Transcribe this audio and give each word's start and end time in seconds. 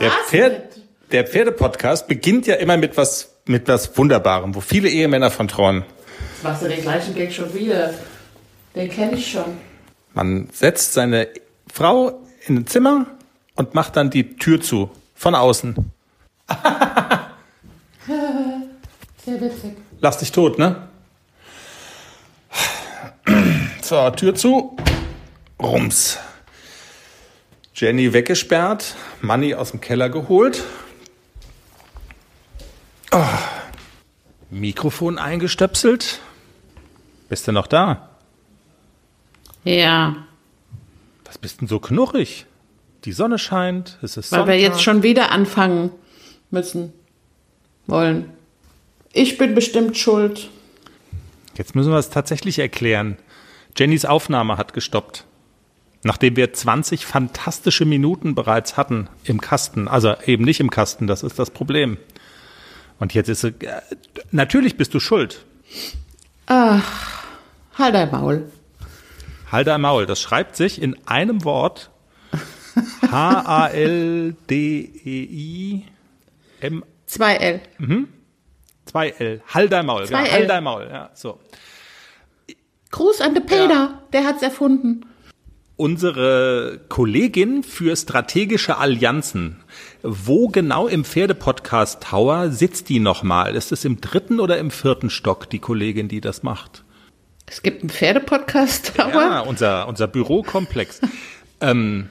Der, 0.00 0.10
Pferd, 0.10 0.80
der 1.12 1.26
Pferdepodcast 1.26 2.08
beginnt 2.08 2.46
ja 2.46 2.54
immer 2.54 2.76
mit 2.78 2.96
was, 2.96 3.34
mit 3.44 3.68
was 3.68 3.96
Wunderbarem, 3.98 4.54
wo 4.54 4.60
viele 4.60 4.88
Ehemänner 4.88 5.30
von 5.30 5.46
träumen. 5.46 5.84
Jetzt 6.32 6.42
machst 6.42 6.62
du 6.62 6.68
den 6.68 6.80
gleichen 6.80 7.14
Gag 7.14 7.32
schon 7.32 7.52
wieder. 7.52 7.92
Den 8.74 8.88
kenne 8.88 9.16
ich 9.16 9.30
schon. 9.30 9.58
Man 10.14 10.48
setzt 10.52 10.94
seine 10.94 11.28
Frau 11.72 12.20
in 12.46 12.56
ein 12.56 12.66
Zimmer 12.66 13.06
und 13.56 13.74
macht 13.74 13.96
dann 13.96 14.08
die 14.10 14.36
Tür 14.36 14.60
zu. 14.60 14.90
Von 15.14 15.34
außen. 15.34 15.76
Sehr 18.06 19.40
witzig. 19.40 19.76
Lass 20.00 20.16
dich 20.18 20.32
tot, 20.32 20.58
ne? 20.58 20.88
So, 23.82 24.08
Tür 24.10 24.34
zu. 24.34 24.76
Rums. 25.60 26.18
Jenny 27.80 28.12
weggesperrt, 28.12 28.94
Manny 29.22 29.54
aus 29.54 29.70
dem 29.70 29.80
Keller 29.80 30.10
geholt. 30.10 30.64
Oh. 33.10 33.24
Mikrofon 34.50 35.16
eingestöpselt. 35.16 36.20
Bist 37.30 37.48
du 37.48 37.52
noch 37.52 37.66
da? 37.66 38.10
Ja, 39.64 40.26
Was 41.24 41.38
bist 41.38 41.62
denn 41.62 41.68
so 41.68 41.78
knurrig? 41.80 42.44
Die 43.06 43.12
Sonne 43.12 43.38
scheint, 43.38 43.96
es 44.02 44.18
ist 44.18 44.30
weil 44.30 44.40
wir 44.40 44.54
Sonntag. 44.54 44.60
jetzt 44.60 44.82
schon 44.82 45.02
wieder 45.02 45.30
anfangen 45.30 45.90
müssen. 46.50 46.92
Wollen. 47.86 48.28
Ich 49.14 49.38
bin 49.38 49.54
bestimmt 49.54 49.96
schuld. 49.96 50.50
Jetzt 51.56 51.74
müssen 51.74 51.92
wir 51.92 51.98
es 51.98 52.10
tatsächlich 52.10 52.58
erklären. 52.58 53.16
Jennys 53.74 54.04
Aufnahme 54.04 54.58
hat 54.58 54.74
gestoppt. 54.74 55.24
Nachdem 56.02 56.36
wir 56.36 56.52
20 56.52 57.04
fantastische 57.04 57.84
Minuten 57.84 58.34
bereits 58.34 58.76
hatten 58.76 59.08
im 59.24 59.40
Kasten. 59.40 59.86
Also 59.86 60.14
eben 60.24 60.44
nicht 60.44 60.60
im 60.60 60.70
Kasten, 60.70 61.06
das 61.06 61.22
ist 61.22 61.38
das 61.38 61.50
Problem. 61.50 61.98
Und 62.98 63.12
jetzt 63.14 63.28
ist 63.28 63.42
sie. 63.42 63.48
Äh, 63.48 63.82
natürlich 64.30 64.76
bist 64.76 64.94
du 64.94 65.00
schuld. 65.00 65.44
Ach, 66.46 67.24
halt 67.76 67.94
dein 67.94 68.10
Maul. 68.10 68.50
Halt 69.52 69.66
dein 69.66 69.80
Maul. 69.80 70.06
Das 70.06 70.20
schreibt 70.20 70.56
sich 70.56 70.80
in 70.80 70.96
einem 71.06 71.44
Wort. 71.44 71.90
H-A-L-D-E-I 73.10 74.34
M 76.60 76.84
2L. 77.08 77.60
2L. 78.86 79.40
Halt 79.52 79.72
dein 79.72 79.86
Maul. 79.86 80.06
Genau. 80.06 80.18
2L. 80.18 80.30
Halt 80.30 80.50
dein 80.50 80.64
Maul. 80.64 80.88
Ja, 80.90 81.10
so. 81.14 81.40
Gruß 82.90 83.20
an 83.20 83.34
den 83.34 83.46
Peter, 83.46 84.02
der 84.12 84.24
hat's 84.24 84.42
erfunden. 84.42 85.06
Unsere 85.80 86.78
Kollegin 86.90 87.62
für 87.62 87.96
strategische 87.96 88.76
Allianzen. 88.76 89.56
Wo 90.02 90.48
genau 90.48 90.86
im 90.86 91.04
Pferdepodcast 91.04 92.02
Tower 92.02 92.50
sitzt 92.50 92.90
die 92.90 93.00
nochmal? 93.00 93.56
Ist 93.56 93.72
es 93.72 93.86
im 93.86 93.98
dritten 93.98 94.40
oder 94.40 94.58
im 94.58 94.70
vierten 94.70 95.08
Stock, 95.08 95.48
die 95.48 95.58
Kollegin, 95.58 96.06
die 96.06 96.20
das 96.20 96.42
macht? 96.42 96.84
Es 97.46 97.62
gibt 97.62 97.80
einen 97.80 97.88
Pferdepodcast, 97.88 99.00
aber 99.00 99.22
Ja, 99.22 99.40
unser, 99.40 99.88
unser 99.88 100.06
Bürokomplex. 100.06 101.00
ähm, 101.62 102.10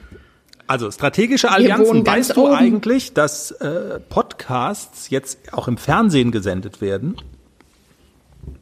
also 0.66 0.90
strategische 0.90 1.52
Allianzen. 1.52 2.04
Weißt 2.04 2.36
du 2.36 2.46
oben. 2.46 2.54
eigentlich, 2.54 3.14
dass 3.14 3.52
äh, 3.52 4.00
Podcasts 4.00 5.10
jetzt 5.10 5.52
auch 5.52 5.68
im 5.68 5.76
Fernsehen 5.76 6.32
gesendet 6.32 6.80
werden? 6.80 7.16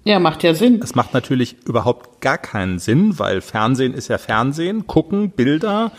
Ja, 0.09 0.19
macht 0.19 0.43
ja 0.43 0.55
Sinn. 0.55 0.81
Das 0.81 0.95
macht 0.95 1.13
natürlich 1.13 1.57
überhaupt 1.67 2.21
gar 2.21 2.39
keinen 2.39 2.79
Sinn, 2.79 3.19
weil 3.19 3.41
Fernsehen 3.43 3.93
ist 3.95 4.09
ja 4.09 4.17
Fernsehen, 4.19 4.87
gucken, 4.87 5.31
Bilder, 5.31 5.93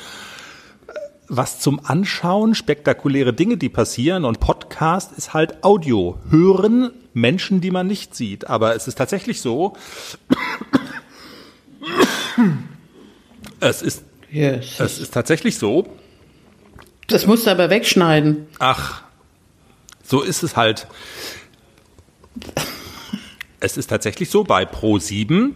was 1.27 1.59
zum 1.59 1.79
Anschauen, 1.85 2.55
spektakuläre 2.55 3.33
Dinge, 3.33 3.57
die 3.57 3.69
passieren 3.69 4.25
und 4.25 4.39
Podcast 4.39 5.11
ist 5.15 5.33
halt 5.35 5.63
Audio, 5.63 6.17
hören 6.29 6.89
Menschen, 7.13 7.61
die 7.61 7.69
man 7.69 7.85
nicht 7.85 8.15
sieht. 8.15 8.49
Aber 8.49 8.75
es 8.75 8.87
ist 8.87 8.97
tatsächlich 8.97 9.41
so, 9.41 9.73
es 13.59 13.81
ist, 13.81 14.03
Yes. 14.31 14.79
es 14.79 14.99
ist 14.99 15.13
tatsächlich 15.13 15.57
so, 15.57 15.87
Das 17.07 17.27
musst 17.27 17.45
du 17.45 17.51
aber 17.51 17.69
wegschneiden. 17.69 18.47
Ach, 18.59 19.03
so 20.03 20.21
ist 20.21 20.41
es 20.43 20.55
halt. 20.57 20.87
Es 23.59 23.77
ist 23.77 23.87
tatsächlich 23.87 24.29
so 24.29 24.43
bei 24.43 24.63
Pro7. 24.63 25.51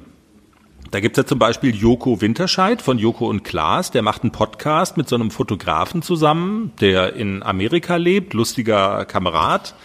Da 0.92 1.00
gibt's 1.00 1.18
ja 1.18 1.26
zum 1.26 1.40
Beispiel 1.40 1.74
Joko 1.74 2.20
Winterscheid 2.20 2.82
von 2.82 3.00
Joko 3.00 3.28
und 3.30 3.44
Klaas, 3.44 3.92
der 3.92 4.02
macht 4.02 4.24
einen 4.24 4.32
Podcast 4.32 4.98
mit 4.98 5.08
so 5.08 5.16
einem 5.16 5.32
Fotografen 5.32 6.02
zusammen, 6.02 6.74
der 6.82 7.16
in 7.16 7.42
Amerika 7.42 7.96
lebt, 7.96 8.34
lustiger 8.34 9.06
Kamerad. 9.06 9.76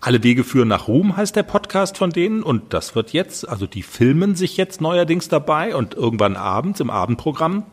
Alle 0.00 0.22
Wege 0.22 0.44
führen 0.44 0.68
nach 0.68 0.88
Ruhm 0.88 1.16
heißt 1.16 1.36
der 1.36 1.42
Podcast 1.42 1.98
von 1.98 2.10
denen 2.10 2.42
und 2.42 2.72
das 2.72 2.94
wird 2.94 3.12
jetzt, 3.12 3.46
also 3.48 3.66
die 3.66 3.82
filmen 3.82 4.34
sich 4.34 4.56
jetzt 4.56 4.80
neuerdings 4.80 5.28
dabei 5.28 5.76
und 5.76 5.94
irgendwann 5.94 6.36
abends 6.36 6.80
im 6.80 6.90
Abendprogramm 6.90 7.64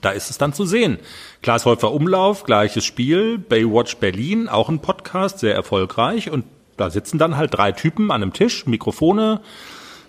da 0.00 0.10
ist 0.10 0.30
es 0.30 0.38
dann 0.38 0.52
zu 0.52 0.64
sehen. 0.64 0.98
Klaas 1.42 1.64
Häufer 1.64 1.90
Umlauf, 1.92 2.44
gleiches 2.44 2.84
Spiel, 2.84 3.38
Baywatch 3.38 3.96
Berlin, 3.96 4.48
auch 4.48 4.68
ein 4.68 4.80
Podcast, 4.80 5.40
sehr 5.40 5.54
erfolgreich. 5.54 6.30
Und 6.30 6.44
da 6.76 6.90
sitzen 6.90 7.18
dann 7.18 7.36
halt 7.36 7.54
drei 7.54 7.72
Typen 7.72 8.10
an 8.10 8.22
einem 8.22 8.32
Tisch, 8.32 8.66
Mikrofone 8.66 9.40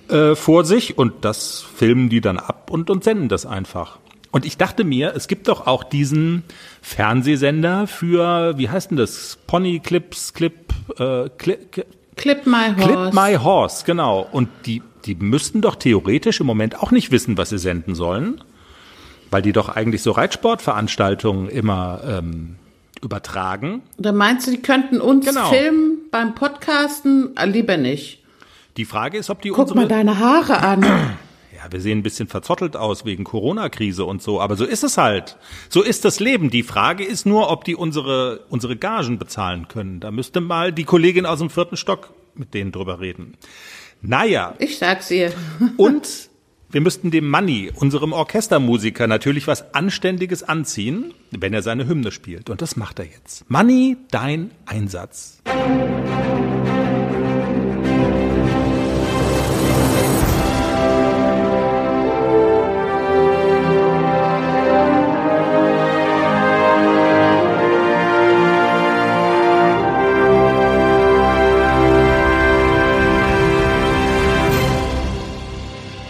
äh, 0.10 0.36
vor 0.36 0.66
sich 0.66 0.98
und 0.98 1.26
das 1.26 1.62
filmen 1.62 2.10
die 2.10 2.22
dann 2.22 2.38
ab 2.38 2.70
und, 2.72 2.90
und 2.90 3.04
senden 3.04 3.30
das 3.30 3.46
einfach. 3.46 4.00
Und 4.32 4.46
ich 4.46 4.58
dachte 4.58 4.84
mir, 4.84 5.14
es 5.16 5.28
gibt 5.28 5.48
doch 5.48 5.68
auch 5.68 5.84
diesen 5.84 6.44
Fernsehsender 6.82 7.88
für, 7.88 8.58
wie 8.58 8.70
heißt 8.70 8.92
denn 8.92 8.98
das? 8.98 9.38
Pony 9.48 9.80
Clips, 9.80 10.34
Clip, 10.34 10.54
äh, 11.00 11.30
Clip, 11.38 11.86
Clip 12.16 12.46
my 12.46 12.74
horse. 12.76 12.88
Clip 12.88 13.14
My 13.14 13.36
Horse, 13.36 13.86
genau. 13.86 14.28
Und 14.32 14.50
die, 14.66 14.82
die 15.06 15.16
müssten 15.16 15.62
doch 15.62 15.76
theoretisch 15.76 16.40
im 16.40 16.48
Moment 16.48 16.80
auch 16.82 16.92
nicht 16.92 17.12
wissen, 17.12 17.38
was 17.38 17.50
sie 17.50 17.58
senden 17.58 17.96
sollen, 17.96 18.44
weil 19.32 19.42
die 19.42 19.54
doch 19.54 19.70
eigentlich 19.70 20.02
so 20.02 20.12
Reitsportveranstaltungen 20.12 21.48
immer 21.50 22.02
ähm, 22.06 22.56
übertragen. 23.04 23.82
Da 23.98 24.12
meinst 24.12 24.48
du, 24.48 24.52
die 24.52 24.62
könnten 24.62 25.00
uns 25.02 25.26
Genau. 25.26 25.50
filmen 25.50 25.98
beim 26.12 26.36
Podcasten? 26.36 27.32
Ah, 27.36 27.46
lieber 27.46 27.78
nicht. 27.78 28.24
Die 28.78 28.86
Frage 28.86 29.18
ist, 29.18 29.30
ob 29.30 29.42
die 29.42 29.50
Guck 29.50 29.74
mal 29.76 29.88
deine 29.88 30.20
Haare 30.20 30.60
an. 30.60 30.86
Ja, 31.60 31.72
wir 31.72 31.82
sehen 31.82 31.98
ein 31.98 32.04
bisschen 32.04 32.28
verzottelt 32.28 32.78
aus 32.78 33.04
wegen 33.04 33.24
Corona-Krise 33.24 34.06
und 34.06 34.22
so, 34.22 34.40
aber 34.40 34.56
so 34.56 34.64
ist 34.64 34.84
es 34.84 35.00
halt. 35.00 35.38
So 35.70 35.82
ist 35.82 36.06
das 36.06 36.20
Leben. 36.20 36.52
Die 36.52 36.62
Frage 36.62 37.04
ist 37.04 37.26
nur, 37.26 37.50
ob 37.50 37.64
die 37.64 37.76
unsere, 37.76 38.42
unsere 38.50 38.76
Gagen 38.78 39.18
bezahlen 39.18 39.68
können. 39.68 40.00
Da 40.00 40.12
müsste 40.12 40.40
mal 40.40 40.72
die 40.72 40.84
Kollegin 40.84 41.26
aus 41.26 41.40
dem 41.40 41.50
vierten 41.50 41.76
Stock 41.76 42.14
mit 42.36 42.54
denen 42.54 42.72
drüber 42.72 43.00
reden. 43.00 43.34
Naja, 44.04 44.54
Ich 44.60 44.78
sag's 44.78 45.10
ihr. 45.10 45.34
Und 45.78 46.08
wir 46.70 46.82
müssten 46.82 47.12
dem 47.12 47.30
Manni, 47.30 47.72
unserem 47.76 48.12
Orchestermusiker, 48.12 49.08
natürlich 49.08 49.48
was 49.48 49.74
Anständiges 49.74 50.44
anziehen, 50.44 51.14
wenn 51.32 51.54
er 51.54 51.62
seine 51.62 51.88
Hymne 51.88 52.12
spielt. 52.12 52.50
Und 52.50 52.62
das 52.62 52.76
macht 52.76 53.00
er 53.00 53.06
jetzt. 53.06 53.50
Manni, 53.50 53.98
dein 54.12 54.52
Einsatz. 54.66 55.42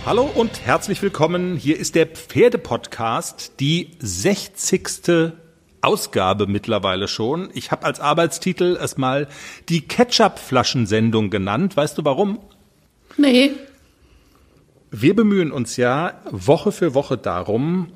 Hallo 0.07 0.23
und 0.23 0.65
herzlich 0.65 1.01
willkommen. 1.01 1.57
Hier 1.57 1.77
ist 1.77 1.93
der 1.93 2.07
Pferdepodcast, 2.07 3.59
die 3.59 3.91
60. 3.99 5.33
Ausgabe 5.81 6.47
mittlerweile 6.47 7.09
schon. 7.09 7.49
Ich 7.53 7.71
habe 7.71 7.85
als 7.85 7.99
Arbeitstitel 7.99 8.77
es 8.81 8.95
mal 8.95 9.27
die 9.67 9.81
Ketchup-Flaschensendung 9.81 11.29
genannt. 11.29 11.75
Weißt 11.75 11.97
du 11.97 12.05
warum? 12.05 12.39
Nee. 13.17 13.51
Wir 14.91 15.13
bemühen 15.13 15.51
uns 15.51 15.75
ja 15.75 16.21
Woche 16.31 16.71
für 16.71 16.93
Woche 16.93 17.17
darum, 17.17 17.91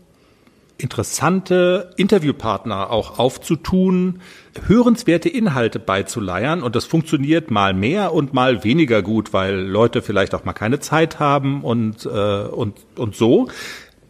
interessante 0.81 1.91
Interviewpartner 1.97 2.89
auch 2.89 3.19
aufzutun, 3.19 4.21
hörenswerte 4.67 5.29
Inhalte 5.29 5.79
beizuleiern 5.79 6.63
und 6.63 6.75
das 6.75 6.85
funktioniert 6.85 7.51
mal 7.51 7.73
mehr 7.73 8.13
und 8.13 8.33
mal 8.33 8.63
weniger 8.63 9.01
gut, 9.01 9.33
weil 9.33 9.59
Leute 9.59 10.01
vielleicht 10.01 10.35
auch 10.35 10.43
mal 10.43 10.53
keine 10.53 10.79
Zeit 10.79 11.19
haben 11.19 11.63
und, 11.63 12.05
äh, 12.05 12.09
und, 12.09 12.75
und 12.97 13.15
so. 13.15 13.49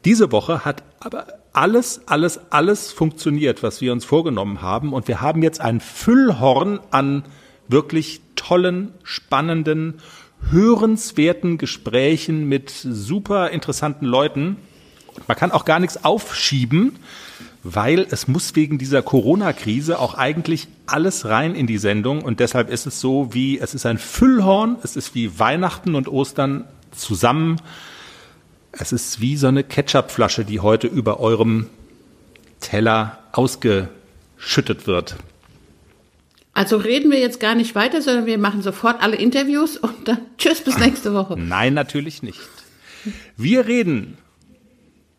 Diese 0.05 0.31
Woche 0.31 0.65
hat 0.65 0.83
aber 0.99 1.27
alles, 1.53 2.01
alles, 2.07 2.39
alles 2.51 2.91
funktioniert, 2.91 3.61
was 3.61 3.81
wir 3.81 3.91
uns 3.91 4.05
vorgenommen 4.05 4.61
haben 4.61 4.93
und 4.93 5.07
wir 5.07 5.21
haben 5.21 5.43
jetzt 5.43 5.61
ein 5.61 5.79
Füllhorn 5.79 6.79
an 6.91 7.23
wirklich 7.67 8.21
tollen, 8.35 8.93
spannenden, 9.03 9.99
hörenswerten 10.49 11.57
Gesprächen 11.57 12.47
mit 12.47 12.69
super 12.69 13.51
interessanten 13.51 14.05
Leuten. 14.05 14.57
Man 15.27 15.37
kann 15.37 15.51
auch 15.51 15.65
gar 15.65 15.79
nichts 15.79 16.03
aufschieben, 16.03 16.97
weil 17.63 18.07
es 18.09 18.27
muss 18.27 18.55
wegen 18.55 18.77
dieser 18.77 19.01
Corona-Krise 19.01 19.99
auch 19.99 20.15
eigentlich 20.15 20.67
alles 20.87 21.25
rein 21.25 21.53
in 21.55 21.67
die 21.67 21.77
Sendung 21.77 22.21
und 22.21 22.39
deshalb 22.39 22.69
ist 22.69 22.87
es 22.87 22.99
so 22.99 23.33
wie, 23.33 23.59
es 23.59 23.73
ist 23.73 23.85
ein 23.85 23.97
Füllhorn, 23.97 24.77
es 24.83 24.95
ist 24.95 25.13
wie 25.15 25.37
Weihnachten 25.39 25.95
und 25.95 26.07
Ostern 26.07 26.65
zusammen. 26.91 27.57
Es 28.71 28.91
ist 28.91 29.19
wie 29.21 29.37
so 29.37 29.47
eine 29.47 29.63
Ketchupflasche, 29.63 30.45
die 30.45 30.59
heute 30.59 30.87
über 30.87 31.19
eurem 31.19 31.67
Teller 32.61 33.19
ausgeschüttet 33.33 34.87
wird. 34.87 35.17
Also 36.53 36.77
reden 36.77 37.11
wir 37.11 37.19
jetzt 37.19 37.39
gar 37.39 37.55
nicht 37.55 37.75
weiter, 37.75 38.01
sondern 38.01 38.25
wir 38.25 38.37
machen 38.37 38.61
sofort 38.61 39.01
alle 39.01 39.15
Interviews 39.15 39.77
und 39.77 40.07
dann 40.07 40.19
tschüss 40.37 40.61
bis 40.61 40.77
nächste 40.77 41.13
Woche. 41.13 41.37
Nein, 41.37 41.73
natürlich 41.73 42.23
nicht. 42.23 42.39
Wir 43.37 43.67
reden 43.67 44.17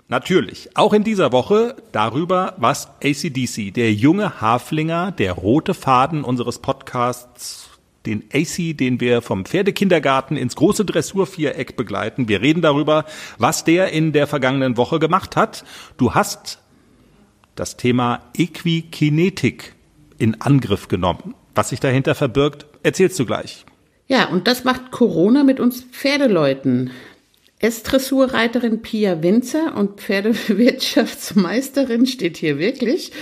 natürlich 0.09 0.77
auch 0.77 0.93
in 0.93 1.05
dieser 1.05 1.33
Woche 1.33 1.77
darüber, 1.93 2.55
was 2.59 2.89
ACDC, 3.03 3.73
der 3.75 3.93
junge 3.93 4.41
Haflinger, 4.41 5.13
der 5.13 5.33
rote 5.33 5.75
Faden 5.75 6.25
unseres 6.25 6.59
Podcasts, 6.59 7.71
den 8.07 8.25
AC, 8.33 8.77
den 8.77 9.01
wir 9.01 9.23
vom 9.23 9.45
Pferdekindergarten 9.45 10.37
ins 10.37 10.57
große 10.57 10.85
Dressurviereck 10.85 11.77
begleiten. 11.77 12.29
Wir 12.29 12.41
reden 12.41 12.63
darüber, 12.63 13.05
was 13.39 13.65
der 13.65 13.93
in 13.93 14.13
der 14.13 14.27
vergangenen 14.27 14.77
Woche 14.77 14.99
gemacht 14.99 15.37
hat. 15.37 15.65
Du 15.97 16.15
hast 16.15 16.59
das 17.55 17.77
Thema 17.77 18.21
Equikinetik 18.37 19.75
in 20.19 20.41
Angriff 20.41 20.89
genommen. 20.89 21.35
Was 21.55 21.69
sich 21.69 21.81
dahinter 21.81 22.15
verbirgt, 22.15 22.67
erzählst 22.83 23.19
du 23.19 23.27
gleich. 23.27 23.67
Ja, 24.07 24.29
und 24.29 24.47
das 24.47 24.65
macht 24.65 24.91
Corona 24.91 25.45
mit 25.45 25.61
uns 25.61 25.83
Pferdeleuten. 25.83 26.91
S-Dressurreiterin 27.63 28.83
Pia 28.83 29.23
Winzer 29.23 29.75
und 29.77 30.01
Pferdewirtschaftsmeisterin 30.01 32.07
steht 32.07 32.37
hier 32.37 32.59
wirklich. 32.59 33.13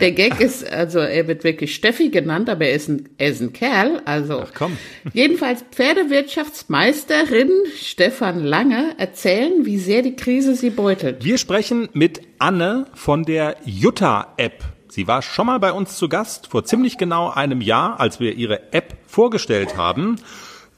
Der 0.00 0.12
Gag 0.12 0.40
ist, 0.40 0.66
also 0.66 1.00
er 1.00 1.28
wird 1.28 1.44
wirklich 1.44 1.74
Steffi 1.74 2.08
genannt, 2.08 2.48
aber 2.48 2.64
er 2.64 2.72
ist 2.72 2.88
ein, 2.88 3.10
er 3.18 3.28
ist 3.28 3.42
ein 3.42 3.52
Kerl. 3.52 4.00
Also 4.06 4.40
Ach, 4.40 4.52
komm. 4.54 4.78
jedenfalls 5.12 5.62
Pferdewirtschaftsmeisterin 5.70 7.50
Stefan 7.76 8.42
Lange 8.42 8.94
erzählen, 8.96 9.66
wie 9.66 9.78
sehr 9.78 10.00
die 10.00 10.16
Krise 10.16 10.54
sie 10.54 10.70
beutelt. 10.70 11.22
Wir 11.22 11.36
sprechen 11.36 11.90
mit 11.92 12.22
Anne 12.38 12.86
von 12.94 13.24
der 13.24 13.56
Jutta-App. 13.66 14.64
Sie 14.88 15.06
war 15.06 15.20
schon 15.20 15.48
mal 15.48 15.60
bei 15.60 15.72
uns 15.72 15.98
zu 15.98 16.08
Gast 16.08 16.46
vor 16.46 16.64
ziemlich 16.64 16.96
genau 16.96 17.28
einem 17.28 17.60
Jahr, 17.60 18.00
als 18.00 18.20
wir 18.20 18.34
ihre 18.34 18.72
App 18.72 18.96
vorgestellt 19.06 19.76
haben. 19.76 20.16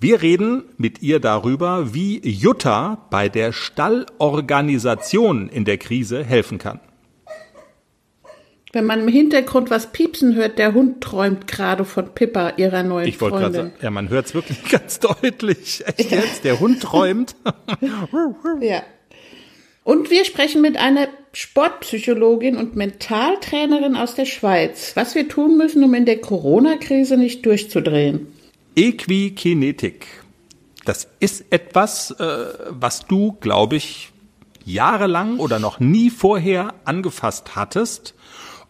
Wir 0.02 0.22
reden 0.22 0.64
mit 0.78 1.02
ihr 1.02 1.20
darüber, 1.20 1.92
wie 1.92 2.26
Jutta 2.26 3.06
bei 3.10 3.28
der 3.28 3.52
Stallorganisation 3.52 5.50
in 5.50 5.66
der 5.66 5.76
Krise 5.76 6.24
helfen 6.24 6.56
kann. 6.56 6.80
Wenn 8.72 8.86
man 8.86 9.00
im 9.00 9.08
Hintergrund 9.08 9.68
was 9.68 9.92
piepsen 9.92 10.36
hört, 10.36 10.58
der 10.58 10.72
Hund 10.72 11.02
träumt 11.02 11.46
gerade 11.46 11.84
von 11.84 12.14
Pippa, 12.14 12.54
ihrer 12.56 12.82
neuen 12.82 13.08
Ich 13.08 13.20
wollte 13.20 13.36
gerade 13.36 13.54
Freundin. 13.54 13.72
sagen, 13.72 13.84
ja, 13.84 13.90
man 13.90 14.08
hört 14.08 14.24
es 14.26 14.34
wirklich 14.34 14.64
ganz 14.70 15.00
deutlich. 15.00 15.84
Echt 15.86 16.10
jetzt? 16.10 16.44
Der 16.44 16.60
Hund 16.60 16.80
träumt. 16.82 17.36
Ja. 18.62 18.82
Und 19.84 20.10
wir 20.10 20.24
sprechen 20.24 20.62
mit 20.62 20.78
einer 20.78 21.08
Sportpsychologin 21.32 22.56
und 22.56 22.74
Mentaltrainerin 22.74 23.96
aus 23.96 24.14
der 24.14 24.26
Schweiz, 24.26 24.92
was 24.94 25.14
wir 25.14 25.28
tun 25.28 25.58
müssen, 25.58 25.84
um 25.84 25.92
in 25.92 26.06
der 26.06 26.20
Corona-Krise 26.20 27.18
nicht 27.18 27.44
durchzudrehen. 27.44 28.28
Equikinetik. 28.80 30.06
Das 30.86 31.06
ist 31.20 31.44
etwas, 31.50 32.12
äh, 32.12 32.46
was 32.70 33.04
du, 33.06 33.32
glaube 33.32 33.76
ich, 33.76 34.10
jahrelang 34.64 35.38
oder 35.38 35.58
noch 35.58 35.80
nie 35.80 36.08
vorher 36.08 36.72
angefasst 36.86 37.56
hattest, 37.56 38.14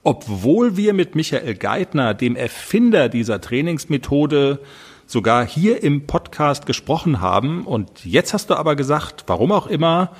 obwohl 0.02 0.76
wir 0.76 0.94
mit 0.94 1.14
Michael 1.14 1.54
Geithner, 1.54 2.14
dem 2.14 2.34
Erfinder 2.34 3.08
dieser 3.08 3.40
Trainingsmethode, 3.40 4.58
sogar 5.06 5.46
hier 5.46 5.80
im 5.84 6.08
Podcast 6.08 6.66
gesprochen 6.66 7.20
haben. 7.20 7.64
Und 7.64 8.04
jetzt 8.04 8.34
hast 8.34 8.50
du 8.50 8.54
aber 8.54 8.74
gesagt, 8.74 9.22
warum 9.28 9.52
auch 9.52 9.68
immer, 9.68 10.10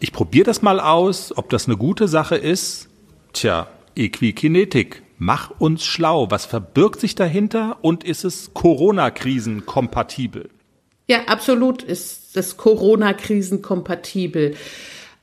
ich 0.00 0.12
probiere 0.12 0.44
das 0.44 0.62
mal 0.62 0.80
aus, 0.80 1.36
ob 1.36 1.50
das 1.50 1.66
eine 1.66 1.76
gute 1.76 2.08
Sache 2.08 2.36
ist. 2.36 2.88
Tja, 3.34 3.68
Equikinetik. 3.94 5.02
Mach 5.18 5.50
uns 5.58 5.84
schlau. 5.84 6.30
Was 6.30 6.46
verbirgt 6.46 7.00
sich 7.00 7.14
dahinter 7.14 7.78
und 7.82 8.04
ist 8.04 8.24
es 8.24 8.54
Corona-Krisen 8.54 9.66
kompatibel? 9.66 10.48
Ja, 11.08 11.24
absolut 11.26 11.82
ist 11.82 12.36
das 12.36 12.56
Corona-Krisen 12.56 13.60
kompatibel. 13.60 14.54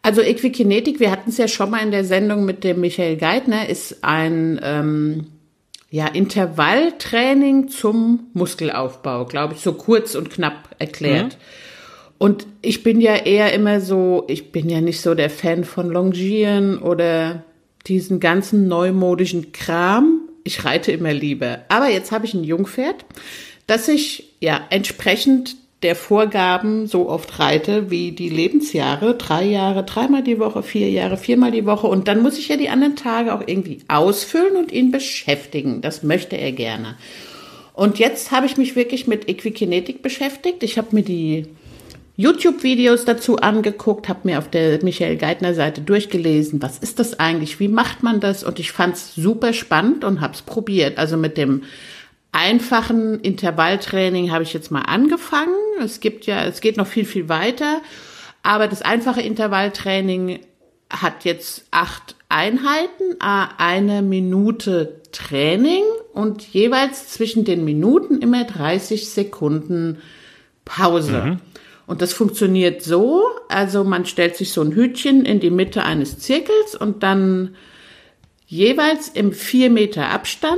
Also 0.01 0.21
Equikinetik, 0.21 0.99
wir 0.99 1.11
hatten 1.11 1.29
es 1.29 1.37
ja 1.37 1.47
schon 1.47 1.69
mal 1.69 1.79
in 1.79 1.91
der 1.91 2.03
Sendung 2.03 2.45
mit 2.45 2.63
dem 2.63 2.81
Michael 2.81 3.17
Geithner, 3.17 3.69
ist 3.69 4.03
ein 4.03 4.59
ähm, 4.61 5.27
ja, 5.89 6.07
Intervalltraining 6.07 7.69
zum 7.69 8.27
Muskelaufbau, 8.33 9.25
glaube 9.25 9.53
ich, 9.53 9.61
so 9.61 9.73
kurz 9.73 10.15
und 10.15 10.29
knapp 10.29 10.75
erklärt. 10.77 11.37
Und 12.17 12.47
ich 12.61 12.83
bin 12.83 13.01
ja 13.01 13.15
eher 13.15 13.53
immer 13.53 13.81
so, 13.81 14.25
ich 14.27 14.51
bin 14.51 14.69
ja 14.69 14.81
nicht 14.81 15.01
so 15.01 15.15
der 15.15 15.29
Fan 15.29 15.63
von 15.63 15.89
Longieren 15.89 16.79
oder 16.79 17.43
diesen 17.87 18.19
ganzen 18.19 18.67
neumodischen 18.67 19.51
Kram. 19.51 20.21
Ich 20.43 20.65
reite 20.65 20.91
immer 20.91 21.13
lieber. 21.13 21.59
Aber 21.69 21.89
jetzt 21.89 22.11
habe 22.11 22.25
ich 22.25 22.33
ein 22.33 22.43
Jungpferd, 22.43 23.05
das 23.67 23.87
ich 23.87 24.33
ja 24.39 24.61
entsprechend 24.69 25.55
der 25.83 25.95
Vorgaben 25.95 26.87
so 26.87 27.09
oft 27.09 27.39
reite 27.39 27.91
wie 27.91 28.11
die 28.11 28.29
Lebensjahre, 28.29 29.15
drei 29.15 29.45
Jahre, 29.45 29.83
dreimal 29.83 30.23
die 30.23 30.39
Woche, 30.39 30.63
vier 30.63 30.89
Jahre, 30.89 31.17
viermal 31.17 31.51
die 31.51 31.65
Woche. 31.65 31.87
Und 31.87 32.07
dann 32.07 32.23
muss 32.23 32.39
ich 32.39 32.47
ja 32.47 32.57
die 32.57 32.69
anderen 32.69 32.95
Tage 32.95 33.33
auch 33.33 33.43
irgendwie 33.45 33.79
ausfüllen 33.87 34.55
und 34.55 34.71
ihn 34.71 34.91
beschäftigen. 34.91 35.81
Das 35.81 36.01
möchte 36.01 36.37
er 36.37 36.53
gerne. 36.53 36.95
Und 37.73 37.99
jetzt 37.99 38.31
habe 38.31 38.45
ich 38.45 38.57
mich 38.57 38.75
wirklich 38.75 39.05
mit 39.05 39.27
Equikinetik 39.27 40.01
beschäftigt. 40.01 40.63
Ich 40.63 40.77
habe 40.77 40.87
mir 40.91 41.03
die 41.03 41.45
YouTube-Videos 42.17 43.05
dazu 43.05 43.37
angeguckt, 43.37 44.07
habe 44.07 44.21
mir 44.23 44.39
auf 44.39 44.49
der 44.49 44.81
Michael 44.83 45.17
Geithner 45.17 45.53
Seite 45.53 45.81
durchgelesen, 45.81 46.61
was 46.61 46.77
ist 46.77 46.99
das 46.99 47.19
eigentlich, 47.19 47.59
wie 47.59 47.67
macht 47.67 48.03
man 48.03 48.19
das 48.19 48.43
und 48.43 48.59
ich 48.59 48.71
fand 48.71 48.95
es 48.95 49.15
super 49.15 49.51
spannend 49.51 50.03
und 50.03 50.21
habe 50.21 50.33
es 50.33 50.41
probiert. 50.41 50.97
Also 50.97 51.17
mit 51.17 51.37
dem 51.37 51.63
einfachen 52.31 53.19
Intervalltraining 53.19 54.31
habe 54.31 54.43
ich 54.43 54.53
jetzt 54.53 54.71
mal 54.71 54.81
angefangen. 54.81 55.55
Es 55.81 55.99
gibt 55.99 56.25
ja, 56.25 56.45
es 56.45 56.61
geht 56.61 56.77
noch 56.77 56.87
viel, 56.87 57.05
viel 57.05 57.27
weiter, 57.27 57.81
aber 58.43 58.67
das 58.67 58.81
einfache 58.81 59.21
Intervalltraining 59.21 60.39
hat 60.89 61.25
jetzt 61.25 61.65
acht 61.71 62.15
Einheiten, 62.29 63.19
eine 63.19 64.01
Minute 64.01 65.01
Training 65.11 65.83
und 66.13 66.41
jeweils 66.53 67.09
zwischen 67.09 67.43
den 67.45 67.65
Minuten 67.65 68.21
immer 68.21 68.43
30 68.43 69.09
Sekunden 69.09 69.97
Pause. 70.65 71.39
Und 71.87 72.01
das 72.01 72.13
funktioniert 72.13 72.81
so, 72.81 73.23
also 73.47 73.83
man 73.83 74.05
stellt 74.05 74.35
sich 74.35 74.51
so 74.51 74.61
ein 74.61 74.73
Hütchen 74.73 75.25
in 75.25 75.39
die 75.39 75.51
Mitte 75.51 75.83
eines 75.83 76.17
Zirkels 76.17 76.75
und 76.75 77.03
dann 77.03 77.55
jeweils 78.47 79.09
im 79.09 79.33
vier 79.33 79.69
Meter 79.69 80.09
Abstand 80.09 80.57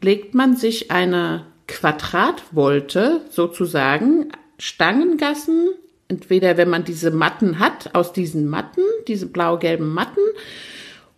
legt 0.00 0.34
man 0.34 0.56
sich 0.56 0.90
eine 0.90 1.46
Quadratvolte 1.66 3.22
sozusagen 3.30 4.28
Stangengassen, 4.58 5.68
entweder 6.08 6.56
wenn 6.56 6.70
man 6.70 6.84
diese 6.84 7.10
Matten 7.10 7.58
hat, 7.58 7.94
aus 7.94 8.12
diesen 8.12 8.48
Matten, 8.48 8.82
diese 9.06 9.26
blau-gelben 9.26 9.88
Matten, 9.88 10.20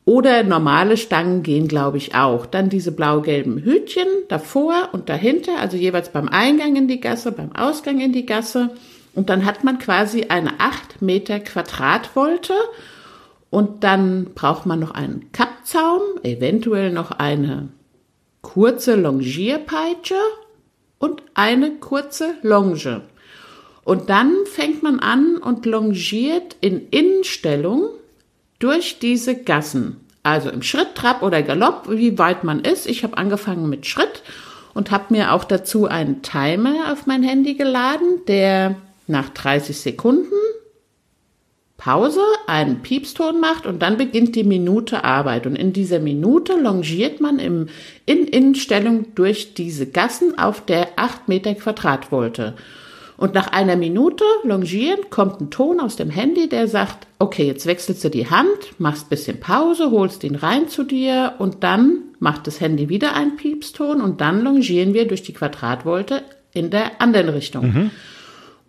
oder 0.04 0.42
normale 0.42 0.96
Stangen 0.96 1.42
gehen, 1.42 1.68
glaube 1.68 1.98
ich, 1.98 2.14
auch. 2.14 2.46
Dann 2.46 2.68
diese 2.68 2.90
blau-gelben 2.90 3.58
Hütchen 3.58 4.08
davor 4.28 4.88
und 4.92 5.08
dahinter, 5.08 5.58
also 5.60 5.76
jeweils 5.76 6.10
beim 6.10 6.28
Eingang 6.28 6.74
in 6.74 6.88
die 6.88 7.00
Gasse, 7.00 7.32
beim 7.32 7.54
Ausgang 7.54 8.00
in 8.00 8.12
die 8.12 8.26
Gasse. 8.26 8.70
Und 9.14 9.28
dann 9.28 9.44
hat 9.44 9.64
man 9.64 9.78
quasi 9.78 10.26
eine 10.28 10.60
8 10.60 11.02
Meter 11.02 11.40
Quadratvolte. 11.40 12.54
Und 13.50 13.82
dann 13.82 14.32
braucht 14.34 14.66
man 14.66 14.78
noch 14.78 14.92
einen 14.92 15.32
Kappzaum, 15.32 16.02
eventuell 16.22 16.92
noch 16.92 17.10
eine 17.10 17.68
kurze 18.42 18.94
Longierpeitsche 18.94 20.14
und 20.98 21.22
eine 21.34 21.72
kurze 21.72 22.34
Longe. 22.42 23.02
Und 23.82 24.08
dann 24.08 24.32
fängt 24.46 24.82
man 24.82 25.00
an 25.00 25.36
und 25.38 25.66
longiert 25.66 26.56
in 26.60 26.88
Innenstellung 26.90 27.88
durch 28.60 28.98
diese 29.00 29.34
Gassen. 29.34 29.96
Also 30.22 30.50
im 30.50 30.62
Schritt, 30.62 30.94
Trab 30.94 31.22
oder 31.22 31.42
Galopp, 31.42 31.88
wie 31.90 32.18
weit 32.18 32.44
man 32.44 32.60
ist. 32.60 32.86
Ich 32.86 33.02
habe 33.02 33.16
angefangen 33.16 33.68
mit 33.68 33.86
Schritt 33.86 34.22
und 34.74 34.90
habe 34.90 35.06
mir 35.14 35.32
auch 35.32 35.44
dazu 35.44 35.86
einen 35.86 36.22
Timer 36.22 36.92
auf 36.92 37.06
mein 37.06 37.22
Handy 37.22 37.54
geladen, 37.54 38.20
der 38.28 38.76
nach 39.10 39.28
30 39.30 39.76
Sekunden 39.78 40.34
Pause 41.80 42.20
einen 42.46 42.82
Piepston 42.82 43.40
macht 43.40 43.64
und 43.64 43.80
dann 43.80 43.96
beginnt 43.96 44.36
die 44.36 44.44
Minute 44.44 45.02
Arbeit. 45.02 45.46
Und 45.46 45.56
in 45.56 45.72
dieser 45.72 45.98
Minute 45.98 46.52
longiert 46.60 47.22
man 47.22 47.38
im, 47.38 47.68
in 48.04 48.26
Innenstellung 48.26 49.14
durch 49.14 49.54
diese 49.54 49.86
Gassen 49.86 50.38
auf 50.38 50.64
der 50.64 50.88
8 50.96 51.28
Meter 51.28 51.54
Quadratvolte. 51.54 52.54
Und 53.16 53.32
nach 53.34 53.48
einer 53.48 53.76
Minute 53.76 54.24
longieren 54.44 55.00
kommt 55.08 55.40
ein 55.40 55.50
Ton 55.50 55.80
aus 55.80 55.96
dem 55.96 56.10
Handy, 56.10 56.50
der 56.50 56.68
sagt, 56.68 57.06
okay, 57.18 57.46
jetzt 57.46 57.66
wechselst 57.66 58.04
du 58.04 58.10
die 58.10 58.28
Hand, 58.28 58.78
machst 58.78 59.08
bisschen 59.08 59.40
Pause, 59.40 59.90
holst 59.90 60.22
ihn 60.22 60.36
rein 60.36 60.68
zu 60.68 60.84
dir 60.84 61.34
und 61.38 61.62
dann 61.62 62.00
macht 62.18 62.46
das 62.46 62.60
Handy 62.60 62.90
wieder 62.90 63.14
einen 63.14 63.36
Piepston 63.36 64.02
und 64.02 64.20
dann 64.20 64.42
longieren 64.42 64.92
wir 64.92 65.08
durch 65.08 65.22
die 65.22 65.32
Quadratvolte 65.32 66.22
in 66.52 66.70
der 66.70 67.00
anderen 67.00 67.30
Richtung. 67.30 67.66
Mhm. 67.66 67.90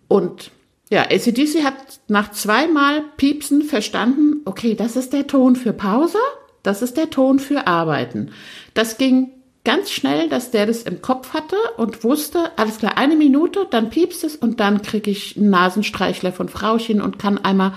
Und 0.08 0.50
ja, 0.90 1.02
ACDC 1.04 1.64
hat 1.64 1.74
nach 2.08 2.32
zweimal 2.32 3.02
Piepsen 3.16 3.62
verstanden, 3.62 4.42
okay, 4.44 4.74
das 4.74 4.96
ist 4.96 5.12
der 5.12 5.26
Ton 5.26 5.56
für 5.56 5.72
Pause, 5.72 6.18
das 6.62 6.82
ist 6.82 6.96
der 6.96 7.10
Ton 7.10 7.38
für 7.38 7.66
Arbeiten. 7.66 8.30
Das 8.74 8.98
ging 8.98 9.30
ganz 9.64 9.90
schnell, 9.90 10.28
dass 10.28 10.50
der 10.50 10.66
das 10.66 10.82
im 10.82 11.00
Kopf 11.02 11.34
hatte 11.34 11.56
und 11.76 12.02
wusste, 12.02 12.50
alles 12.56 12.78
klar, 12.78 12.98
eine 12.98 13.16
Minute, 13.16 13.66
dann 13.70 13.90
piepst 13.90 14.24
es 14.24 14.36
und 14.36 14.60
dann 14.60 14.82
kriege 14.82 15.10
ich 15.10 15.36
einen 15.36 15.50
Nasenstreichler 15.50 16.32
von 16.32 16.48
Frauchen 16.48 17.00
und 17.00 17.18
kann 17.18 17.38
einmal 17.38 17.72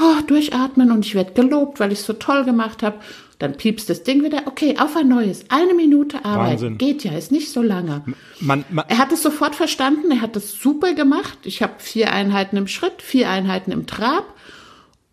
oh, 0.00 0.22
durchatmen 0.26 0.92
und 0.92 1.04
ich 1.04 1.14
werde 1.14 1.32
gelobt, 1.32 1.80
weil 1.80 1.92
ich 1.92 1.98
es 1.98 2.06
so 2.06 2.12
toll 2.12 2.44
gemacht 2.44 2.82
habe. 2.82 2.98
Dann 3.38 3.56
piepst 3.56 3.90
das 3.90 4.02
Ding 4.04 4.22
wieder, 4.22 4.42
okay, 4.46 4.76
auf 4.78 4.96
ein 4.96 5.08
neues. 5.08 5.44
Eine 5.48 5.74
Minute 5.74 6.24
Arbeit. 6.24 6.52
Wahnsinn. 6.52 6.78
Geht 6.78 7.04
ja, 7.04 7.12
ist 7.12 7.32
nicht 7.32 7.50
so 7.50 7.62
lange. 7.62 8.02
Man, 8.40 8.64
man, 8.70 8.84
er 8.88 8.98
hat 8.98 9.12
es 9.12 9.22
sofort 9.22 9.54
verstanden, 9.54 10.10
er 10.10 10.20
hat 10.20 10.36
es 10.36 10.52
super 10.52 10.94
gemacht. 10.94 11.38
Ich 11.42 11.62
habe 11.62 11.74
vier 11.78 12.12
Einheiten 12.12 12.56
im 12.56 12.68
Schritt, 12.68 13.02
vier 13.02 13.28
Einheiten 13.30 13.72
im 13.72 13.86
Trab. 13.86 14.34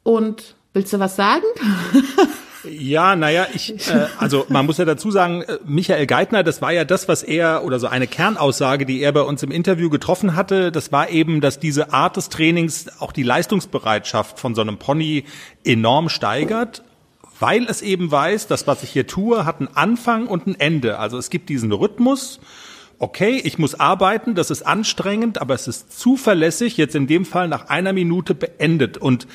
Und 0.03 0.55
willst 0.73 0.93
du 0.93 0.99
was 0.99 1.15
sagen? 1.15 1.45
Ja, 2.63 3.15
naja, 3.15 3.47
ich, 3.53 3.71
äh, 3.89 4.05
also 4.19 4.45
man 4.49 4.65
muss 4.65 4.77
ja 4.77 4.85
dazu 4.85 5.09
sagen, 5.09 5.41
äh, 5.41 5.57
Michael 5.65 6.05
Geithner, 6.05 6.43
das 6.43 6.61
war 6.61 6.71
ja 6.71 6.85
das, 6.85 7.07
was 7.07 7.23
er, 7.23 7.63
oder 7.63 7.79
so 7.79 7.87
eine 7.87 8.05
Kernaussage, 8.05 8.85
die 8.85 9.01
er 9.01 9.11
bei 9.11 9.21
uns 9.21 9.41
im 9.41 9.49
Interview 9.49 9.89
getroffen 9.89 10.35
hatte, 10.35 10.71
das 10.71 10.91
war 10.91 11.09
eben, 11.09 11.41
dass 11.41 11.59
diese 11.59 11.91
Art 11.91 12.17
des 12.17 12.29
Trainings 12.29 12.85
auch 12.99 13.13
die 13.13 13.23
Leistungsbereitschaft 13.23 14.39
von 14.39 14.53
so 14.53 14.61
einem 14.61 14.77
Pony 14.77 15.23
enorm 15.63 16.09
steigert 16.09 16.83
weil 17.41 17.65
es 17.65 17.81
eben 17.81 18.11
weiß, 18.11 18.47
das, 18.47 18.67
was 18.67 18.83
ich 18.83 18.91
hier 18.91 19.07
tue, 19.07 19.45
hat 19.45 19.59
einen 19.59 19.75
Anfang 19.75 20.27
und 20.27 20.47
ein 20.47 20.59
Ende. 20.59 20.99
Also 20.99 21.17
es 21.17 21.29
gibt 21.29 21.49
diesen 21.49 21.71
Rhythmus. 21.71 22.39
Okay, 22.99 23.41
ich 23.43 23.57
muss 23.57 23.79
arbeiten, 23.79 24.35
das 24.35 24.51
ist 24.51 24.61
anstrengend, 24.61 25.41
aber 25.41 25.55
es 25.55 25.67
ist 25.67 25.99
zuverlässig, 25.99 26.77
jetzt 26.77 26.95
in 26.95 27.07
dem 27.07 27.25
Fall 27.25 27.47
nach 27.47 27.67
einer 27.67 27.93
Minute 27.93 28.35
beendet. 28.35 28.97
Und 28.97 29.27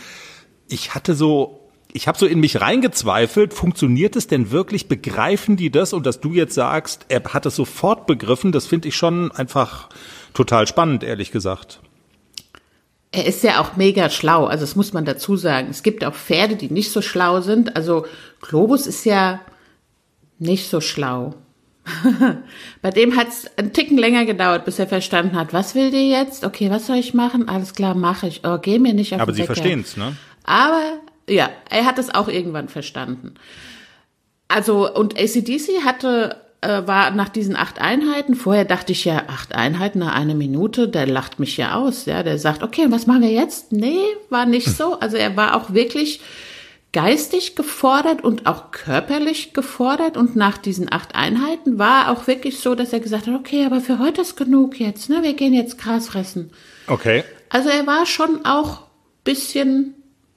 ich 0.69 0.95
hatte 0.95 1.15
so 1.15 1.67
ich 1.93 2.09
habe 2.09 2.19
so 2.19 2.27
in 2.27 2.41
mich 2.41 2.61
reingezweifelt, 2.61 3.55
funktioniert 3.55 4.17
es 4.17 4.27
denn 4.27 4.51
wirklich? 4.51 4.87
Begreifen 4.87 5.57
die 5.57 5.71
das? 5.71 5.95
Und 5.95 6.05
dass 6.05 6.21
du 6.21 6.35
jetzt 6.35 6.55
sagst, 6.55 7.07
er 7.09 7.25
hat 7.25 7.47
es 7.47 7.57
sofort 7.57 8.07
begriffen, 8.07 8.53
das 8.53 8.67
finde 8.67 8.89
ich 8.89 8.97
schon 8.97 9.33
einfach 9.33 9.89
total 10.35 10.67
spannend, 10.67 11.03
ehrlich 11.03 11.33
gesagt. 11.33 11.81
Er 13.17 13.25
ist 13.25 13.43
ja 13.43 13.63
auch 13.63 13.77
mega 13.77 14.11
schlau, 14.11 14.45
also 14.45 14.63
das 14.63 14.77
muss 14.77 14.93
man 14.93 15.07
dazu 15.07 15.37
sagen. 15.37 15.69
Es 15.71 15.83
gibt 15.83 16.05
auch 16.05 16.13
Pferde, 16.13 16.55
die 16.55 16.71
nicht 16.71 16.93
so 16.93 17.01
schlau 17.01 17.41
sind. 17.41 17.75
Also 17.75 18.05
Globus 18.43 18.87
ist 18.87 19.07
ja 19.07 19.41
nicht 20.39 20.69
so 20.69 20.83
schlau. 20.83 21.35
Bei 22.83 22.91
dem 22.91 23.17
hat 23.17 23.29
es 23.29 23.51
einen 23.57 23.73
Ticken 23.73 23.97
länger 23.97 24.27
gedauert, 24.27 24.67
bis 24.67 24.79
er 24.79 24.87
verstanden 24.87 25.35
hat, 25.35 25.55
was 25.55 25.75
will 25.75 25.91
der 25.91 26.07
jetzt? 26.07 26.45
Okay, 26.45 26.69
was 26.71 26.87
soll 26.87 26.97
ich 26.97 27.15
machen? 27.15 27.49
Alles 27.49 27.75
klar, 27.75 27.95
mache 27.95 28.29
ich. 28.29 28.43
Oh, 28.45 28.59
geh 28.59 28.79
mir 28.79 28.93
nicht 28.93 29.15
auf 29.15 29.23
Aber 29.23 29.33
den 29.33 29.37
Sie 29.37 29.45
verstehen 29.45 29.81
es, 29.81 29.97
ne? 29.97 30.15
Aber 30.45 30.83
ja, 31.27 31.49
er 31.71 31.87
hat 31.87 31.99
es 31.99 32.15
auch 32.15 32.29
irgendwann 32.29 32.69
verstanden. 32.69 33.37
Also, 34.49 34.93
und 34.93 35.19
ACDC 35.19 35.85
hatte, 35.87 36.37
äh, 36.61 36.87
war 36.87 37.11
nach 37.11 37.29
diesen 37.29 37.57
acht 37.57 37.81
Einheiten, 37.81 38.35
vorher 38.35 38.65
dachte 38.65 38.93
ich 38.93 39.05
ja, 39.05 39.25
acht 39.29 39.55
Einheiten 39.55 40.01
nach 40.01 40.15
einer 40.15 40.35
Minute, 40.35 40.89
der 40.89 41.07
lacht 41.07 41.39
mich 41.39 41.57
ja 41.57 41.75
aus, 41.75 42.07
ja, 42.07 42.23
der 42.23 42.39
sagt, 42.39 42.63
okay, 42.63 42.87
was 42.89 43.07
machen 43.07 43.23
wir 43.23 43.31
jetzt? 43.31 43.73
Nee, 43.73 44.01
war 44.31 44.47
nicht 44.47 44.69
so. 44.69 44.99
Also 45.01 45.17
er 45.17 45.37
war 45.37 45.57
auch 45.57 45.73
wirklich 45.73 46.21
geistig 46.93 47.57
gefordert 47.57 48.25
und 48.25 48.47
auch 48.47 48.71
körperlich 48.71 49.53
gefordert 49.53 50.17
und 50.17 50.35
nach 50.35 50.57
diesen 50.57 50.91
acht 50.91 51.15
Einheiten 51.15 51.79
war 51.79 52.11
auch 52.11 52.27
wirklich 52.27 52.59
so, 52.59 52.75
dass 52.75 52.93
er 52.93 53.01
gesagt 53.01 53.27
hat, 53.27 53.35
okay, 53.35 53.67
aber 53.67 53.81
für 53.81 53.99
heute 53.99 54.23
ist 54.23 54.37
genug 54.37 54.81
jetzt, 54.81 55.11
ne, 55.11 55.23
wir 55.23 55.35
gehen 55.35 55.53
jetzt 55.53 55.79
Gras 55.79 56.09
fressen. 56.09 56.51
Okay. 56.87 57.23
Also 57.51 57.69
er 57.69 57.87
war 57.87 58.07
schon 58.07 58.47
auch 58.47 58.87
bisschen 59.25 59.95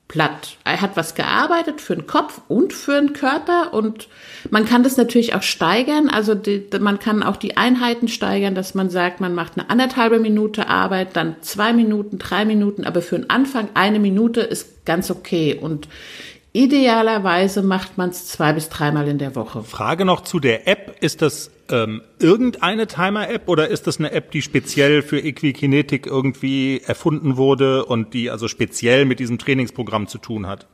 platt. 0.09 0.57
Er 0.65 0.81
hat 0.81 0.97
was 0.97 1.13
gearbeitet 1.13 1.81
für 1.81 1.95
den 1.95 2.07
Kopf 2.07 2.41
und 2.47 2.73
für 2.73 2.99
den 2.99 3.13
Körper 3.13 3.73
und 3.73 4.09
man 4.49 4.65
kann 4.65 4.81
das 4.83 4.97
natürlich 4.97 5.35
auch 5.35 5.43
steigern. 5.43 6.09
Also 6.09 6.33
die, 6.33 6.65
man 6.79 6.97
kann 6.97 7.21
auch 7.21 7.37
die 7.37 7.57
Einheiten 7.57 8.07
steigern, 8.07 8.55
dass 8.55 8.73
man 8.73 8.89
sagt, 8.89 9.21
man 9.21 9.35
macht 9.35 9.57
eine 9.57 9.69
anderthalbe 9.69 10.19
Minute 10.19 10.67
Arbeit, 10.67 11.15
dann 11.15 11.35
zwei 11.41 11.73
Minuten, 11.73 12.17
drei 12.17 12.43
Minuten, 12.43 12.85
aber 12.85 13.03
für 13.03 13.17
den 13.19 13.29
Anfang 13.29 13.69
eine 13.75 13.99
Minute 13.99 14.41
ist 14.41 14.83
ganz 14.83 15.11
okay 15.11 15.57
und 15.61 15.87
Idealerweise 16.51 17.61
macht 17.61 17.97
man 17.97 18.09
es 18.09 18.27
zwei 18.27 18.53
bis 18.53 18.69
dreimal 18.69 19.07
in 19.07 19.19
der 19.19 19.35
Woche. 19.35 19.63
Frage 19.63 20.03
noch 20.03 20.21
zu 20.21 20.39
der 20.39 20.67
App. 20.67 20.95
Ist 20.99 21.21
das 21.21 21.51
ähm, 21.69 22.01
irgendeine 22.17 22.87
Timer-App 22.87 23.47
oder 23.47 23.67
ist 23.67 23.85
das 23.85 23.99
eine 23.99 24.11
App, 24.11 24.31
die 24.31 24.41
speziell 24.41 25.03
für 25.03 25.19
Equikinetik 25.19 26.07
irgendwie 26.07 26.81
erfunden 26.85 27.37
wurde 27.37 27.85
und 27.85 28.13
die 28.15 28.31
also 28.31 28.47
speziell 28.47 29.05
mit 29.05 29.19
diesem 29.19 29.37
Trainingsprogramm 29.37 30.07
zu 30.07 30.17
tun 30.17 30.47
hat? 30.47 30.67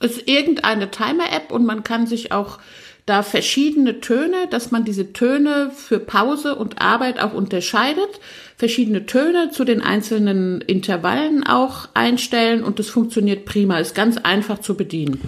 Es 0.00 0.18
ist 0.18 0.28
irgendeine 0.28 0.90
Timer-App 0.90 1.50
und 1.52 1.64
man 1.64 1.84
kann 1.84 2.06
sich 2.06 2.32
auch 2.32 2.58
da 3.06 3.22
verschiedene 3.22 4.00
Töne, 4.00 4.48
dass 4.50 4.70
man 4.70 4.84
diese 4.84 5.12
Töne 5.12 5.70
für 5.74 5.98
Pause 5.98 6.54
und 6.56 6.80
Arbeit 6.80 7.20
auch 7.20 7.34
unterscheidet, 7.34 8.20
verschiedene 8.56 9.06
Töne 9.06 9.50
zu 9.50 9.64
den 9.64 9.80
einzelnen 9.80 10.60
Intervallen 10.60 11.44
auch 11.44 11.88
einstellen 11.94 12.62
und 12.62 12.78
das 12.78 12.88
funktioniert 12.88 13.44
prima, 13.44 13.78
ist 13.78 13.94
ganz 13.94 14.18
einfach 14.18 14.60
zu 14.60 14.76
bedienen. 14.76 15.20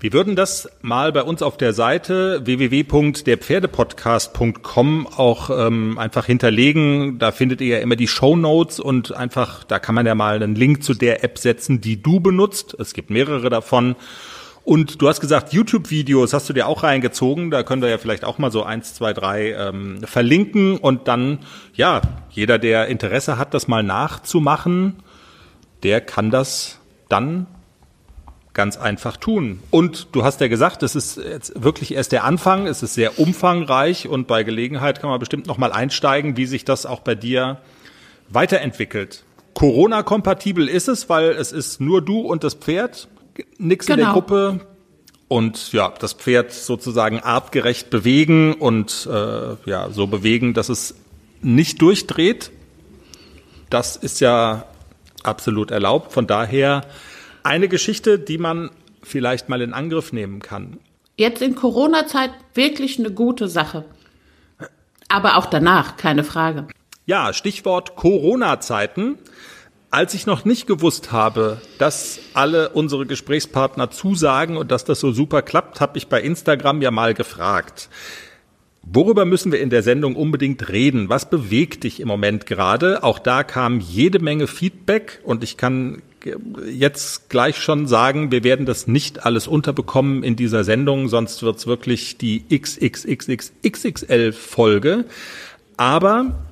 Wir 0.00 0.12
würden 0.12 0.36
das 0.36 0.68
mal 0.80 1.10
bei 1.10 1.24
uns 1.24 1.42
auf 1.42 1.56
der 1.56 1.72
Seite 1.72 2.42
www.derpferdepodcast.com 2.44 5.08
auch 5.08 5.50
ähm, 5.50 5.98
einfach 5.98 6.24
hinterlegen. 6.24 7.18
Da 7.18 7.32
findet 7.32 7.60
ihr 7.60 7.78
ja 7.78 7.82
immer 7.82 7.96
die 7.96 8.06
Show 8.06 8.36
Notes 8.36 8.78
und 8.78 9.16
einfach, 9.16 9.64
da 9.64 9.80
kann 9.80 9.96
man 9.96 10.06
ja 10.06 10.14
mal 10.14 10.40
einen 10.40 10.54
Link 10.54 10.84
zu 10.84 10.94
der 10.94 11.24
App 11.24 11.36
setzen, 11.36 11.80
die 11.80 12.00
du 12.00 12.20
benutzt. 12.20 12.76
Es 12.78 12.94
gibt 12.94 13.10
mehrere 13.10 13.50
davon. 13.50 13.96
Und 14.68 15.00
du 15.00 15.08
hast 15.08 15.20
gesagt, 15.20 15.54
YouTube-Videos 15.54 16.34
hast 16.34 16.50
du 16.50 16.52
dir 16.52 16.68
auch 16.68 16.82
reingezogen. 16.82 17.50
Da 17.50 17.62
können 17.62 17.80
wir 17.80 17.88
ja 17.88 17.96
vielleicht 17.96 18.26
auch 18.26 18.36
mal 18.36 18.52
so 18.52 18.64
eins, 18.64 18.92
zwei, 18.92 19.14
drei 19.14 19.52
ähm, 19.52 20.02
verlinken. 20.04 20.76
Und 20.76 21.08
dann, 21.08 21.38
ja, 21.72 22.02
jeder, 22.28 22.58
der 22.58 22.86
Interesse 22.88 23.38
hat, 23.38 23.54
das 23.54 23.66
mal 23.66 23.82
nachzumachen, 23.82 24.96
der 25.84 26.02
kann 26.02 26.30
das 26.30 26.80
dann 27.08 27.46
ganz 28.52 28.76
einfach 28.76 29.16
tun. 29.16 29.60
Und 29.70 30.08
du 30.12 30.22
hast 30.22 30.42
ja 30.42 30.48
gesagt, 30.48 30.82
es 30.82 30.94
ist 30.94 31.16
jetzt 31.16 31.64
wirklich 31.64 31.94
erst 31.94 32.12
der 32.12 32.24
Anfang, 32.24 32.66
es 32.66 32.82
ist 32.82 32.92
sehr 32.92 33.18
umfangreich 33.18 34.06
und 34.06 34.26
bei 34.26 34.42
Gelegenheit 34.42 35.00
kann 35.00 35.08
man 35.08 35.18
bestimmt 35.18 35.46
noch 35.46 35.56
mal 35.56 35.72
einsteigen, 35.72 36.36
wie 36.36 36.44
sich 36.44 36.66
das 36.66 36.84
auch 36.84 37.00
bei 37.00 37.14
dir 37.14 37.56
weiterentwickelt. 38.28 39.24
Corona-kompatibel 39.54 40.68
ist 40.68 40.88
es, 40.88 41.08
weil 41.08 41.30
es 41.30 41.52
ist 41.52 41.80
nur 41.80 42.02
du 42.02 42.20
und 42.20 42.44
das 42.44 42.52
Pferd, 42.52 43.08
nix 43.58 43.86
genau. 43.86 43.94
in 43.94 43.98
der 43.98 44.06
genau. 44.06 44.12
Gruppe 44.12 44.60
und 45.28 45.72
ja, 45.72 45.92
das 45.98 46.14
Pferd 46.14 46.52
sozusagen 46.52 47.20
artgerecht 47.20 47.90
bewegen 47.90 48.54
und 48.54 49.08
äh, 49.10 49.56
ja, 49.68 49.90
so 49.90 50.06
bewegen, 50.06 50.54
dass 50.54 50.68
es 50.68 50.94
nicht 51.42 51.80
durchdreht. 51.82 52.50
Das 53.70 53.96
ist 53.96 54.20
ja 54.20 54.64
absolut 55.22 55.70
erlaubt. 55.70 56.12
Von 56.12 56.26
daher 56.26 56.82
eine 57.42 57.68
Geschichte, 57.68 58.18
die 58.18 58.38
man 58.38 58.70
vielleicht 59.02 59.48
mal 59.48 59.60
in 59.60 59.74
Angriff 59.74 60.12
nehmen 60.12 60.40
kann. 60.40 60.78
Jetzt 61.16 61.42
in 61.42 61.54
Corona-Zeit 61.54 62.30
wirklich 62.54 62.98
eine 62.98 63.10
gute 63.10 63.48
Sache. 63.48 63.84
Aber 65.08 65.36
auch 65.36 65.46
danach, 65.46 65.96
keine 65.96 66.24
Frage. 66.24 66.68
Ja, 67.06 67.32
Stichwort 67.32 67.96
Corona-Zeiten. 67.96 69.18
Als 69.90 70.12
ich 70.12 70.26
noch 70.26 70.44
nicht 70.44 70.66
gewusst 70.66 71.12
habe, 71.12 71.62
dass 71.78 72.20
alle 72.34 72.68
unsere 72.68 73.06
Gesprächspartner 73.06 73.90
zusagen 73.90 74.58
und 74.58 74.70
dass 74.70 74.84
das 74.84 75.00
so 75.00 75.12
super 75.12 75.40
klappt, 75.40 75.80
habe 75.80 75.96
ich 75.96 76.08
bei 76.08 76.20
Instagram 76.20 76.82
ja 76.82 76.90
mal 76.90 77.14
gefragt. 77.14 77.88
Worüber 78.82 79.24
müssen 79.24 79.50
wir 79.50 79.60
in 79.60 79.70
der 79.70 79.82
Sendung 79.82 80.14
unbedingt 80.14 80.68
reden? 80.68 81.08
Was 81.08 81.30
bewegt 81.30 81.84
dich 81.84 82.00
im 82.00 82.08
Moment 82.08 82.44
gerade? 82.44 83.02
Auch 83.02 83.18
da 83.18 83.44
kam 83.44 83.80
jede 83.80 84.18
Menge 84.18 84.46
Feedback 84.46 85.20
und 85.24 85.42
ich 85.42 85.56
kann 85.56 86.02
jetzt 86.70 87.30
gleich 87.30 87.56
schon 87.56 87.86
sagen, 87.86 88.30
wir 88.30 88.44
werden 88.44 88.66
das 88.66 88.86
nicht 88.86 89.24
alles 89.24 89.46
unterbekommen 89.46 90.22
in 90.22 90.36
dieser 90.36 90.64
Sendung, 90.64 91.08
sonst 91.08 91.42
wird's 91.42 91.66
wirklich 91.66 92.18
die 92.18 92.44
XXXXXL 92.50 94.32
Folge. 94.32 95.06
Aber 95.76 96.47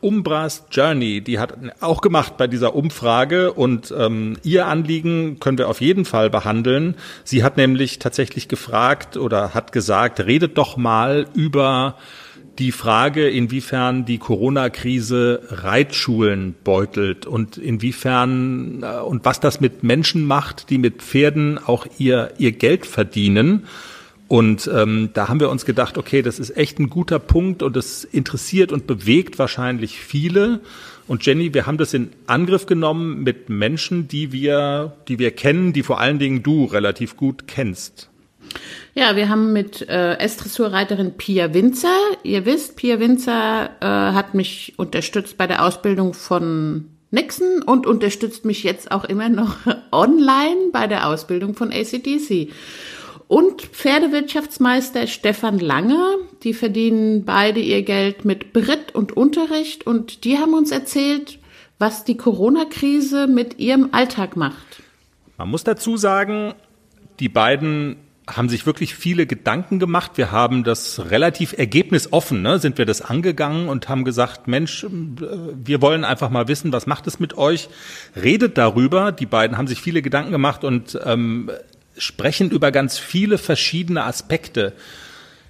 Umbras 0.00 0.64
Journey, 0.70 1.20
die 1.20 1.38
hat 1.38 1.54
auch 1.80 2.00
gemacht 2.00 2.36
bei 2.36 2.46
dieser 2.46 2.74
Umfrage 2.74 3.52
und 3.52 3.92
ähm, 3.96 4.36
ihr 4.42 4.66
Anliegen 4.66 5.38
können 5.40 5.58
wir 5.58 5.68
auf 5.68 5.80
jeden 5.80 6.04
Fall 6.04 6.30
behandeln. 6.30 6.96
Sie 7.24 7.44
hat 7.44 7.56
nämlich 7.56 7.98
tatsächlich 7.98 8.48
gefragt 8.48 9.16
oder 9.16 9.54
hat 9.54 9.72
gesagt, 9.72 10.20
redet 10.20 10.56
doch 10.56 10.76
mal 10.76 11.26
über 11.34 11.96
die 12.58 12.72
Frage, 12.72 13.28
inwiefern 13.28 14.04
die 14.04 14.18
Corona-Krise 14.18 15.40
Reitschulen 15.48 16.54
beutelt 16.62 17.26
und 17.26 17.56
inwiefern 17.56 18.82
äh, 18.82 19.00
und 19.00 19.24
was 19.24 19.40
das 19.40 19.60
mit 19.60 19.82
Menschen 19.82 20.26
macht, 20.26 20.70
die 20.70 20.78
mit 20.78 21.02
Pferden 21.02 21.58
auch 21.58 21.86
ihr, 21.98 22.32
ihr 22.38 22.52
Geld 22.52 22.86
verdienen. 22.86 23.64
Und 24.30 24.70
ähm, 24.72 25.10
da 25.12 25.28
haben 25.28 25.40
wir 25.40 25.50
uns 25.50 25.64
gedacht, 25.64 25.98
okay, 25.98 26.22
das 26.22 26.38
ist 26.38 26.56
echt 26.56 26.78
ein 26.78 26.88
guter 26.88 27.18
Punkt 27.18 27.64
und 27.64 27.74
das 27.74 28.04
interessiert 28.04 28.70
und 28.70 28.86
bewegt 28.86 29.40
wahrscheinlich 29.40 29.98
viele. 29.98 30.60
Und 31.08 31.26
Jenny, 31.26 31.52
wir 31.52 31.66
haben 31.66 31.78
das 31.78 31.94
in 31.94 32.12
Angriff 32.28 32.66
genommen 32.66 33.24
mit 33.24 33.48
Menschen, 33.48 34.06
die 34.06 34.30
wir, 34.30 34.92
die 35.08 35.18
wir 35.18 35.32
kennen, 35.32 35.72
die 35.72 35.82
vor 35.82 35.98
allen 35.98 36.20
Dingen 36.20 36.44
du 36.44 36.66
relativ 36.66 37.16
gut 37.16 37.48
kennst. 37.48 38.08
Ja, 38.94 39.16
wir 39.16 39.28
haben 39.28 39.52
mit 39.52 39.88
äh, 39.88 40.18
S-Dressurreiterin 40.18 41.16
Pia 41.16 41.52
Winzer. 41.52 41.96
Ihr 42.22 42.46
wisst, 42.46 42.76
Pia 42.76 43.00
Winzer 43.00 43.70
äh, 43.80 43.84
hat 43.84 44.34
mich 44.34 44.74
unterstützt 44.76 45.38
bei 45.38 45.48
der 45.48 45.64
Ausbildung 45.64 46.14
von 46.14 46.84
Nixon 47.10 47.62
und 47.66 47.84
unterstützt 47.84 48.44
mich 48.44 48.62
jetzt 48.62 48.92
auch 48.92 49.04
immer 49.04 49.28
noch 49.28 49.56
online 49.90 50.70
bei 50.70 50.86
der 50.86 51.08
Ausbildung 51.08 51.54
von 51.54 51.72
ACDC. 51.72 52.50
Und 53.30 53.62
Pferdewirtschaftsmeister 53.62 55.06
Stefan 55.06 55.60
Lange, 55.60 56.16
die 56.42 56.52
verdienen 56.52 57.24
beide 57.24 57.60
ihr 57.60 57.84
Geld 57.84 58.24
mit 58.24 58.52
Brit 58.52 58.92
und 58.92 59.16
Unterricht 59.16 59.86
und 59.86 60.24
die 60.24 60.38
haben 60.38 60.52
uns 60.52 60.72
erzählt, 60.72 61.38
was 61.78 62.02
die 62.02 62.16
Corona-Krise 62.16 63.28
mit 63.28 63.60
ihrem 63.60 63.90
Alltag 63.92 64.34
macht. 64.34 64.82
Man 65.38 65.48
muss 65.48 65.62
dazu 65.62 65.96
sagen, 65.96 66.54
die 67.20 67.28
beiden 67.28 67.98
haben 68.28 68.48
sich 68.48 68.66
wirklich 68.66 68.96
viele 68.96 69.26
Gedanken 69.26 69.78
gemacht. 69.78 70.12
Wir 70.16 70.32
haben 70.32 70.64
das 70.64 71.10
relativ 71.12 71.56
ergebnisoffen, 71.56 72.42
ne, 72.42 72.58
sind 72.58 72.78
wir 72.78 72.84
das 72.84 73.00
angegangen 73.00 73.68
und 73.68 73.88
haben 73.88 74.02
gesagt, 74.02 74.48
Mensch, 74.48 74.84
wir 74.90 75.80
wollen 75.80 76.02
einfach 76.02 76.30
mal 76.30 76.48
wissen, 76.48 76.72
was 76.72 76.88
macht 76.88 77.06
es 77.06 77.20
mit 77.20 77.38
euch? 77.38 77.68
Redet 78.20 78.58
darüber. 78.58 79.12
Die 79.12 79.26
beiden 79.26 79.56
haben 79.56 79.68
sich 79.68 79.80
viele 79.80 80.02
Gedanken 80.02 80.32
gemacht 80.32 80.64
und 80.64 80.98
ähm, 81.04 81.48
sprechen 82.00 82.50
über 82.50 82.72
ganz 82.72 82.98
viele 82.98 83.38
verschiedene 83.38 84.04
Aspekte. 84.04 84.72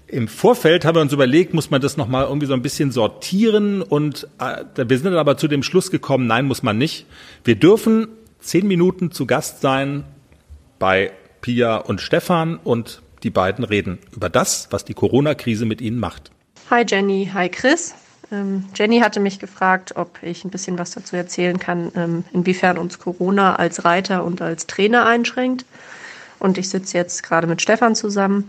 Im 0.07 0.27
Vorfeld 0.27 0.85
haben 0.85 0.97
wir 0.97 1.03
uns 1.03 1.13
überlegt, 1.13 1.55
muss 1.55 1.71
man 1.71 1.81
das 1.81 1.97
nochmal 1.97 2.25
irgendwie 2.25 2.47
so 2.47 2.55
ein 2.55 2.63
bisschen 2.63 2.91
sortieren 2.91 3.81
und 3.81 4.27
äh, 4.39 4.65
wir 4.77 4.97
sind 4.99 5.05
dann 5.05 5.17
aber 5.17 5.37
zu 5.37 5.47
dem 5.47 5.63
Schluss 5.63 5.91
gekommen, 5.91 6.27
nein, 6.27 6.47
muss 6.47 6.63
man 6.65 6.79
nicht. 6.79 7.07
Wir 7.45 7.55
dürfen 7.55 8.09
zehn 8.41 8.67
Minuten 8.67 9.13
zu 9.13 9.27
Gast 9.27 9.61
sein 9.61 10.05
bei 10.81 11.13
Pia 11.43 11.77
und 11.77 12.01
Stefan 12.01 12.57
und 12.57 13.03
die 13.23 13.31
beiden 13.31 13.65
reden 13.65 13.99
über 14.13 14.29
das, 14.29 14.69
was 14.71 14.85
die 14.85 14.95
Corona-Krise 14.95 15.65
mit 15.65 15.81
ihnen 15.81 16.01
macht. 16.01 16.33
Hi 16.71 16.85
Jenny, 16.87 17.31
hi 17.33 17.49
Chris. 17.49 17.95
Ähm, 18.33 18.65
Jenny 18.75 19.01
hatte 19.01 19.21
mich 19.21 19.39
gefragt, 19.39 19.97
ob 19.97 20.23
ich 20.23 20.45
ein 20.45 20.51
bisschen 20.51 20.79
was 20.79 20.93
dazu 20.93 21.17
erzählen 21.17 21.59
kann, 21.59 21.93
ähm, 21.97 22.25
inwiefern 22.33 22.79
uns 22.79 22.99
Corona 22.99 23.57
als 23.57 23.85
Reiter 23.85 24.25
und 24.25 24.41
als 24.41 24.67
Trainer 24.67 25.07
einschränkt. 25.07 25.65
Und 26.41 26.59
ich 26.59 26.69
sitze 26.69 26.97
jetzt 26.97 27.23
gerade 27.23 27.47
mit 27.47 27.63
Stefan 27.63 27.95
zusammen 27.95 28.49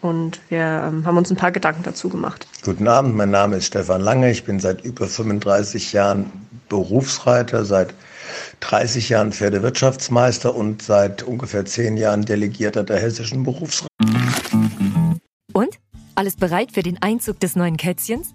und 0.00 0.40
wir 0.48 0.84
ähm, 0.88 1.04
haben 1.04 1.18
uns 1.18 1.30
ein 1.30 1.36
paar 1.36 1.50
Gedanken 1.50 1.82
dazu 1.82 2.08
gemacht. 2.08 2.46
Guten 2.64 2.86
Abend, 2.86 3.16
mein 3.16 3.30
Name 3.30 3.56
ist 3.56 3.66
Stefan 3.66 4.00
Lange. 4.00 4.30
Ich 4.30 4.44
bin 4.44 4.60
seit 4.60 4.84
über 4.84 5.06
35 5.06 5.92
Jahren 5.92 6.30
Berufsreiter, 6.68 7.64
seit 7.64 7.92
30 8.60 9.08
Jahren 9.08 9.32
Pferdewirtschaftsmeister 9.32 10.54
und 10.54 10.82
seit 10.82 11.24
ungefähr 11.24 11.64
10 11.64 11.96
Jahren 11.96 12.24
Delegierter 12.24 12.84
der 12.84 13.00
Hessischen 13.00 13.42
Berufsreiter. 13.42 13.88
Und? 15.52 15.78
Alles 16.14 16.36
bereit 16.36 16.72
für 16.72 16.82
den 16.82 17.02
Einzug 17.02 17.40
des 17.40 17.56
neuen 17.56 17.76
Kätzchens? 17.76 18.34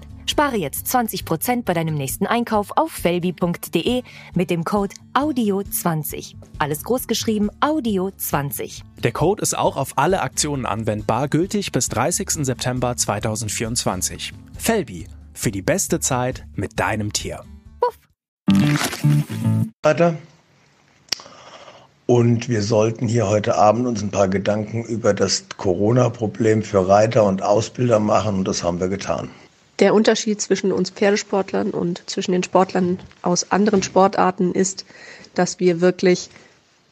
Spare 0.31 0.55
jetzt 0.55 0.87
20% 0.87 1.63
bei 1.65 1.73
deinem 1.73 1.95
nächsten 1.95 2.25
Einkauf 2.25 2.71
auf 2.77 2.93
felbi.de 2.93 4.01
mit 4.33 4.49
dem 4.49 4.63
Code 4.63 4.95
AUDIO20. 5.13 6.35
Alles 6.57 6.85
großgeschrieben 6.85 7.51
AUDIO20. 7.59 8.83
Der 9.03 9.11
Code 9.11 9.41
ist 9.41 9.57
auch 9.57 9.75
auf 9.75 9.97
alle 9.97 10.21
Aktionen 10.21 10.65
anwendbar, 10.65 11.27
gültig 11.27 11.73
bis 11.73 11.89
30. 11.89 12.45
September 12.45 12.95
2024. 12.95 14.31
Felbi, 14.57 15.05
für 15.33 15.51
die 15.51 15.61
beste 15.61 15.99
Zeit 15.99 16.45
mit 16.55 16.79
deinem 16.79 17.11
Tier. 17.11 17.43
Puff. 17.81 17.99
Weiter. 19.83 20.15
Und 22.05 22.47
wir 22.47 22.63
sollten 22.63 23.09
hier 23.09 23.27
heute 23.27 23.55
Abend 23.55 23.85
uns 23.85 24.01
ein 24.01 24.11
paar 24.11 24.29
Gedanken 24.29 24.85
über 24.85 25.13
das 25.13 25.43
Corona-Problem 25.57 26.63
für 26.63 26.87
Reiter 26.87 27.25
und 27.25 27.41
Ausbilder 27.41 27.99
machen 27.99 28.35
und 28.35 28.47
das 28.47 28.63
haben 28.63 28.79
wir 28.79 28.87
getan. 28.87 29.29
Der 29.81 29.95
Unterschied 29.95 30.39
zwischen 30.39 30.71
uns 30.71 30.91
Pferdesportlern 30.91 31.71
und 31.71 32.07
zwischen 32.07 32.33
den 32.33 32.43
Sportlern 32.43 32.99
aus 33.23 33.51
anderen 33.51 33.81
Sportarten 33.81 34.53
ist, 34.53 34.85
dass 35.33 35.59
wir 35.59 35.81
wirklich 35.81 36.29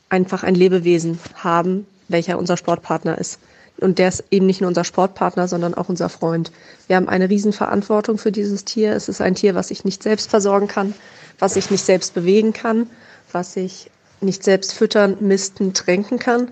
einfach 0.09 0.41
ein 0.41 0.55
Lebewesen 0.55 1.19
haben, 1.35 1.85
welcher 2.07 2.39
unser 2.39 2.57
Sportpartner 2.57 3.19
ist. 3.19 3.39
Und 3.77 3.99
der 3.99 4.09
ist 4.09 4.23
eben 4.31 4.47
nicht 4.47 4.59
nur 4.61 4.69
unser 4.69 4.83
Sportpartner, 4.83 5.47
sondern 5.47 5.75
auch 5.75 5.87
unser 5.87 6.09
Freund. 6.09 6.51
Wir 6.87 6.95
haben 6.95 7.07
eine 7.07 7.29
Riesenverantwortung 7.29 8.17
für 8.17 8.31
dieses 8.31 8.65
Tier. 8.65 8.93
Es 8.93 9.07
ist 9.07 9.21
ein 9.21 9.35
Tier, 9.35 9.53
was 9.53 9.67
sich 9.67 9.85
nicht 9.85 10.01
selbst 10.01 10.27
versorgen 10.27 10.67
kann, 10.67 10.95
was 11.37 11.53
sich 11.53 11.69
nicht 11.69 11.85
selbst 11.85 12.15
bewegen 12.15 12.53
kann, 12.53 12.89
was 13.31 13.53
sich 13.53 13.91
nicht 14.19 14.43
selbst 14.43 14.73
füttern, 14.73 15.17
misten, 15.19 15.75
tränken 15.75 16.17
kann. 16.17 16.49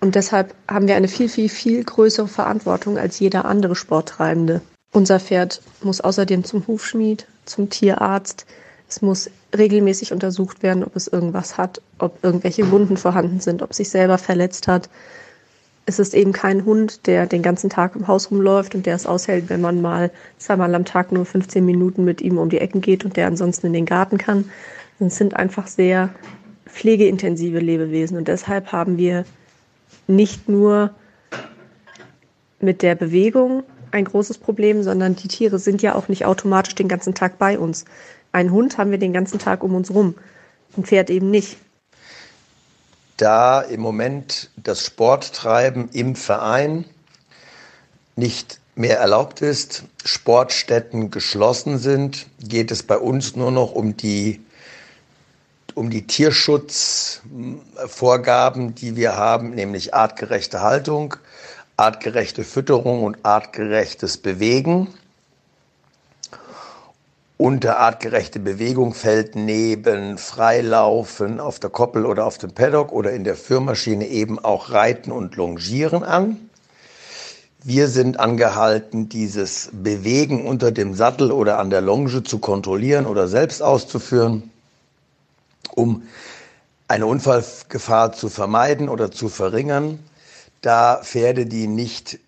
Und 0.00 0.14
deshalb 0.14 0.54
haben 0.68 0.88
wir 0.88 0.96
eine 0.96 1.08
viel, 1.08 1.28
viel, 1.28 1.50
viel 1.50 1.84
größere 1.84 2.28
Verantwortung 2.28 2.96
als 2.96 3.20
jeder 3.20 3.44
andere 3.44 3.76
Sporttreibende. 3.76 4.62
Unser 4.94 5.18
Pferd 5.18 5.60
muss 5.82 6.00
außerdem 6.00 6.44
zum 6.44 6.68
Hufschmied, 6.68 7.26
zum 7.46 7.68
Tierarzt. 7.68 8.46
Es 8.88 9.02
muss 9.02 9.28
regelmäßig 9.52 10.12
untersucht 10.12 10.62
werden, 10.62 10.84
ob 10.84 10.94
es 10.94 11.08
irgendwas 11.08 11.58
hat, 11.58 11.82
ob 11.98 12.22
irgendwelche 12.22 12.70
Wunden 12.70 12.96
vorhanden 12.96 13.40
sind, 13.40 13.60
ob 13.60 13.72
es 13.72 13.78
sich 13.78 13.90
selber 13.90 14.18
verletzt 14.18 14.68
hat. 14.68 14.88
Es 15.84 15.98
ist 15.98 16.14
eben 16.14 16.32
kein 16.32 16.64
Hund, 16.64 17.08
der 17.08 17.26
den 17.26 17.42
ganzen 17.42 17.70
Tag 17.70 17.96
im 17.96 18.06
Haus 18.06 18.30
rumläuft 18.30 18.76
und 18.76 18.86
der 18.86 18.94
es 18.94 19.04
aushält, 19.04 19.48
wenn 19.48 19.60
man 19.60 19.82
mal 19.82 20.12
zweimal 20.38 20.72
am 20.76 20.84
Tag 20.84 21.10
nur 21.10 21.26
15 21.26 21.66
Minuten 21.66 22.04
mit 22.04 22.20
ihm 22.20 22.38
um 22.38 22.48
die 22.48 22.58
Ecken 22.58 22.80
geht 22.80 23.04
und 23.04 23.16
der 23.16 23.26
ansonsten 23.26 23.66
in 23.66 23.72
den 23.72 23.86
Garten 23.86 24.16
kann. 24.16 24.48
Es 25.00 25.16
sind 25.16 25.34
einfach 25.34 25.66
sehr 25.66 26.10
pflegeintensive 26.66 27.58
Lebewesen 27.58 28.16
und 28.16 28.28
deshalb 28.28 28.70
haben 28.70 28.96
wir 28.96 29.24
nicht 30.06 30.48
nur 30.48 30.90
mit 32.60 32.80
der 32.82 32.94
Bewegung 32.94 33.64
ein 33.94 34.04
großes 34.04 34.38
Problem, 34.38 34.82
sondern 34.82 35.16
die 35.16 35.28
Tiere 35.28 35.58
sind 35.58 35.80
ja 35.80 35.94
auch 35.94 36.08
nicht 36.08 36.26
automatisch 36.26 36.74
den 36.74 36.88
ganzen 36.88 37.14
Tag 37.14 37.38
bei 37.38 37.58
uns. 37.58 37.86
Ein 38.32 38.50
Hund 38.50 38.76
haben 38.76 38.90
wir 38.90 38.98
den 38.98 39.12
ganzen 39.12 39.38
Tag 39.38 39.62
um 39.62 39.74
uns 39.74 39.90
rum, 39.90 40.16
ein 40.76 40.84
Pferd 40.84 41.08
eben 41.08 41.30
nicht. 41.30 41.56
Da 43.16 43.60
im 43.60 43.80
Moment 43.80 44.50
das 44.56 44.84
Sporttreiben 44.84 45.88
im 45.92 46.16
Verein 46.16 46.84
nicht 48.16 48.58
mehr 48.74 48.98
erlaubt 48.98 49.40
ist, 49.40 49.84
Sportstätten 50.04 51.12
geschlossen 51.12 51.78
sind, 51.78 52.26
geht 52.40 52.72
es 52.72 52.82
bei 52.82 52.98
uns 52.98 53.36
nur 53.36 53.52
noch 53.52 53.70
um 53.70 53.96
die, 53.96 54.40
um 55.74 55.90
die 55.90 56.08
Tierschutzvorgaben, 56.08 58.74
die 58.74 58.96
wir 58.96 59.16
haben, 59.16 59.50
nämlich 59.50 59.94
artgerechte 59.94 60.60
Haltung, 60.60 61.14
artgerechte 61.76 62.44
Fütterung 62.44 63.02
und 63.02 63.18
artgerechtes 63.24 64.16
Bewegen. 64.18 64.88
unter 67.36 67.78
artgerechte 67.80 68.38
Bewegung 68.38 68.94
fällt 68.94 69.34
neben 69.34 70.18
Freilaufen 70.18 71.40
auf 71.40 71.58
der 71.58 71.68
Koppel 71.68 72.06
oder 72.06 72.26
auf 72.26 72.38
dem 72.38 72.52
Paddock 72.52 72.92
oder 72.92 73.12
in 73.12 73.24
der 73.24 73.34
Führmaschine 73.34 74.06
eben 74.06 74.38
auch 74.38 74.70
Reiten 74.70 75.10
und 75.10 75.34
Longieren 75.34 76.04
an. 76.04 76.48
Wir 77.62 77.88
sind 77.88 78.20
angehalten, 78.20 79.08
dieses 79.08 79.70
Bewegen 79.72 80.46
unter 80.46 80.70
dem 80.70 80.94
Sattel 80.94 81.32
oder 81.32 81.58
an 81.58 81.70
der 81.70 81.80
Longe 81.80 82.22
zu 82.22 82.38
kontrollieren 82.38 83.04
oder 83.04 83.26
selbst 83.26 83.62
auszuführen, 83.62 84.50
um 85.74 86.02
eine 86.88 87.06
Unfallgefahr 87.06 88.12
zu 88.12 88.28
vermeiden 88.28 88.88
oder 88.88 89.10
zu 89.10 89.28
verringern, 89.28 89.98
da 90.66 91.00
Pferde, 91.02 91.46
die 91.46 91.66
nicht 91.66 92.18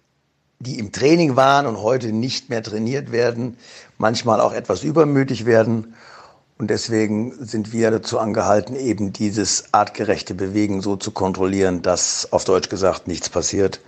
die 0.58 0.78
im 0.78 0.92
Training 0.92 1.36
waren 1.36 1.66
und 1.66 1.82
heute 1.82 2.12
nicht 2.12 2.48
mehr 2.48 2.62
trainiert 2.62 3.12
werden, 3.12 3.58
manchmal 3.98 4.40
auch 4.40 4.52
etwas 4.52 4.82
übermütig 4.82 5.44
werden. 5.44 5.94
Und 6.58 6.70
deswegen 6.70 7.34
sind 7.44 7.72
wir 7.72 7.90
dazu 7.90 8.18
angehalten, 8.18 8.74
eben 8.74 9.12
dieses 9.12 9.64
artgerechte 9.72 10.34
Bewegen 10.34 10.80
so 10.80 10.96
zu 10.96 11.10
kontrollieren, 11.10 11.82
dass 11.82 12.32
auf 12.32 12.44
Deutsch 12.44 12.70
gesagt 12.70 13.06
nichts 13.06 13.28
passiert. 13.28 13.80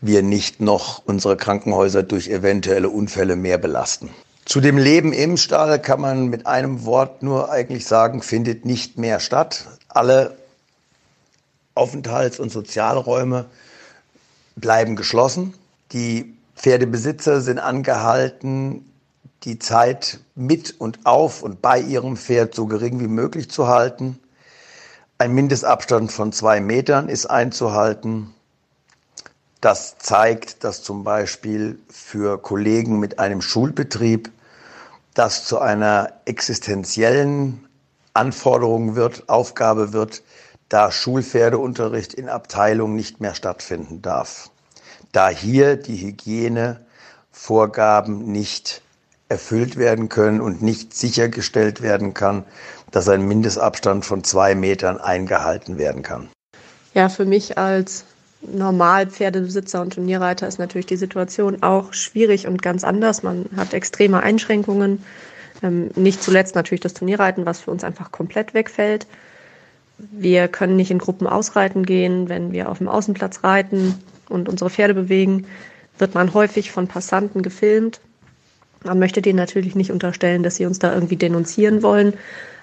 Wir 0.00 0.22
nicht 0.22 0.60
noch 0.60 1.02
unsere 1.04 1.36
Krankenhäuser 1.36 2.02
durch 2.02 2.28
eventuelle 2.28 2.88
Unfälle 2.88 3.36
mehr 3.36 3.58
belasten. 3.58 4.10
Zu 4.46 4.60
dem 4.62 4.78
Leben 4.78 5.12
im 5.12 5.36
Stall 5.36 5.78
kann 5.78 6.00
man 6.00 6.28
mit 6.28 6.46
einem 6.46 6.86
Wort 6.86 7.22
nur 7.22 7.50
eigentlich 7.50 7.84
sagen, 7.84 8.22
findet 8.22 8.64
nicht 8.64 8.96
mehr 8.96 9.20
statt. 9.20 9.66
Alle 9.88 10.38
Aufenthalts- 11.74 12.40
und 12.40 12.50
Sozialräume 12.50 13.44
bleiben 14.60 14.96
geschlossen. 14.96 15.54
Die 15.92 16.36
Pferdebesitzer 16.56 17.40
sind 17.40 17.58
angehalten, 17.58 18.84
die 19.44 19.58
Zeit 19.58 20.20
mit 20.34 20.80
und 20.80 21.06
auf 21.06 21.42
und 21.42 21.62
bei 21.62 21.80
ihrem 21.80 22.16
Pferd 22.16 22.54
so 22.54 22.66
gering 22.66 23.00
wie 23.00 23.08
möglich 23.08 23.50
zu 23.50 23.68
halten. 23.68 24.18
Ein 25.18 25.32
Mindestabstand 25.32 26.12
von 26.12 26.32
zwei 26.32 26.60
Metern 26.60 27.08
ist 27.08 27.26
einzuhalten. 27.26 28.34
Das 29.60 29.98
zeigt, 29.98 30.62
dass 30.62 30.82
zum 30.82 31.02
Beispiel 31.02 31.78
für 31.88 32.40
Kollegen 32.40 33.00
mit 33.00 33.18
einem 33.18 33.42
Schulbetrieb 33.42 34.30
das 35.14 35.44
zu 35.44 35.58
einer 35.58 36.12
existenziellen 36.26 37.66
Anforderung 38.14 38.94
wird, 38.94 39.28
Aufgabe 39.28 39.92
wird, 39.92 40.22
da 40.68 40.90
Schulpferdeunterricht 40.90 42.14
in 42.14 42.28
Abteilungen 42.28 42.96
nicht 42.96 43.20
mehr 43.20 43.34
stattfinden 43.34 44.02
darf 44.02 44.50
da 45.12 45.28
hier 45.28 45.76
die 45.76 45.96
Hygienevorgaben 45.96 48.30
nicht 48.30 48.82
erfüllt 49.28 49.76
werden 49.76 50.08
können 50.08 50.40
und 50.40 50.62
nicht 50.62 50.94
sichergestellt 50.94 51.82
werden 51.82 52.14
kann, 52.14 52.44
dass 52.90 53.08
ein 53.08 53.28
Mindestabstand 53.28 54.04
von 54.04 54.24
zwei 54.24 54.54
Metern 54.54 54.98
eingehalten 54.98 55.78
werden 55.78 56.02
kann. 56.02 56.28
Ja, 56.94 57.10
für 57.10 57.26
mich 57.26 57.58
als 57.58 58.04
Normal-Pferdebesitzer 58.40 59.82
und 59.82 59.94
Turnierreiter 59.94 60.48
ist 60.48 60.58
natürlich 60.58 60.86
die 60.86 60.96
Situation 60.96 61.62
auch 61.62 61.92
schwierig 61.92 62.46
und 62.46 62.62
ganz 62.62 62.84
anders. 62.84 63.22
Man 63.22 63.46
hat 63.56 63.74
extreme 63.74 64.22
Einschränkungen. 64.22 65.04
Ähm, 65.62 65.90
nicht 65.96 66.22
zuletzt 66.22 66.54
natürlich 66.54 66.80
das 66.80 66.94
Turnierreiten, 66.94 67.44
was 67.44 67.60
für 67.60 67.72
uns 67.72 67.84
einfach 67.84 68.10
komplett 68.12 68.54
wegfällt. 68.54 69.06
Wir 69.98 70.46
können 70.48 70.76
nicht 70.76 70.90
in 70.90 70.98
Gruppen 70.98 71.26
ausreiten 71.26 71.84
gehen, 71.84 72.28
wenn 72.28 72.52
wir 72.52 72.70
auf 72.70 72.78
dem 72.78 72.88
Außenplatz 72.88 73.42
reiten 73.42 73.94
und 74.28 74.48
unsere 74.48 74.70
Pferde 74.70 74.94
bewegen, 74.94 75.46
wird 75.98 76.14
man 76.14 76.34
häufig 76.34 76.70
von 76.70 76.86
Passanten 76.86 77.42
gefilmt. 77.42 78.00
Man 78.84 79.00
möchte 79.00 79.22
denen 79.22 79.38
natürlich 79.38 79.74
nicht 79.74 79.90
unterstellen, 79.90 80.44
dass 80.44 80.56
sie 80.56 80.66
uns 80.66 80.78
da 80.78 80.94
irgendwie 80.94 81.16
denunzieren 81.16 81.82
wollen, 81.82 82.14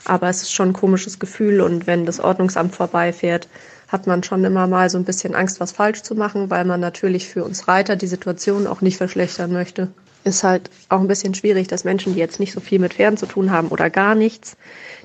aber 0.06 0.30
es 0.30 0.44
ist 0.44 0.54
schon 0.54 0.70
ein 0.70 0.74
komisches 0.74 1.20
Gefühl 1.20 1.60
und 1.60 1.88
wenn 1.88 2.06
das 2.06 2.22
Ordnungsamt 2.22 2.74
vorbeifährt, 2.74 3.50
hat 3.90 4.08
man 4.08 4.24
schon 4.24 4.44
immer 4.46 4.66
mal 4.68 4.90
so 4.90 4.98
ein 4.98 5.04
bisschen 5.04 5.36
Angst, 5.36 5.60
was 5.60 5.74
falsch 5.74 6.04
zu 6.04 6.16
machen, 6.16 6.50
weil 6.50 6.64
man 6.64 6.80
natürlich 6.80 7.28
für 7.28 7.44
uns 7.44 7.68
Reiter 7.68 7.98
die 7.98 8.08
Situation 8.08 8.66
auch 8.66 8.82
nicht 8.82 8.98
verschlechtern 8.98 9.52
möchte. 9.52 9.90
Ist 10.24 10.44
halt 10.44 10.72
auch 10.90 11.02
ein 11.02 11.08
bisschen 11.08 11.36
schwierig, 11.36 11.68
dass 11.68 11.84
Menschen, 11.84 12.14
die 12.14 12.20
jetzt 12.20 12.40
nicht 12.40 12.54
so 12.54 12.60
viel 12.60 12.80
mit 12.80 12.96
Pferden 12.96 13.18
zu 13.18 13.26
tun 13.26 13.52
haben 13.52 13.68
oder 13.68 13.90
gar 13.90 14.16
nichts, 14.16 14.58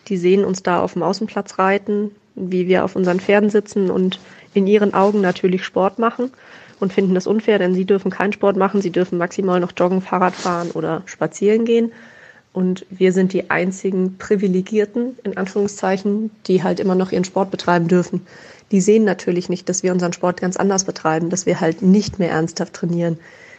die 0.09 0.17
sehen 0.17 0.45
uns 0.45 0.63
da 0.63 0.81
auf 0.81 0.95
dem 0.95 1.03
Außenplatz 1.03 1.59
reiten, 1.59 2.13
wie 2.41 2.69
wir 2.69 2.85
auf 2.85 2.97
unseren 2.97 3.21
Pferden 3.21 3.51
sitzen 3.51 3.91
und 3.91 4.19
in 4.55 4.67
ihren 4.67 4.95
Augen 4.95 5.21
natürlich 5.21 5.65
Sport 5.65 5.99
machen 5.99 6.31
und 6.81 6.93
finden 6.93 7.15
das 7.15 7.27
unfair, 7.27 7.59
denn 7.59 7.75
sie 7.75 7.85
dürfen 7.85 8.11
keinen 8.11 8.33
Sport 8.33 8.57
machen, 8.57 8.81
sie 8.81 8.91
dürfen 8.91 9.19
maximal 9.19 9.61
noch 9.61 9.73
joggen, 9.77 10.01
Fahrrad 10.01 10.35
fahren 10.35 10.71
oder 10.73 11.03
spazieren 11.07 11.65
gehen. 11.65 11.93
Und 12.53 12.85
wir 12.91 13.13
sind 13.13 13.33
die 13.33 13.49
einzigen 13.51 14.19
Privilegierten, 14.19 15.17
in 15.23 15.37
Anführungszeichen, 15.37 16.31
die 16.47 16.65
halt 16.65 16.81
immer 16.81 16.97
noch 16.97 17.13
ihren 17.13 17.25
Sport 17.25 17.53
betreiben 17.53 17.87
dürfen. 17.87 18.27
Die 18.73 18.81
sehen 18.81 19.05
natürlich 19.05 19.49
nicht, 19.49 19.69
dass 19.69 19.83
wir 19.83 19.93
unseren 19.93 20.13
Sport 20.13 20.41
ganz 20.41 20.57
anders 20.57 20.85
betreiben, 20.85 21.31
dass 21.31 21.47
wir 21.47 21.61
halt 21.61 21.83
nicht 21.83 22.19
mehr 22.19 22.31
ernsthaft 22.31 22.73
trainieren, 22.75 23.19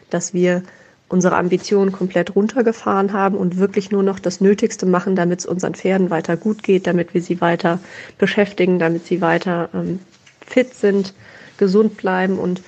dass 0.10 0.34
wir 0.34 0.64
unsere 1.12 1.36
Ambitionen 1.36 1.92
komplett 1.92 2.36
runtergefahren 2.36 3.12
haben 3.12 3.36
und 3.36 3.58
wirklich 3.58 3.92
nur 3.92 4.04
noch 4.04 4.20
das 4.20 4.40
Nötigste 4.40 4.86
machen, 4.86 5.16
damit 5.16 5.40
es 5.40 5.46
unseren 5.46 5.76
Pferden 5.76 6.10
weiter 6.10 6.38
gut 6.38 6.64
geht, 6.64 6.88
damit 6.88 7.14
wir 7.14 7.22
sie 7.22 7.42
weiter 7.42 7.80
beschäftigen, 8.18 8.80
damit 8.80 9.06
sie 9.06 9.22
weiter 9.22 9.70
ähm, 9.74 10.00
fit 10.46 10.74
sind, 10.74 11.14
gesund 11.58 11.98
bleiben 11.98 12.40
und 12.40 12.62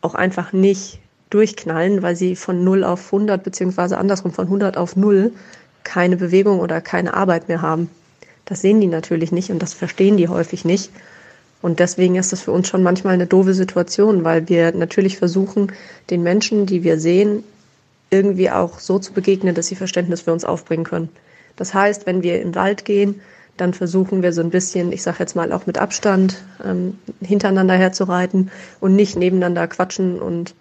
auch 0.00 0.14
einfach 0.14 0.52
nicht 0.52 0.98
durchknallen, 1.30 2.02
weil 2.02 2.16
sie 2.16 2.36
von 2.36 2.64
0 2.64 2.84
auf 2.84 3.06
100 3.06 3.42
beziehungsweise 3.42 3.96
andersrum 3.96 4.32
von 4.32 4.46
100 4.46 4.76
auf 4.76 4.96
0 4.96 5.32
keine 5.84 6.16
Bewegung 6.16 6.60
oder 6.60 6.80
keine 6.80 7.14
Arbeit 7.14 7.48
mehr 7.48 7.62
haben. 7.62 7.88
Das 8.44 8.60
sehen 8.60 8.80
die 8.80 8.88
natürlich 8.88 9.32
nicht 9.32 9.50
und 9.50 9.62
das 9.62 9.72
verstehen 9.72 10.16
die 10.16 10.28
häufig 10.28 10.64
nicht. 10.64 10.90
Und 11.62 11.78
deswegen 11.78 12.16
ist 12.16 12.32
das 12.32 12.42
für 12.42 12.50
uns 12.50 12.68
schon 12.68 12.82
manchmal 12.82 13.14
eine 13.14 13.26
doofe 13.26 13.54
Situation, 13.54 14.24
weil 14.24 14.48
wir 14.48 14.72
natürlich 14.72 15.16
versuchen, 15.16 15.72
den 16.10 16.22
Menschen, 16.22 16.66
die 16.66 16.82
wir 16.82 16.98
sehen, 16.98 17.44
irgendwie 18.10 18.50
auch 18.50 18.80
so 18.80 18.98
zu 18.98 19.12
begegnen, 19.12 19.54
dass 19.54 19.68
sie 19.68 19.76
Verständnis 19.76 20.22
für 20.22 20.32
uns 20.32 20.44
aufbringen 20.44 20.84
können. 20.84 21.08
Das 21.56 21.72
heißt, 21.72 22.04
wenn 22.06 22.22
wir 22.22 22.40
in 22.42 22.48
den 22.48 22.54
Wald 22.56 22.84
gehen, 22.84 23.20
dann 23.56 23.74
versuchen 23.74 24.22
wir 24.22 24.32
so 24.32 24.40
ein 24.40 24.50
bisschen, 24.50 24.92
ich 24.92 25.02
sage 25.02 25.18
jetzt 25.20 25.36
mal 25.36 25.52
auch 25.52 25.66
mit 25.66 25.78
Abstand, 25.78 26.42
ähm, 26.64 26.98
hintereinander 27.20 27.74
herzureiten 27.74 28.50
und 28.80 28.96
nicht 28.96 29.16
nebeneinander 29.16 29.66
quatschen 29.68 30.20
und 30.20 30.54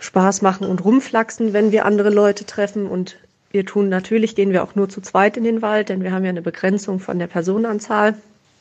Spaß 0.00 0.42
machen 0.42 0.66
und 0.66 0.84
rumflaxen, 0.84 1.52
wenn 1.52 1.72
wir 1.72 1.84
andere 1.84 2.10
Leute 2.10 2.46
treffen. 2.46 2.86
Und 2.86 3.16
wir 3.50 3.66
tun 3.66 3.88
natürlich, 3.88 4.34
gehen 4.34 4.50
wir 4.50 4.62
auch 4.62 4.74
nur 4.74 4.88
zu 4.88 5.00
zweit 5.00 5.36
in 5.36 5.44
den 5.44 5.62
Wald, 5.62 5.88
denn 5.88 6.02
wir 6.02 6.12
haben 6.12 6.24
ja 6.24 6.30
eine 6.30 6.42
Begrenzung 6.42 7.00
von 7.00 7.18
der 7.18 7.26
Personenanzahl. 7.26 8.14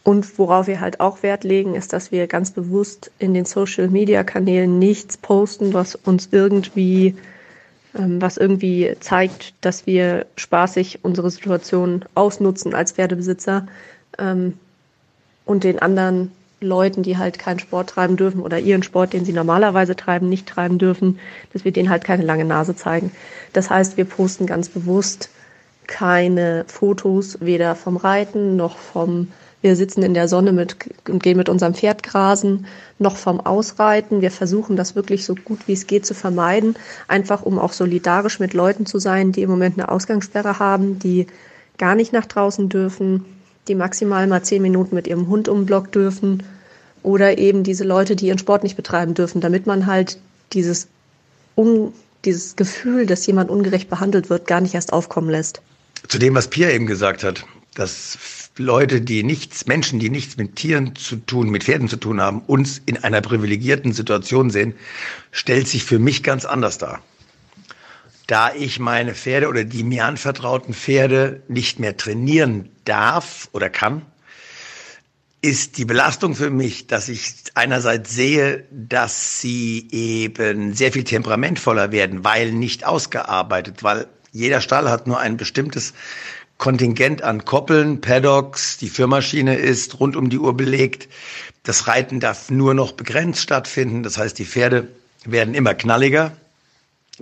Und 0.08 0.40
worauf 0.40 0.68
wir 0.68 0.80
halt 0.80 1.02
auch 1.02 1.22
Wert 1.22 1.44
legen, 1.44 1.76
ist, 1.76 1.92
dass 1.92 2.14
wir 2.14 2.28
ganz 2.28 2.52
bewusst 2.52 3.12
in 3.20 3.34
den 3.34 3.44
Social-Media-Kanälen 3.44 4.80
nichts 4.80 5.18
posten, 5.18 5.74
was 5.74 5.96
uns 5.96 6.30
irgendwie 6.32 7.18
ähm, 7.94 8.22
was 8.22 8.38
irgendwie 8.38 8.96
zeigt, 9.02 9.54
dass 9.60 9.86
wir 9.86 10.26
spaßig 10.38 11.00
unsere 11.04 11.30
Situation 11.30 12.06
ausnutzen 12.16 12.74
als 12.74 12.94
Pferdebesitzer 12.94 13.68
ähm, 14.18 14.54
und 15.44 15.66
den 15.66 15.80
anderen 15.80 16.32
Leuten, 16.62 17.04
die 17.04 17.18
halt 17.18 17.38
keinen 17.38 17.60
Sport 17.60 17.90
treiben 17.90 18.16
dürfen 18.16 18.40
oder 18.40 18.60
ihren 18.60 18.84
Sport, 18.84 19.12
den 19.12 19.26
sie 19.26 19.34
normalerweise 19.34 19.98
treiben, 19.98 20.30
nicht 20.30 20.48
treiben 20.48 20.78
dürfen, 20.78 21.20
dass 21.52 21.66
wir 21.66 21.74
denen 21.74 21.90
halt 21.90 22.06
keine 22.06 22.24
lange 22.24 22.46
Nase 22.46 22.78
zeigen. 22.78 23.12
Das 23.52 23.70
heißt, 23.70 23.98
wir 23.98 24.06
posten 24.06 24.46
ganz 24.46 24.70
bewusst 24.70 25.32
keine 25.86 26.64
Fotos 26.66 27.42
weder 27.42 27.76
vom 27.76 27.98
Reiten 27.98 28.56
noch 28.56 28.78
vom 28.78 29.28
wir 29.68 29.76
sitzen 29.76 30.02
in 30.02 30.14
der 30.14 30.30
Sonne 30.30 30.54
mit 30.54 30.78
und 31.10 31.22
gehen 31.22 31.36
mit 31.36 31.50
unserem 31.50 31.74
Pferd 31.74 32.02
grasen, 32.02 32.66
noch 33.00 33.18
vom 33.18 33.42
Ausreiten. 33.42 34.22
Wir 34.22 34.32
versuchen 34.32 34.78
das 34.78 34.96
wirklich 34.96 35.26
so 35.26 35.36
gut 35.36 35.60
wie 35.68 35.74
es 35.74 35.88
geht 35.88 36.06
zu 36.06 36.14
vermeiden, 36.14 36.76
einfach 37.10 37.44
um 37.44 37.60
auch 37.60 37.74
solidarisch 37.74 38.40
mit 38.40 38.54
Leuten 38.54 38.86
zu 38.86 38.98
sein, 38.98 39.34
die 39.34 39.42
im 39.42 39.50
Moment 39.50 39.78
eine 39.78 39.90
Ausgangssperre 39.90 40.60
haben, 40.60 41.00
die 41.00 41.28
gar 41.78 41.96
nicht 41.96 42.14
nach 42.14 42.26
draußen 42.26 42.70
dürfen, 42.70 43.26
die 43.68 43.76
maximal 43.76 44.26
mal 44.26 44.42
zehn 44.42 44.62
Minuten 44.62 44.96
mit 44.96 45.06
ihrem 45.06 45.28
Hund 45.28 45.50
um 45.50 45.60
den 45.60 45.66
Block 45.66 45.92
dürfen 45.92 46.44
oder 47.04 47.38
eben 47.38 47.64
diese 47.64 47.84
Leute, 47.84 48.16
die 48.16 48.28
ihren 48.28 48.40
Sport 48.40 48.64
nicht 48.64 48.78
betreiben 48.78 49.16
dürfen, 49.16 49.42
damit 49.42 49.68
man 49.68 49.86
halt 49.86 50.18
dieses, 50.54 50.88
un, 51.58 51.92
dieses 52.24 52.56
Gefühl, 52.56 53.06
dass 53.06 53.28
jemand 53.28 53.50
ungerecht 53.50 53.90
behandelt 53.90 54.30
wird, 54.30 54.48
gar 54.48 54.62
nicht 54.62 54.76
erst 54.76 54.94
aufkommen 54.94 55.30
lässt. 55.30 55.62
Zu 56.08 56.20
dem, 56.20 56.36
was 56.36 56.48
Pia 56.48 56.70
eben 56.70 56.88
gesagt 56.88 57.26
hat, 57.26 57.46
dass 57.78 58.50
Leute, 58.58 59.02
die 59.02 59.24
nichts, 59.24 59.68
Menschen, 59.68 60.00
die 60.00 60.10
nichts 60.10 60.36
mit 60.38 60.56
Tieren 60.56 60.96
zu 60.96 61.18
tun, 61.18 61.50
mit 61.50 61.64
Pferden 61.64 61.88
zu 61.88 61.98
tun 61.98 62.20
haben, 62.20 62.42
uns 62.42 62.82
in 62.86 63.04
einer 63.04 63.22
privilegierten 63.22 63.94
Situation 63.94 64.50
sehen, 64.50 64.74
stellt 65.32 65.68
sich 65.68 65.84
für 65.84 66.00
mich 66.00 66.24
ganz 66.24 66.46
anders 66.46 66.80
dar. 66.80 67.04
Da 68.26 68.52
ich 68.54 68.80
meine 68.80 69.14
Pferde 69.14 69.48
oder 69.48 69.64
die 69.64 69.84
mir 69.84 70.06
anvertrauten 70.06 70.74
Pferde 70.74 71.44
nicht 71.48 71.80
mehr 71.80 71.96
trainieren 71.96 72.70
darf 72.84 73.48
oder 73.54 73.70
kann, 73.70 74.02
ist 75.42 75.78
die 75.78 75.86
Belastung 75.86 76.36
für 76.36 76.50
mich, 76.50 76.88
dass 76.88 77.10
ich 77.10 77.32
einerseits 77.54 78.14
sehe, 78.14 78.66
dass 78.72 79.40
sie 79.40 79.88
eben 79.92 80.74
sehr 80.74 80.92
viel 80.92 81.04
temperamentvoller 81.04 81.92
werden, 81.92 82.24
weil 82.24 82.52
nicht 82.52 82.86
ausgearbeitet, 82.86 83.84
weil 83.84 84.08
Jeder 84.38 84.62
Stall 84.62 84.90
hat 84.90 85.08
nur 85.08 85.20
ein 85.20 85.36
bestimmtes 85.36 85.94
Kontingent 86.58 87.22
an 87.22 87.46
Koppeln, 87.46 88.02
Paddocks, 88.02 88.78
die 88.78 88.90
Führmaschine 88.90 89.56
ist 89.56 90.00
rund 90.00 90.16
um 90.16 90.30
die 90.30 90.40
Uhr 90.40 90.58
belegt. 90.58 91.08
Das 91.64 91.88
Reiten 91.88 92.20
darf 92.20 92.50
nur 92.50 92.74
noch 92.74 92.94
begrenzt 92.94 93.42
stattfinden. 93.42 94.04
Das 94.04 94.18
heißt, 94.18 94.40
die 94.40 94.46
Pferde 94.46 94.88
werden 95.26 95.54
immer 95.54 95.76
knalliger. 95.76 96.36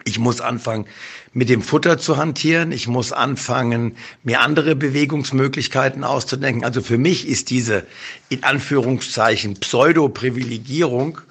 Ich 0.03 0.19
muss 0.19 0.41
anfangen, 0.41 0.85
mit 1.33 1.49
dem 1.49 1.61
Futter 1.61 1.97
zu 1.97 2.17
hantieren. 2.17 2.71
Ich 2.71 2.87
muss 2.87 3.11
anfangen, 3.11 3.97
mir 4.23 4.41
andere 4.41 4.75
Bewegungsmöglichkeiten 4.75 6.03
auszudenken. 6.03 6.63
Also 6.63 6.81
für 6.81 6.97
mich 6.97 7.27
ist 7.27 7.49
diese, 7.49 7.85
in 8.29 8.43
Anführungszeichen, 8.43 9.59
Pseudo-Privilegierung 9.59 11.21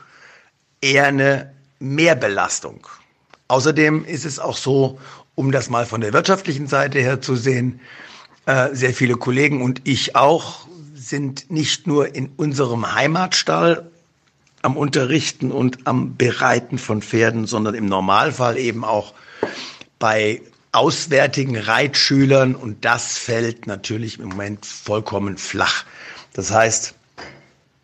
eher 0.81 1.07
eine 1.07 1.53
Mehrbelastung. 1.79 2.87
Außerdem 3.49 4.05
ist 4.05 4.25
es 4.25 4.39
auch 4.39 4.57
so, 4.57 4.99
um 5.35 5.53
das 5.53 5.71
mal 5.71 5.87
von 5.87 6.01
der 6.01 6.13
wirtschaftlichen 6.13 6.67
Seite 6.67 7.01
her 7.01 7.21
zu 7.21 7.37
sehen, 7.37 7.81
äh, 8.47 8.75
sehr 8.75 8.93
viele 8.93 9.15
Kollegen 9.15 9.63
und 9.63 9.83
ich 9.85 10.17
auch 10.17 10.67
sind 10.95 11.51
nicht 11.51 11.87
nur 11.87 12.15
in 12.15 12.31
unserem 12.37 12.95
Heimatstall 12.95 13.91
am 14.63 14.77
Unterrichten 14.77 15.51
und 15.51 15.87
am 15.87 16.17
Bereiten 16.17 16.79
von 16.79 17.03
Pferden, 17.03 17.47
sondern 17.47 17.75
im 17.75 17.87
Normalfall 17.87 18.57
eben 18.57 18.85
auch 18.85 19.13
bei 19.99 20.41
auswärtigen 20.73 21.57
Reitschülern 21.57 22.55
und 22.55 22.85
das 22.85 23.19
fällt 23.19 23.67
natürlich 23.67 24.19
im 24.19 24.31
Moment 24.31 24.65
vollkommen 24.67 25.37
flach. 25.37 25.85
Das 26.33 26.51
heißt, 26.51 26.95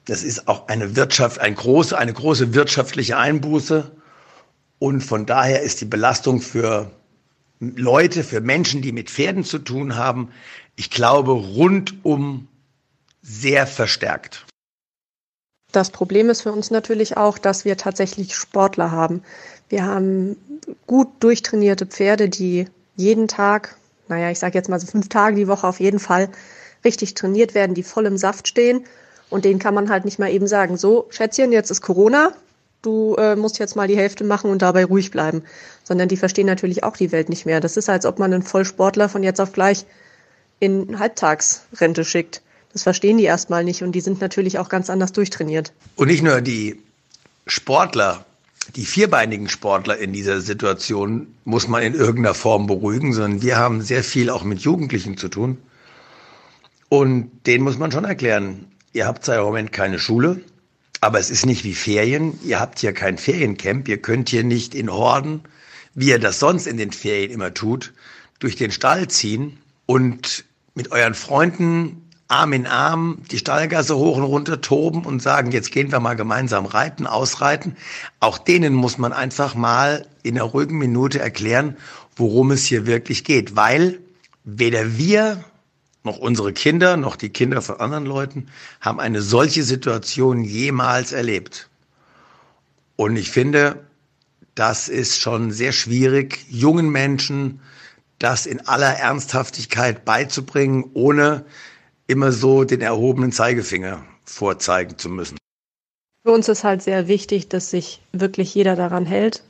das 0.06 0.22
ist 0.22 0.48
auch 0.48 0.68
eine 0.68 0.96
Wirtschaft, 0.96 1.38
ein 1.40 1.54
große, 1.54 1.96
eine 1.96 2.12
große 2.12 2.54
wirtschaftliche 2.54 3.16
Einbuße 3.16 3.92
und 4.78 5.02
von 5.02 5.26
daher 5.26 5.62
ist 5.62 5.80
die 5.82 5.84
Belastung 5.84 6.40
für 6.40 6.90
Leute, 7.60 8.24
für 8.24 8.40
Menschen, 8.40 8.80
die 8.80 8.92
mit 8.92 9.10
Pferden 9.10 9.44
zu 9.44 9.58
tun 9.58 9.96
haben, 9.96 10.30
ich 10.76 10.90
glaube, 10.90 11.32
rundum 11.32 12.48
sehr 13.22 13.66
verstärkt. 13.66 14.46
Das 15.70 15.90
Problem 15.90 16.30
ist 16.30 16.40
für 16.40 16.52
uns 16.52 16.70
natürlich 16.70 17.16
auch, 17.16 17.38
dass 17.38 17.64
wir 17.64 17.76
tatsächlich 17.76 18.34
Sportler 18.34 18.90
haben. 18.90 19.22
Wir 19.68 19.84
haben 19.84 20.36
gut 20.86 21.08
durchtrainierte 21.20 21.86
Pferde, 21.86 22.28
die 22.28 22.66
jeden 22.96 23.28
Tag, 23.28 23.76
naja, 24.08 24.30
ich 24.30 24.38
sage 24.38 24.58
jetzt 24.58 24.68
mal 24.68 24.80
so 24.80 24.86
fünf 24.86 25.08
Tage 25.08 25.36
die 25.36 25.46
Woche 25.46 25.66
auf 25.66 25.80
jeden 25.80 26.00
Fall 26.00 26.30
richtig 26.82 27.14
trainiert 27.14 27.54
werden, 27.54 27.74
die 27.74 27.82
voll 27.82 28.06
im 28.06 28.16
Saft 28.16 28.48
stehen. 28.48 28.84
Und 29.28 29.44
denen 29.44 29.60
kann 29.60 29.74
man 29.74 29.90
halt 29.90 30.04
nicht 30.04 30.18
mal 30.18 30.32
eben 30.32 30.48
sagen, 30.48 30.76
so, 30.76 31.06
Schätzchen, 31.10 31.52
jetzt 31.52 31.70
ist 31.70 31.82
Corona, 31.82 32.32
du 32.82 33.14
äh, 33.16 33.36
musst 33.36 33.58
jetzt 33.58 33.76
mal 33.76 33.88
die 33.88 33.96
Hälfte 33.96 34.24
machen 34.24 34.50
und 34.50 34.62
dabei 34.62 34.84
ruhig 34.84 35.10
bleiben. 35.10 35.42
Sondern 35.84 36.08
die 36.08 36.16
verstehen 36.16 36.46
natürlich 36.46 36.84
auch 36.84 36.96
die 36.96 37.12
Welt 37.12 37.28
nicht 37.28 37.46
mehr. 37.46 37.60
Das 37.60 37.76
ist, 37.76 37.88
als 37.88 38.06
ob 38.06 38.18
man 38.18 38.32
einen 38.32 38.42
Vollsportler 38.42 39.08
von 39.08 39.22
jetzt 39.22 39.40
auf 39.40 39.52
gleich 39.52 39.86
in 40.60 40.98
Halbtagsrente 40.98 42.04
schickt. 42.04 42.42
Das 42.72 42.84
verstehen 42.84 43.18
die 43.18 43.24
erstmal 43.24 43.64
nicht 43.64 43.82
und 43.82 43.92
die 43.92 44.00
sind 44.00 44.20
natürlich 44.20 44.58
auch 44.58 44.68
ganz 44.68 44.90
anders 44.90 45.12
durchtrainiert. 45.12 45.72
Und 45.96 46.06
nicht 46.06 46.22
nur 46.22 46.40
die 46.40 46.80
Sportler, 47.46 48.24
die 48.76 48.84
vierbeinigen 48.84 49.48
Sportler 49.48 49.98
in 49.98 50.12
dieser 50.12 50.40
Situation 50.40 51.34
muss 51.44 51.66
man 51.66 51.82
in 51.82 51.94
irgendeiner 51.94 52.34
Form 52.34 52.66
beruhigen, 52.66 53.12
sondern 53.12 53.42
wir 53.42 53.56
haben 53.56 53.82
sehr 53.82 54.04
viel 54.04 54.30
auch 54.30 54.44
mit 54.44 54.60
Jugendlichen 54.60 55.16
zu 55.16 55.28
tun. 55.28 55.58
Und 56.88 57.30
denen 57.46 57.64
muss 57.64 57.78
man 57.78 57.90
schon 57.90 58.04
erklären, 58.04 58.66
ihr 58.92 59.06
habt 59.06 59.24
zwar 59.24 59.38
im 59.38 59.44
Moment 59.44 59.72
keine 59.72 59.98
Schule, 59.98 60.40
aber 61.00 61.18
es 61.18 61.30
ist 61.30 61.46
nicht 61.46 61.64
wie 61.64 61.74
Ferien. 61.74 62.38
Ihr 62.44 62.60
habt 62.60 62.80
hier 62.80 62.92
kein 62.92 63.18
Feriencamp. 63.18 63.88
Ihr 63.88 63.98
könnt 63.98 64.28
hier 64.28 64.44
nicht 64.44 64.74
in 64.74 64.92
Horden, 64.92 65.42
wie 65.94 66.08
ihr 66.08 66.18
das 66.18 66.38
sonst 66.38 66.66
in 66.66 66.76
den 66.76 66.92
Ferien 66.92 67.30
immer 67.30 67.54
tut, 67.54 67.92
durch 68.38 68.56
den 68.56 68.70
Stall 68.70 69.08
ziehen 69.08 69.58
und 69.86 70.44
mit 70.74 70.92
euren 70.92 71.14
Freunden 71.14 72.10
Arm 72.28 72.52
in 72.52 72.66
Arm 72.66 73.22
die 73.32 73.38
Stallgasse 73.38 73.96
hoch 73.96 74.16
und 74.16 74.22
runter 74.22 74.60
toben 74.60 75.04
und 75.04 75.20
sagen, 75.20 75.50
jetzt 75.50 75.72
gehen 75.72 75.90
wir 75.90 75.98
mal 75.98 76.14
gemeinsam 76.14 76.64
reiten, 76.64 77.08
ausreiten. 77.08 77.76
Auch 78.20 78.38
denen 78.38 78.72
muss 78.72 78.98
man 78.98 79.12
einfach 79.12 79.56
mal 79.56 80.06
in 80.22 80.36
einer 80.36 80.44
ruhigen 80.44 80.78
Minute 80.78 81.18
erklären, 81.18 81.76
worum 82.14 82.52
es 82.52 82.66
hier 82.66 82.86
wirklich 82.86 83.24
geht. 83.24 83.56
Weil 83.56 83.98
weder 84.44 84.96
wir 84.96 85.44
noch 86.02 86.18
unsere 86.18 86.52
Kinder, 86.52 86.96
noch 86.96 87.16
die 87.16 87.28
Kinder 87.28 87.62
von 87.62 87.80
anderen 87.80 88.06
Leuten 88.06 88.48
haben 88.80 89.00
eine 89.00 89.22
solche 89.22 89.62
Situation 89.62 90.42
jemals 90.42 91.12
erlebt. 91.12 91.68
Und 92.96 93.16
ich 93.16 93.30
finde, 93.30 93.84
das 94.54 94.88
ist 94.88 95.20
schon 95.20 95.52
sehr 95.52 95.72
schwierig, 95.72 96.44
jungen 96.48 96.90
Menschen 96.90 97.60
das 98.20 98.44
in 98.44 98.60
aller 98.68 98.94
Ernsthaftigkeit 98.98 100.04
beizubringen, 100.04 100.90
ohne 100.92 101.44
immer 102.06 102.32
so 102.32 102.64
den 102.64 102.82
erhobenen 102.82 103.32
Zeigefinger 103.32 104.04
vorzeigen 104.24 104.98
zu 104.98 105.08
müssen. 105.08 105.38
Für 106.22 106.32
uns 106.32 106.48
ist 106.48 106.62
halt 106.62 106.82
sehr 106.82 107.08
wichtig, 107.08 107.48
dass 107.48 107.70
sich 107.70 108.02
wirklich 108.12 108.54
jeder 108.54 108.76
daran 108.76 109.06
hält, 109.06 109.42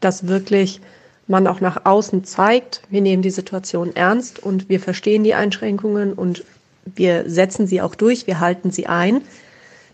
dass 0.00 0.26
wirklich 0.26 0.80
man 1.28 1.46
auch 1.46 1.60
nach 1.60 1.84
außen 1.84 2.24
zeigt, 2.24 2.82
wir 2.90 3.00
nehmen 3.00 3.22
die 3.22 3.30
Situation 3.30 3.94
ernst 3.94 4.38
und 4.38 4.68
wir 4.68 4.80
verstehen 4.80 5.24
die 5.24 5.34
Einschränkungen 5.34 6.12
und 6.12 6.44
wir 6.84 7.28
setzen 7.30 7.66
sie 7.66 7.80
auch 7.80 7.94
durch, 7.94 8.26
wir 8.26 8.40
halten 8.40 8.70
sie 8.70 8.86
ein, 8.86 9.22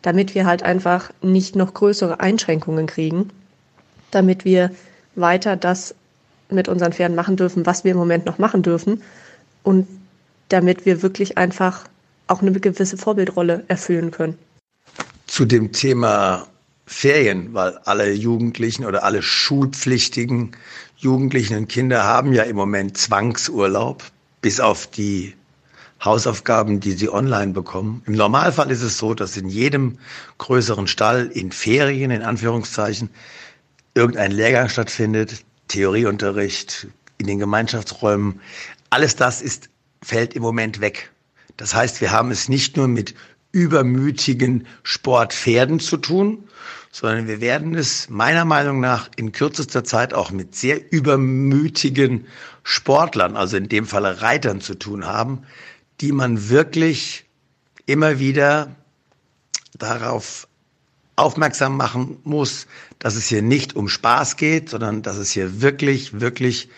damit 0.02 0.34
wir 0.34 0.46
halt 0.46 0.62
einfach 0.62 1.10
nicht 1.22 1.54
noch 1.54 1.74
größere 1.74 2.20
Einschränkungen 2.20 2.86
kriegen, 2.86 3.30
damit 4.10 4.44
wir 4.44 4.70
weiter 5.14 5.56
das 5.56 5.94
mit 6.50 6.68
unseren 6.68 6.92
Pferden 6.92 7.14
machen 7.14 7.36
dürfen, 7.36 7.66
was 7.66 7.84
wir 7.84 7.92
im 7.92 7.98
Moment 7.98 8.24
noch 8.24 8.38
machen 8.38 8.62
dürfen 8.62 9.02
und 9.62 9.86
damit 10.48 10.86
wir 10.86 11.02
wirklich 11.02 11.36
einfach 11.36 11.84
auch 12.26 12.40
eine 12.40 12.52
gewisse 12.52 12.96
Vorbildrolle 12.96 13.64
erfüllen 13.68 14.10
können. 14.10 14.38
Zu 15.26 15.44
dem 15.44 15.72
Thema 15.72 16.46
Ferien, 16.86 17.52
weil 17.52 17.78
alle 17.84 18.12
Jugendlichen 18.12 18.86
oder 18.86 19.04
alle 19.04 19.22
schulpflichtigen 19.22 20.52
Jugendlichen 21.00 21.56
und 21.56 21.68
Kinder 21.68 22.02
haben 22.02 22.32
ja 22.32 22.42
im 22.42 22.56
Moment 22.56 22.98
Zwangsurlaub, 22.98 24.02
bis 24.40 24.58
auf 24.58 24.88
die 24.88 25.34
Hausaufgaben, 26.04 26.80
die 26.80 26.90
sie 26.92 27.08
online 27.08 27.52
bekommen. 27.52 28.02
Im 28.06 28.14
Normalfall 28.14 28.70
ist 28.72 28.82
es 28.82 28.98
so, 28.98 29.14
dass 29.14 29.36
in 29.36 29.48
jedem 29.48 29.98
größeren 30.38 30.88
Stall 30.88 31.26
in 31.26 31.52
Ferien, 31.52 32.10
in 32.10 32.22
Anführungszeichen, 32.22 33.10
irgendein 33.94 34.32
Lehrgang 34.32 34.68
stattfindet, 34.68 35.44
Theorieunterricht 35.68 36.88
in 37.18 37.28
den 37.28 37.38
Gemeinschaftsräumen. 37.38 38.40
Alles 38.90 39.14
das 39.14 39.40
ist 39.40 39.70
fällt 40.02 40.34
im 40.34 40.42
Moment 40.42 40.80
weg. 40.80 41.12
Das 41.56 41.76
heißt, 41.76 42.00
wir 42.00 42.10
haben 42.10 42.32
es 42.32 42.48
nicht 42.48 42.76
nur 42.76 42.88
mit 42.88 43.14
übermütigen 43.52 44.66
Sportpferden 44.82 45.78
zu 45.78 45.96
tun, 45.96 46.48
sondern 46.90 47.26
wir 47.26 47.40
werden 47.40 47.74
es 47.74 48.08
meiner 48.08 48.44
Meinung 48.44 48.80
nach 48.80 49.10
in 49.16 49.32
kürzester 49.32 49.84
Zeit 49.84 50.14
auch 50.14 50.30
mit 50.30 50.54
sehr 50.54 50.92
übermütigen 50.92 52.26
Sportlern, 52.62 53.36
also 53.36 53.56
in 53.56 53.68
dem 53.68 53.86
Falle 53.86 54.22
Reitern 54.22 54.60
zu 54.60 54.74
tun 54.74 55.06
haben, 55.06 55.42
die 56.00 56.12
man 56.12 56.48
wirklich 56.48 57.26
immer 57.86 58.18
wieder 58.18 58.74
darauf 59.76 60.48
aufmerksam 61.16 61.76
machen 61.76 62.18
muss, 62.24 62.66
dass 62.98 63.16
es 63.16 63.26
hier 63.26 63.42
nicht 63.42 63.74
um 63.74 63.88
Spaß 63.88 64.36
geht, 64.36 64.70
sondern 64.70 65.02
dass 65.02 65.16
es 65.16 65.32
hier 65.32 65.60
wirklich, 65.60 66.20
wirklich 66.20 66.68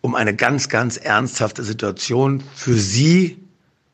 um 0.00 0.14
eine 0.14 0.34
ganz, 0.34 0.68
ganz 0.68 0.96
ernsthafte 0.96 1.62
Situation 1.62 2.42
für 2.54 2.74
Sie, 2.74 3.38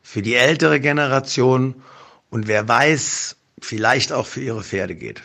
für 0.03 0.23
die 0.23 0.35
ältere 0.35 0.81
Generation 0.81 1.75
und 2.31 2.47
wer 2.47 2.67
weiß, 2.67 3.37
vielleicht 3.61 4.13
auch 4.13 4.27
für 4.27 4.41
Ihre 4.41 4.63
Pferde 4.63 4.95
geht. 4.95 5.23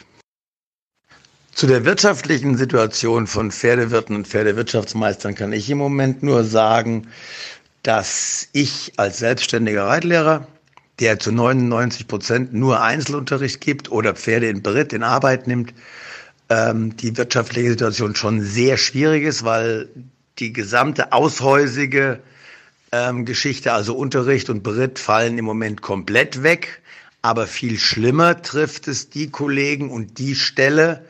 Zu 1.53 1.67
der 1.67 1.83
wirtschaftlichen 1.83 2.57
Situation 2.57 3.27
von 3.27 3.51
Pferdewirten 3.51 4.15
und 4.15 4.27
Pferdewirtschaftsmeistern 4.27 5.35
kann 5.35 5.51
ich 5.51 5.69
im 5.69 5.77
Moment 5.77 6.23
nur 6.23 6.43
sagen, 6.43 7.07
dass 7.83 8.47
ich 8.53 8.93
als 8.97 9.19
selbstständiger 9.19 9.85
Reitlehrer, 9.87 10.47
der 10.99 11.19
zu 11.19 11.31
99 11.31 12.07
Prozent 12.07 12.53
nur 12.53 12.81
Einzelunterricht 12.81 13.61
gibt 13.61 13.91
oder 13.91 14.13
Pferde 14.15 14.49
in 14.49 14.61
Beritt 14.61 14.93
in 14.93 15.03
Arbeit 15.03 15.47
nimmt, 15.47 15.73
ähm, 16.49 16.95
die 16.97 17.15
wirtschaftliche 17.17 17.69
Situation 17.71 18.15
schon 18.15 18.41
sehr 18.41 18.77
schwierig 18.77 19.23
ist, 19.23 19.43
weil 19.43 19.89
die 20.39 20.53
gesamte 20.53 21.11
aushäusige 21.13 22.19
ähm, 22.91 23.25
Geschichte, 23.25 23.71
also 23.73 23.95
Unterricht 23.95 24.49
und 24.49 24.63
Beritt, 24.63 24.99
fallen 24.99 25.37
im 25.37 25.45
Moment 25.45 25.81
komplett 25.81 26.43
weg. 26.43 26.81
Aber 27.21 27.47
viel 27.47 27.77
schlimmer 27.77 28.41
trifft 28.41 28.87
es 28.87 29.09
die 29.09 29.29
Kollegen 29.29 29.91
und 29.91 30.19
die 30.19 30.35
Stelle, 30.35 31.05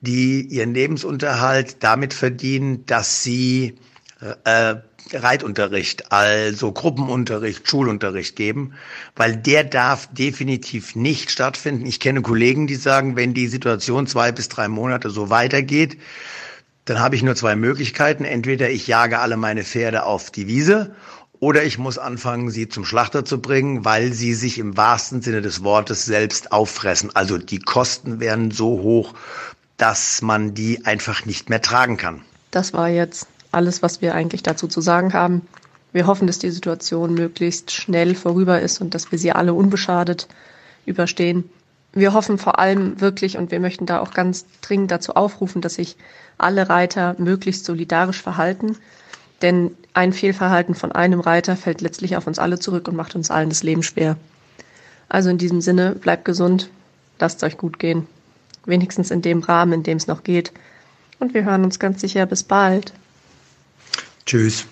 die 0.00 0.42
ihren 0.42 0.74
Lebensunterhalt 0.74 1.76
damit 1.80 2.14
verdienen, 2.14 2.86
dass 2.86 3.22
sie 3.22 3.78
äh, 4.44 4.76
Reitunterricht, 5.12 6.12
also 6.12 6.72
Gruppenunterricht, 6.72 7.68
Schulunterricht 7.68 8.36
geben, 8.36 8.74
weil 9.16 9.36
der 9.36 9.64
darf 9.64 10.08
definitiv 10.12 10.94
nicht 10.94 11.30
stattfinden. 11.30 11.86
Ich 11.86 12.00
kenne 12.00 12.22
Kollegen, 12.22 12.66
die 12.66 12.76
sagen, 12.76 13.16
wenn 13.16 13.34
die 13.34 13.48
Situation 13.48 14.06
zwei 14.06 14.32
bis 14.32 14.48
drei 14.48 14.68
Monate 14.68 15.10
so 15.10 15.30
weitergeht, 15.30 15.98
dann 16.84 17.00
habe 17.00 17.16
ich 17.16 17.22
nur 17.22 17.34
zwei 17.34 17.56
Möglichkeiten. 17.56 18.24
Entweder 18.24 18.70
ich 18.70 18.86
jage 18.86 19.18
alle 19.18 19.36
meine 19.36 19.64
Pferde 19.64 20.04
auf 20.04 20.30
die 20.30 20.46
Wiese 20.46 20.94
oder 21.40 21.64
ich 21.64 21.78
muss 21.78 21.98
anfangen, 21.98 22.50
sie 22.50 22.68
zum 22.68 22.84
Schlachter 22.84 23.24
zu 23.24 23.40
bringen, 23.40 23.84
weil 23.84 24.12
sie 24.12 24.34
sich 24.34 24.58
im 24.58 24.76
wahrsten 24.76 25.22
Sinne 25.22 25.40
des 25.40 25.64
Wortes 25.64 26.04
selbst 26.04 26.52
auffressen. 26.52 27.10
Also 27.14 27.38
die 27.38 27.58
Kosten 27.58 28.20
werden 28.20 28.50
so 28.50 28.80
hoch, 28.80 29.14
dass 29.80 30.20
man 30.20 30.52
die 30.52 30.84
einfach 30.84 31.24
nicht 31.24 31.48
mehr 31.48 31.62
tragen 31.62 31.96
kann. 31.96 32.20
Das 32.50 32.74
war 32.74 32.88
jetzt 32.88 33.26
alles, 33.50 33.82
was 33.82 34.02
wir 34.02 34.14
eigentlich 34.14 34.42
dazu 34.42 34.68
zu 34.68 34.82
sagen 34.82 35.14
haben. 35.14 35.40
Wir 35.92 36.06
hoffen, 36.06 36.26
dass 36.26 36.38
die 36.38 36.50
Situation 36.50 37.14
möglichst 37.14 37.72
schnell 37.72 38.14
vorüber 38.14 38.60
ist 38.60 38.80
und 38.80 38.94
dass 38.94 39.10
wir 39.10 39.18
sie 39.18 39.32
alle 39.32 39.54
unbeschadet 39.54 40.28
überstehen. 40.84 41.48
Wir 41.92 42.12
hoffen 42.12 42.36
vor 42.36 42.58
allem 42.58 43.00
wirklich 43.00 43.38
und 43.38 43.50
wir 43.50 43.58
möchten 43.58 43.86
da 43.86 44.00
auch 44.00 44.12
ganz 44.12 44.44
dringend 44.60 44.90
dazu 44.90 45.14
aufrufen, 45.14 45.62
dass 45.62 45.74
sich 45.74 45.96
alle 46.36 46.68
Reiter 46.68 47.16
möglichst 47.18 47.64
solidarisch 47.64 48.22
verhalten. 48.22 48.76
Denn 49.40 49.72
ein 49.94 50.12
Fehlverhalten 50.12 50.74
von 50.74 50.92
einem 50.92 51.20
Reiter 51.20 51.56
fällt 51.56 51.80
letztlich 51.80 52.16
auf 52.16 52.26
uns 52.26 52.38
alle 52.38 52.58
zurück 52.58 52.86
und 52.86 52.96
macht 52.96 53.14
uns 53.14 53.30
allen 53.30 53.48
das 53.48 53.62
Leben 53.62 53.82
schwer. 53.82 54.16
Also 55.08 55.30
in 55.30 55.38
diesem 55.38 55.62
Sinne, 55.62 55.94
bleibt 55.94 56.26
gesund, 56.26 56.70
lasst 57.18 57.38
es 57.38 57.42
euch 57.44 57.56
gut 57.56 57.78
gehen. 57.78 58.06
Wenigstens 58.66 59.10
in 59.10 59.22
dem 59.22 59.40
Rahmen, 59.40 59.72
in 59.72 59.82
dem 59.82 59.96
es 59.96 60.06
noch 60.06 60.22
geht. 60.22 60.52
Und 61.18 61.34
wir 61.34 61.44
hören 61.44 61.64
uns 61.64 61.78
ganz 61.78 62.00
sicher 62.00 62.26
bis 62.26 62.42
bald. 62.42 62.92
Tschüss. 64.26 64.66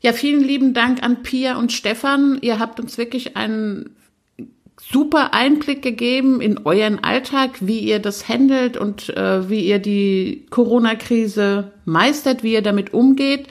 Ja, 0.00 0.12
vielen 0.12 0.42
lieben 0.42 0.74
Dank 0.74 1.02
an 1.02 1.22
Pia 1.22 1.56
und 1.56 1.72
Stefan. 1.72 2.38
Ihr 2.42 2.58
habt 2.58 2.78
uns 2.78 2.98
wirklich 2.98 3.36
einen 3.36 3.96
super 4.90 5.32
Einblick 5.32 5.82
gegeben 5.82 6.40
in 6.40 6.58
euren 6.58 7.02
Alltag, 7.02 7.52
wie 7.60 7.78
ihr 7.78 8.00
das 8.00 8.28
handelt 8.28 8.76
und 8.76 9.08
äh, 9.16 9.48
wie 9.48 9.60
ihr 9.60 9.78
die 9.78 10.46
Corona-Krise 10.50 11.72
meistert, 11.84 12.42
wie 12.42 12.52
ihr 12.52 12.62
damit 12.62 12.92
umgeht. 12.92 13.46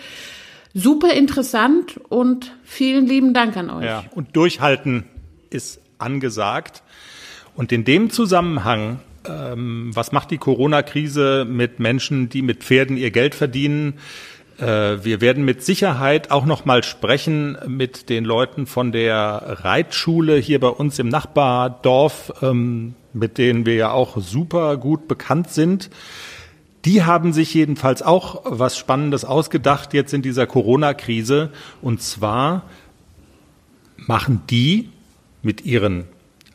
Super 0.76 1.14
interessant 1.14 2.00
und 2.10 2.56
vielen 2.64 3.08
lieben 3.08 3.34
Dank 3.34 3.58
an 3.58 3.70
euch. 3.70 3.86
Ja, 3.86 4.04
und 4.14 4.36
durchhalten 4.36 5.06
ist 5.50 5.82
angesagt. 5.98 6.84
Und 7.56 7.72
in 7.72 7.84
dem 7.86 8.10
Zusammenhang, 8.10 9.00
ähm, 9.28 9.92
was 9.94 10.12
macht 10.12 10.32
die 10.32 10.38
Corona-Krise 10.38 11.46
mit 11.48 11.80
Menschen, 11.80 12.30
die 12.30 12.42
mit 12.42 12.64
Pferden 12.64 12.98
ihr 12.98 13.12
Geld 13.12 13.36
verdienen? 13.36 13.96
Äh, 14.58 15.04
wir 15.04 15.22
werden 15.22 15.46
mit 15.46 15.64
Sicherheit 15.64 16.32
auch 16.32 16.46
noch 16.46 16.66
mal 16.66 16.84
sprechen 16.84 17.58
mit 17.68 18.10
den 18.10 18.26
Leuten 18.26 18.66
von 18.66 18.92
der 18.92 19.60
Reitschule 19.64 20.38
hier 20.38 20.60
bei 20.60 20.68
uns 20.68 21.00
im 21.00 21.10
Nachbardorf, 21.10 22.34
ähm, 22.42 22.96
mit 23.14 23.38
denen 23.38 23.66
wir 23.66 23.76
ja 23.76 23.92
auch 23.92 24.18
super 24.18 24.78
gut 24.78 25.08
bekannt 25.08 25.50
sind. 25.50 25.90
Die 26.86 27.04
haben 27.04 27.32
sich 27.32 27.54
jedenfalls 27.54 28.02
auch 28.02 28.42
was 28.44 28.78
Spannendes 28.78 29.24
ausgedacht 29.24 29.94
jetzt 29.94 30.14
in 30.14 30.22
dieser 30.22 30.46
Corona-Krise. 30.46 31.50
Und 31.82 32.02
zwar 32.02 32.64
machen 33.98 34.42
die 34.50 34.90
mit 35.42 35.66
ihren 35.66 36.06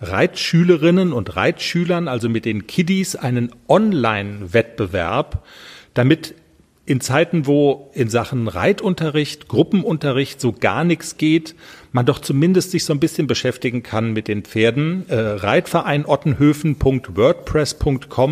Reitschülerinnen 0.00 1.12
und 1.12 1.36
Reitschülern, 1.36 2.08
also 2.08 2.28
mit 2.28 2.44
den 2.44 2.66
Kiddies, 2.66 3.16
einen 3.16 3.50
Online-Wettbewerb, 3.68 5.44
damit 5.94 6.34
in 6.88 7.02
Zeiten, 7.02 7.46
wo 7.46 7.90
in 7.92 8.08
Sachen 8.08 8.48
Reitunterricht, 8.48 9.46
Gruppenunterricht 9.46 10.40
so 10.40 10.54
gar 10.54 10.84
nichts 10.84 11.18
geht, 11.18 11.54
man 11.92 12.06
doch 12.06 12.18
zumindest 12.18 12.70
sich 12.70 12.86
so 12.86 12.94
ein 12.94 12.98
bisschen 12.98 13.26
beschäftigen 13.26 13.82
kann 13.82 14.14
mit 14.14 14.26
den 14.26 14.42
Pferden. 14.42 15.04
Äh, 15.10 15.16
Reitverein 15.16 16.06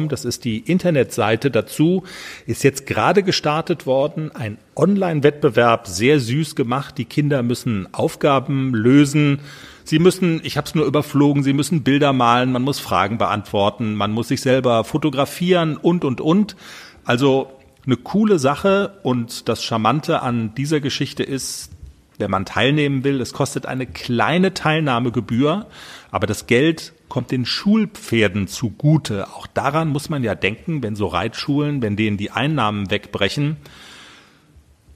das 0.08 0.24
ist 0.24 0.44
die 0.46 0.58
Internetseite 0.60 1.50
dazu, 1.50 2.04
ist 2.46 2.64
jetzt 2.64 2.86
gerade 2.86 3.22
gestartet 3.22 3.84
worden. 3.84 4.34
Ein 4.34 4.56
Online-Wettbewerb, 4.74 5.86
sehr 5.86 6.18
süß 6.18 6.56
gemacht. 6.56 6.96
Die 6.96 7.04
Kinder 7.04 7.42
müssen 7.42 7.92
Aufgaben 7.92 8.74
lösen. 8.74 9.40
Sie 9.84 9.98
müssen, 9.98 10.40
ich 10.44 10.56
habe 10.56 10.66
es 10.66 10.74
nur 10.74 10.86
überflogen, 10.86 11.42
Sie 11.42 11.52
müssen 11.52 11.82
Bilder 11.82 12.14
malen, 12.14 12.52
man 12.52 12.62
muss 12.62 12.80
Fragen 12.80 13.18
beantworten, 13.18 13.94
man 13.96 14.12
muss 14.12 14.28
sich 14.28 14.40
selber 14.40 14.82
fotografieren 14.84 15.76
und, 15.76 16.06
und, 16.06 16.22
und. 16.22 16.56
Also 17.04 17.55
eine 17.86 17.96
coole 17.96 18.38
Sache 18.38 18.98
und 19.02 19.48
das 19.48 19.62
Charmante 19.62 20.22
an 20.22 20.54
dieser 20.54 20.80
Geschichte 20.80 21.22
ist, 21.22 21.70
wenn 22.18 22.30
man 22.30 22.44
teilnehmen 22.44 23.04
will, 23.04 23.20
es 23.20 23.32
kostet 23.32 23.66
eine 23.66 23.86
kleine 23.86 24.54
Teilnahmegebühr, 24.54 25.66
aber 26.10 26.26
das 26.26 26.46
Geld 26.46 26.92
kommt 27.08 27.30
den 27.30 27.44
Schulpferden 27.44 28.48
zugute. 28.48 29.28
Auch 29.28 29.46
daran 29.46 29.88
muss 29.88 30.08
man 30.08 30.24
ja 30.24 30.34
denken, 30.34 30.82
wenn 30.82 30.96
so 30.96 31.06
Reitschulen, 31.06 31.82
wenn 31.82 31.96
denen 31.96 32.16
die 32.16 32.30
Einnahmen 32.30 32.90
wegbrechen, 32.90 33.58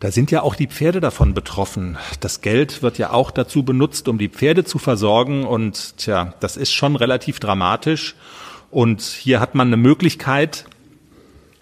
da 0.00 0.10
sind 0.10 0.30
ja 0.30 0.40
auch 0.40 0.54
die 0.54 0.66
Pferde 0.66 1.00
davon 1.00 1.34
betroffen. 1.34 1.98
Das 2.20 2.40
Geld 2.40 2.82
wird 2.82 2.96
ja 2.96 3.12
auch 3.12 3.30
dazu 3.30 3.64
benutzt, 3.64 4.08
um 4.08 4.16
die 4.16 4.30
Pferde 4.30 4.64
zu 4.64 4.78
versorgen 4.78 5.44
und 5.44 5.98
tja, 5.98 6.34
das 6.40 6.56
ist 6.56 6.72
schon 6.72 6.96
relativ 6.96 7.38
dramatisch. 7.38 8.16
Und 8.70 9.02
hier 9.02 9.40
hat 9.40 9.54
man 9.54 9.68
eine 9.68 9.76
Möglichkeit, 9.76 10.64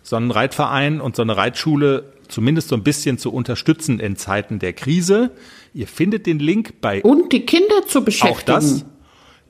so 0.09 0.17
einen 0.17 0.31
Reitverein 0.31 1.01
und 1.01 1.17
so 1.17 1.23
eine 1.23 1.37
Reitschule 1.37 2.13
zumindest 2.29 2.69
so 2.69 2.77
ein 2.77 2.83
bisschen 2.83 3.19
zu 3.19 3.33
unterstützen 3.33 4.01
in 4.01 4.17
Zeiten 4.17 4.59
der 4.59 4.73
Krise. 4.73 5.31
Ihr 5.75 5.87
findet 5.87 6.27
den 6.27 6.39
Link 6.39 6.81
bei 6.81 7.03
und 7.03 7.33
die 7.33 7.45
Kinder 7.47 7.87
zu 7.87 8.05
beschäftigen. 8.05 8.39
Auch 8.39 8.43
das. 8.43 8.85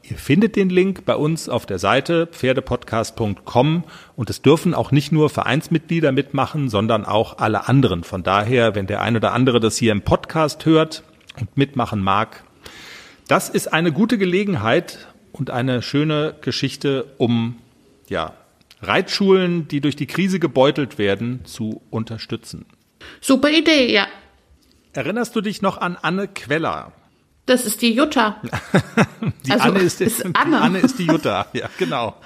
Ihr 0.03 0.17
findet 0.17 0.57
den 0.57 0.71
Link 0.71 1.05
bei 1.05 1.15
uns 1.15 1.51
auf 1.51 1.67
der 1.67 1.79
Seite 1.79 2.27
pferdepodcast.com 2.29 3.85
und 4.17 4.31
es 4.31 4.41
dürfen 4.41 4.73
auch 4.73 4.91
nicht 4.91 5.13
nur 5.13 5.29
Vereinsmitglieder 5.29 6.13
mitmachen, 6.13 6.71
sondern 6.71 7.05
auch 7.05 7.39
alle 7.39 7.69
anderen. 7.69 8.05
Von 8.05 8.23
daher, 8.23 8.75
wenn 8.75 8.87
der 8.87 9.03
ein 9.03 9.17
oder 9.17 9.35
andere 9.35 9.61
das 9.61 9.77
hier 9.77 9.93
im 9.93 10.03
Podcast 10.03 10.65
hört 10.65 11.03
und 11.39 11.55
mitmachen 11.59 12.01
mag, 12.01 12.45
das 13.27 13.51
ist 13.51 13.73
eine 13.73 13.93
gute 13.93 14.17
Gelegenheit 14.17 15.09
und 15.33 15.51
eine 15.51 15.83
schöne 15.83 16.35
Geschichte, 16.41 17.05
um 17.19 17.57
ja, 18.09 18.33
Reitschulen, 18.81 19.69
die 19.69 19.81
durch 19.81 19.97
die 19.97 20.07
Krise 20.07 20.39
gebeutelt 20.39 20.99
werden, 20.99 21.45
zu 21.45 21.83
unterstützen. 21.91 22.67
Super 23.21 23.51
Idee, 23.51 23.93
ja. 23.93 24.07
Erinnerst 24.93 25.35
du 25.37 25.41
dich 25.41 25.63
noch 25.63 25.79
an 25.79 25.97
Anne 26.01 26.29
Queller? 26.29 26.93
Das 27.47 27.65
ist 27.65 27.83
die 27.83 27.93
Jutta. 27.93 28.41
die 29.47 29.53
also, 29.53 29.65
Anne 29.65 29.79
ist, 29.81 30.01
ist 30.01 30.25
Anne. 30.25 30.57
Die 30.57 30.63
Anne 30.63 30.79
ist 30.81 30.99
die 30.99 31.07
Jutta, 31.07 31.47
ja, 31.53 31.69
genau. 31.79 32.17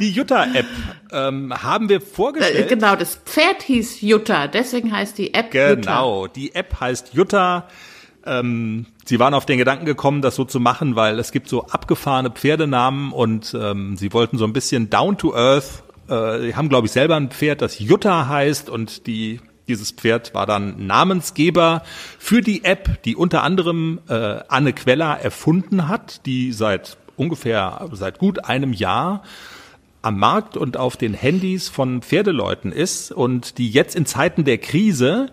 Die 0.00 0.10
Jutta-App 0.10 0.66
ähm, 1.12 1.52
haben 1.62 1.88
wir 1.88 2.00
vorgestellt. 2.00 2.66
Äh, 2.66 2.74
genau, 2.74 2.96
das 2.96 3.16
Pferd 3.16 3.62
hieß 3.62 4.00
Jutta, 4.00 4.48
deswegen 4.48 4.92
heißt 4.92 5.18
die 5.18 5.34
App 5.34 5.50
genau, 5.50 5.68
Jutta. 5.70 5.80
Genau, 5.80 6.26
die 6.26 6.54
App 6.54 6.80
heißt 6.80 7.14
Jutta. 7.14 7.68
Ähm, 8.24 8.86
sie 9.04 9.18
waren 9.18 9.34
auf 9.34 9.46
den 9.46 9.58
Gedanken 9.58 9.84
gekommen, 9.84 10.22
das 10.22 10.36
so 10.36 10.44
zu 10.44 10.60
machen, 10.60 10.96
weil 10.96 11.18
es 11.18 11.32
gibt 11.32 11.48
so 11.48 11.66
abgefahrene 11.66 12.30
Pferdenamen 12.30 13.12
und 13.12 13.56
ähm, 13.58 13.96
sie 13.96 14.12
wollten 14.12 14.38
so 14.38 14.44
ein 14.44 14.52
bisschen 14.52 14.90
down 14.90 15.18
to 15.18 15.34
earth. 15.34 15.82
Äh, 16.08 16.40
sie 16.40 16.56
haben, 16.56 16.68
glaube 16.68 16.86
ich, 16.86 16.92
selber 16.92 17.16
ein 17.16 17.30
Pferd, 17.30 17.62
das 17.62 17.78
Jutta 17.78 18.28
heißt 18.28 18.70
und 18.70 19.06
die 19.06 19.40
dieses 19.68 19.92
Pferd 19.92 20.34
war 20.34 20.44
dann 20.44 20.86
Namensgeber 20.86 21.82
für 22.18 22.40
die 22.40 22.64
App, 22.64 23.02
die 23.04 23.14
unter 23.14 23.42
anderem 23.42 24.00
äh, 24.08 24.40
Anne 24.48 24.72
Queller 24.72 25.20
erfunden 25.20 25.88
hat, 25.88 26.26
die 26.26 26.52
seit 26.52 26.98
ungefähr 27.16 27.88
seit 27.92 28.18
gut 28.18 28.44
einem 28.44 28.72
Jahr 28.72 29.22
am 30.02 30.18
Markt 30.18 30.56
und 30.56 30.76
auf 30.76 30.96
den 30.96 31.14
Handys 31.14 31.68
von 31.68 32.02
Pferdeleuten 32.02 32.72
ist 32.72 33.12
und 33.12 33.58
die 33.58 33.70
jetzt 33.70 33.94
in 33.94 34.04
Zeiten 34.04 34.44
der 34.44 34.58
Krise 34.58 35.30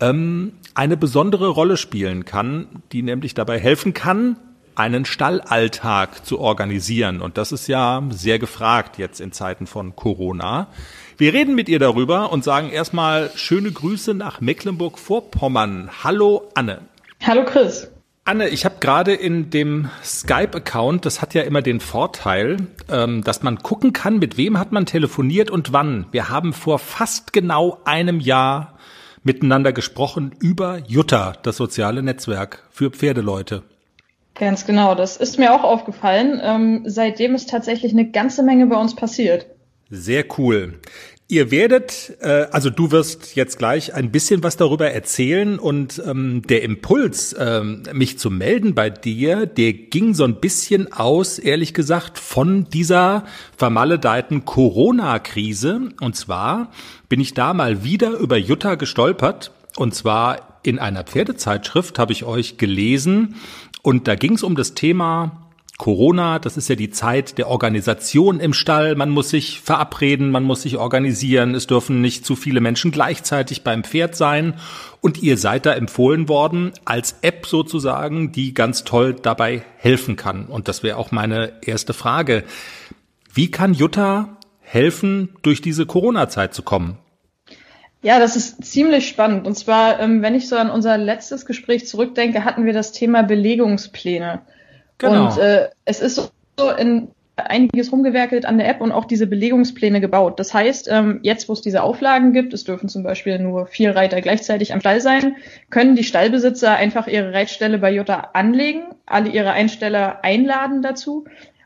ähm, 0.00 0.52
eine 0.74 0.96
besondere 0.96 1.48
Rolle 1.48 1.76
spielen 1.76 2.24
kann, 2.24 2.82
die 2.92 3.02
nämlich 3.02 3.34
dabei 3.34 3.58
helfen 3.58 3.94
kann, 3.94 4.36
einen 4.74 5.04
Stallalltag 5.04 6.24
zu 6.24 6.38
organisieren. 6.38 7.20
Und 7.20 7.36
das 7.36 7.50
ist 7.50 7.66
ja 7.66 8.02
sehr 8.10 8.38
gefragt 8.38 8.96
jetzt 8.96 9.20
in 9.20 9.32
Zeiten 9.32 9.66
von 9.66 9.96
Corona. 9.96 10.68
Wir 11.16 11.34
reden 11.34 11.56
mit 11.56 11.68
ihr 11.68 11.80
darüber 11.80 12.30
und 12.30 12.44
sagen 12.44 12.70
erstmal 12.70 13.30
schöne 13.34 13.72
Grüße 13.72 14.14
nach 14.14 14.40
Mecklenburg-Vorpommern. 14.40 15.90
Hallo 16.04 16.48
Anne. 16.54 16.82
Hallo 17.26 17.44
Chris. 17.44 17.90
Anne, 18.24 18.50
ich 18.50 18.64
habe 18.64 18.76
gerade 18.78 19.14
in 19.14 19.50
dem 19.50 19.88
Skype-Account, 20.04 21.06
das 21.06 21.22
hat 21.22 21.34
ja 21.34 21.42
immer 21.42 21.62
den 21.62 21.80
Vorteil, 21.80 22.58
ähm, 22.88 23.24
dass 23.24 23.42
man 23.42 23.58
gucken 23.60 23.92
kann, 23.92 24.18
mit 24.18 24.36
wem 24.36 24.58
hat 24.58 24.70
man 24.70 24.86
telefoniert 24.86 25.50
und 25.50 25.72
wann. 25.72 26.06
Wir 26.12 26.28
haben 26.28 26.52
vor 26.52 26.78
fast 26.78 27.32
genau 27.32 27.80
einem 27.84 28.20
Jahr 28.20 28.77
miteinander 29.28 29.74
gesprochen 29.74 30.34
über 30.40 30.78
Jutta, 30.86 31.34
das 31.42 31.58
soziale 31.58 32.02
Netzwerk 32.02 32.66
für 32.70 32.90
Pferdeleute. 32.90 33.62
Ganz 34.34 34.64
genau, 34.64 34.94
das 34.94 35.18
ist 35.18 35.38
mir 35.38 35.52
auch 35.52 35.64
aufgefallen. 35.64 36.40
Ähm, 36.42 36.82
seitdem 36.86 37.34
ist 37.34 37.50
tatsächlich 37.50 37.92
eine 37.92 38.10
ganze 38.10 38.42
Menge 38.42 38.66
bei 38.66 38.76
uns 38.76 38.96
passiert. 38.96 39.46
Sehr 39.90 40.24
cool. 40.38 40.80
Ihr 41.30 41.50
werdet, 41.50 42.16
äh, 42.20 42.46
also 42.52 42.70
du 42.70 42.90
wirst 42.90 43.36
jetzt 43.36 43.58
gleich 43.58 43.92
ein 43.92 44.10
bisschen 44.10 44.42
was 44.42 44.56
darüber 44.56 44.90
erzählen 44.90 45.58
und 45.58 46.02
ähm, 46.06 46.40
der 46.48 46.62
Impuls, 46.62 47.36
ähm, 47.38 47.82
mich 47.92 48.18
zu 48.18 48.30
melden 48.30 48.74
bei 48.74 48.88
dir, 48.88 49.44
der 49.44 49.74
ging 49.74 50.14
so 50.14 50.24
ein 50.24 50.36
bisschen 50.36 50.90
aus, 50.90 51.38
ehrlich 51.38 51.74
gesagt, 51.74 52.18
von 52.18 52.70
dieser 52.70 53.26
vermaledeiten 53.58 54.46
Corona-Krise. 54.46 55.90
Und 56.00 56.16
zwar 56.16 56.72
bin 57.10 57.20
ich 57.20 57.34
da 57.34 57.52
mal 57.52 57.84
wieder 57.84 58.12
über 58.12 58.38
Jutta 58.38 58.76
gestolpert. 58.76 59.52
Und 59.76 59.94
zwar 59.94 60.60
in 60.62 60.78
einer 60.78 61.04
Pferdezeitschrift 61.04 61.98
habe 61.98 62.12
ich 62.12 62.24
euch 62.24 62.56
gelesen. 62.56 63.34
Und 63.82 64.08
da 64.08 64.14
ging 64.14 64.32
es 64.32 64.42
um 64.42 64.56
das 64.56 64.72
Thema 64.72 65.47
Corona, 65.78 66.40
das 66.40 66.56
ist 66.56 66.68
ja 66.68 66.74
die 66.74 66.90
Zeit 66.90 67.38
der 67.38 67.48
Organisation 67.48 68.40
im 68.40 68.52
Stall. 68.52 68.96
Man 68.96 69.10
muss 69.10 69.30
sich 69.30 69.60
verabreden, 69.60 70.32
man 70.32 70.42
muss 70.42 70.62
sich 70.62 70.76
organisieren. 70.76 71.54
Es 71.54 71.68
dürfen 71.68 72.00
nicht 72.00 72.26
zu 72.26 72.34
viele 72.34 72.60
Menschen 72.60 72.90
gleichzeitig 72.90 73.62
beim 73.62 73.84
Pferd 73.84 74.16
sein. 74.16 74.54
Und 75.00 75.22
ihr 75.22 75.36
seid 75.36 75.66
da 75.66 75.72
empfohlen 75.72 76.28
worden 76.28 76.72
als 76.84 77.18
App 77.22 77.46
sozusagen, 77.46 78.32
die 78.32 78.54
ganz 78.54 78.82
toll 78.82 79.14
dabei 79.14 79.62
helfen 79.76 80.16
kann. 80.16 80.46
Und 80.46 80.66
das 80.66 80.82
wäre 80.82 80.96
auch 80.96 81.12
meine 81.12 81.52
erste 81.62 81.94
Frage. 81.94 82.42
Wie 83.32 83.52
kann 83.52 83.72
Jutta 83.72 84.36
helfen, 84.60 85.28
durch 85.42 85.62
diese 85.62 85.86
Corona-Zeit 85.86 86.54
zu 86.54 86.62
kommen? 86.62 86.98
Ja, 88.02 88.18
das 88.18 88.34
ist 88.34 88.64
ziemlich 88.64 89.06
spannend. 89.06 89.46
Und 89.46 89.54
zwar, 89.54 90.00
ähm, 90.00 90.22
wenn 90.22 90.34
ich 90.34 90.48
so 90.48 90.56
an 90.56 90.70
unser 90.70 90.98
letztes 90.98 91.46
Gespräch 91.46 91.86
zurückdenke, 91.86 92.44
hatten 92.44 92.66
wir 92.66 92.72
das 92.72 92.90
Thema 92.90 93.22
Belegungspläne. 93.22 94.42
Genau. 94.98 95.26
Und 95.26 95.38
äh, 95.38 95.68
es 95.84 96.00
ist 96.00 96.32
so 96.58 96.70
in 96.70 97.08
einiges 97.36 97.92
rumgewerkelt 97.92 98.46
an 98.46 98.58
der 98.58 98.68
App 98.68 98.80
und 98.80 98.92
auch 98.92 99.04
diese 99.04 99.26
Belegungspläne 99.26 100.00
gebaut. 100.00 100.40
Das 100.40 100.52
heißt, 100.54 100.88
ähm, 100.90 101.20
jetzt, 101.22 101.48
wo 101.48 101.52
es 101.52 101.60
diese 101.60 101.82
Auflagen 101.82 102.32
gibt, 102.32 102.52
es 102.52 102.64
dürfen 102.64 102.88
zum 102.88 103.02
Beispiel 103.02 103.38
nur 103.38 103.66
vier 103.66 103.94
Reiter 103.94 104.20
gleichzeitig 104.20 104.72
am 104.72 104.80
Stall 104.80 105.00
sein, 105.00 105.36
können 105.70 105.96
die 105.96 106.04
Stallbesitzer 106.04 106.74
einfach 106.74 107.06
ihre 107.06 107.32
Reitstelle 107.32 107.78
bei 107.78 107.92
Jutta 107.92 108.30
anlegen, 108.32 108.82
alle 109.06 109.30
ihre 109.30 109.52
Einsteller 109.52 110.24
einladen 110.24 110.82
dazu 110.82 111.24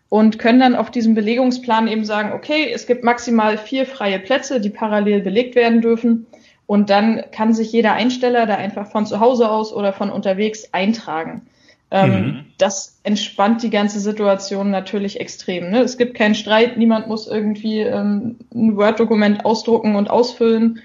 und 0.09 0.39
können 0.39 0.61
dann 0.61 0.75
auf 0.75 0.91
diesem 0.91 1.15
Belegungsplan 1.15 1.89
eben 1.89 2.05
sagen, 2.05 2.33
okay, 2.33 2.71
es 2.73 2.87
gibt 2.87 3.03
maximal 3.03 3.57
vier 3.57 3.87
freie 3.87 4.19
Plätze, 4.19 4.61
die 4.61 4.71
parallel 4.71 5.21
belegt 5.23 5.55
werden 5.55 5.81
dürfen. 5.81 6.27
Und 6.67 6.91
dann 6.91 7.25
kann 7.33 7.53
sich 7.53 7.73
jeder 7.73 7.95
Einsteller 7.95 8.47
da 8.47 8.57
einfach 8.57 8.91
von 8.91 9.05
zu 9.05 9.21
Hause 9.21 9.51
aus 9.51 9.73
oder 9.73 9.93
von 9.93 10.11
unterwegs 10.11 10.73
eintragen. 10.73 11.47
Ähm, 11.93 12.11
mhm. 12.11 12.45
Das 12.57 12.99
entspannt 13.03 13.63
die 13.63 13.71
ganze 13.71 14.01
Situation 14.01 14.71
natürlich 14.71 15.21
extrem. 15.21 15.71
Ne? 15.71 15.81
Es 15.81 15.99
gibt 15.99 16.15
keinen 16.15 16.35
Streit, 16.35 16.79
niemand 16.79 17.07
muss 17.07 17.29
irgendwie 17.29 17.81
ähm, 17.81 18.39
ein 18.55 18.79
Word-Dokument 18.79 19.45
ausdrucken 19.45 19.95
und 19.95 20.09
ausfüllen 20.09 20.81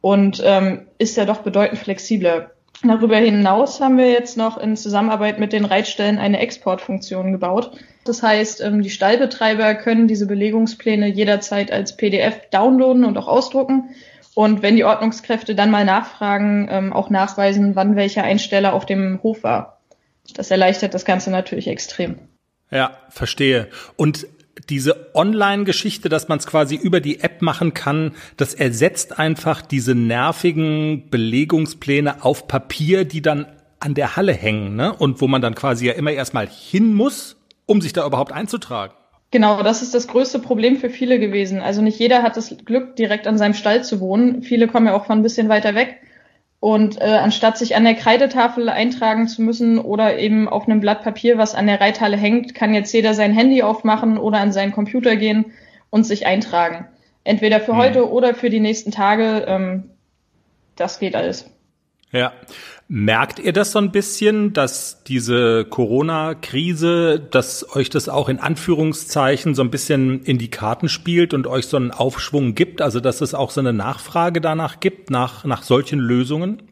und 0.00 0.42
ähm, 0.42 0.86
ist 0.96 1.18
ja 1.18 1.26
doch 1.26 1.38
bedeutend 1.42 1.78
flexibler. 1.78 2.52
Darüber 2.82 3.18
hinaus 3.18 3.80
haben 3.80 3.98
wir 3.98 4.10
jetzt 4.10 4.38
noch 4.38 4.56
in 4.56 4.76
Zusammenarbeit 4.76 5.38
mit 5.38 5.52
den 5.52 5.66
Reitstellen 5.66 6.18
eine 6.18 6.40
Exportfunktion 6.40 7.32
gebaut. 7.32 7.72
Das 8.04 8.22
heißt, 8.22 8.62
ähm, 8.62 8.80
die 8.80 8.90
Stallbetreiber 8.90 9.74
können 9.74 10.08
diese 10.08 10.26
Belegungspläne 10.26 11.06
jederzeit 11.06 11.70
als 11.70 11.98
PDF 11.98 12.48
downloaden 12.50 13.04
und 13.04 13.18
auch 13.18 13.28
ausdrucken. 13.28 13.90
Und 14.34 14.62
wenn 14.62 14.76
die 14.76 14.84
Ordnungskräfte 14.84 15.54
dann 15.54 15.70
mal 15.70 15.84
nachfragen, 15.84 16.68
ähm, 16.70 16.92
auch 16.94 17.10
nachweisen, 17.10 17.76
wann 17.76 17.96
welcher 17.96 18.24
Einsteller 18.24 18.72
auf 18.72 18.86
dem 18.86 19.20
Hof 19.22 19.42
war. 19.42 19.75
Das 20.34 20.50
erleichtert 20.50 20.94
das 20.94 21.04
Ganze 21.04 21.30
natürlich 21.30 21.68
extrem. 21.68 22.18
Ja, 22.70 22.98
verstehe. 23.10 23.68
Und 23.96 24.26
diese 24.68 25.14
Online-Geschichte, 25.14 26.08
dass 26.08 26.28
man 26.28 26.38
es 26.38 26.46
quasi 26.46 26.74
über 26.74 27.00
die 27.00 27.20
App 27.20 27.42
machen 27.42 27.74
kann, 27.74 28.14
das 28.36 28.54
ersetzt 28.54 29.18
einfach 29.18 29.62
diese 29.62 29.94
nervigen 29.94 31.08
Belegungspläne 31.10 32.24
auf 32.24 32.48
Papier, 32.48 33.04
die 33.04 33.22
dann 33.22 33.46
an 33.78 33.94
der 33.94 34.16
Halle 34.16 34.32
hängen, 34.32 34.74
ne? 34.74 34.94
Und 34.94 35.20
wo 35.20 35.28
man 35.28 35.42
dann 35.42 35.54
quasi 35.54 35.86
ja 35.86 35.92
immer 35.92 36.10
erstmal 36.10 36.48
hin 36.48 36.94
muss, 36.94 37.36
um 37.66 37.80
sich 37.80 37.92
da 37.92 38.06
überhaupt 38.06 38.32
einzutragen. 38.32 38.94
Genau, 39.30 39.62
das 39.62 39.82
ist 39.82 39.94
das 39.94 40.08
größte 40.08 40.38
Problem 40.38 40.76
für 40.76 40.88
viele 40.88 41.18
gewesen. 41.18 41.60
Also 41.60 41.82
nicht 41.82 41.98
jeder 41.98 42.22
hat 42.22 42.36
das 42.36 42.56
Glück, 42.64 42.96
direkt 42.96 43.26
an 43.26 43.38
seinem 43.38 43.54
Stall 43.54 43.84
zu 43.84 44.00
wohnen. 44.00 44.42
Viele 44.42 44.68
kommen 44.68 44.86
ja 44.86 44.94
auch 44.94 45.06
von 45.06 45.18
ein 45.18 45.22
bisschen 45.22 45.48
weiter 45.48 45.74
weg. 45.74 46.00
Und 46.66 47.00
äh, 47.00 47.04
anstatt 47.04 47.56
sich 47.56 47.76
an 47.76 47.84
der 47.84 47.94
Kreidetafel 47.94 48.68
eintragen 48.68 49.28
zu 49.28 49.40
müssen 49.40 49.78
oder 49.78 50.18
eben 50.18 50.48
auf 50.48 50.66
einem 50.66 50.80
Blatt 50.80 51.04
Papier, 51.04 51.38
was 51.38 51.54
an 51.54 51.68
der 51.68 51.80
Reithalle 51.80 52.16
hängt, 52.16 52.56
kann 52.56 52.74
jetzt 52.74 52.92
jeder 52.92 53.14
sein 53.14 53.32
Handy 53.32 53.62
aufmachen 53.62 54.18
oder 54.18 54.40
an 54.40 54.50
seinen 54.50 54.72
Computer 54.72 55.14
gehen 55.14 55.52
und 55.90 56.02
sich 56.02 56.26
eintragen. 56.26 56.88
Entweder 57.22 57.60
für 57.60 57.74
mhm. 57.74 57.76
heute 57.76 58.10
oder 58.10 58.34
für 58.34 58.50
die 58.50 58.58
nächsten 58.58 58.90
Tage. 58.90 59.44
Ähm, 59.46 59.90
das 60.74 60.98
geht 60.98 61.14
alles. 61.14 61.48
Ja. 62.12 62.32
Merkt 62.88 63.40
ihr 63.40 63.52
das 63.52 63.72
so 63.72 63.80
ein 63.80 63.90
bisschen, 63.90 64.52
dass 64.52 65.02
diese 65.02 65.64
Corona-Krise, 65.64 67.18
dass 67.18 67.74
euch 67.74 67.90
das 67.90 68.08
auch 68.08 68.28
in 68.28 68.38
Anführungszeichen 68.38 69.56
so 69.56 69.62
ein 69.62 69.72
bisschen 69.72 70.22
in 70.22 70.38
die 70.38 70.50
Karten 70.50 70.88
spielt 70.88 71.34
und 71.34 71.48
euch 71.48 71.66
so 71.66 71.76
einen 71.76 71.90
Aufschwung 71.90 72.54
gibt? 72.54 72.80
Also, 72.80 73.00
dass 73.00 73.20
es 73.22 73.34
auch 73.34 73.50
so 73.50 73.60
eine 73.60 73.72
Nachfrage 73.72 74.40
danach 74.40 74.78
gibt, 74.78 75.10
nach, 75.10 75.44
nach 75.44 75.64
solchen 75.64 75.98
Lösungen? 75.98 76.62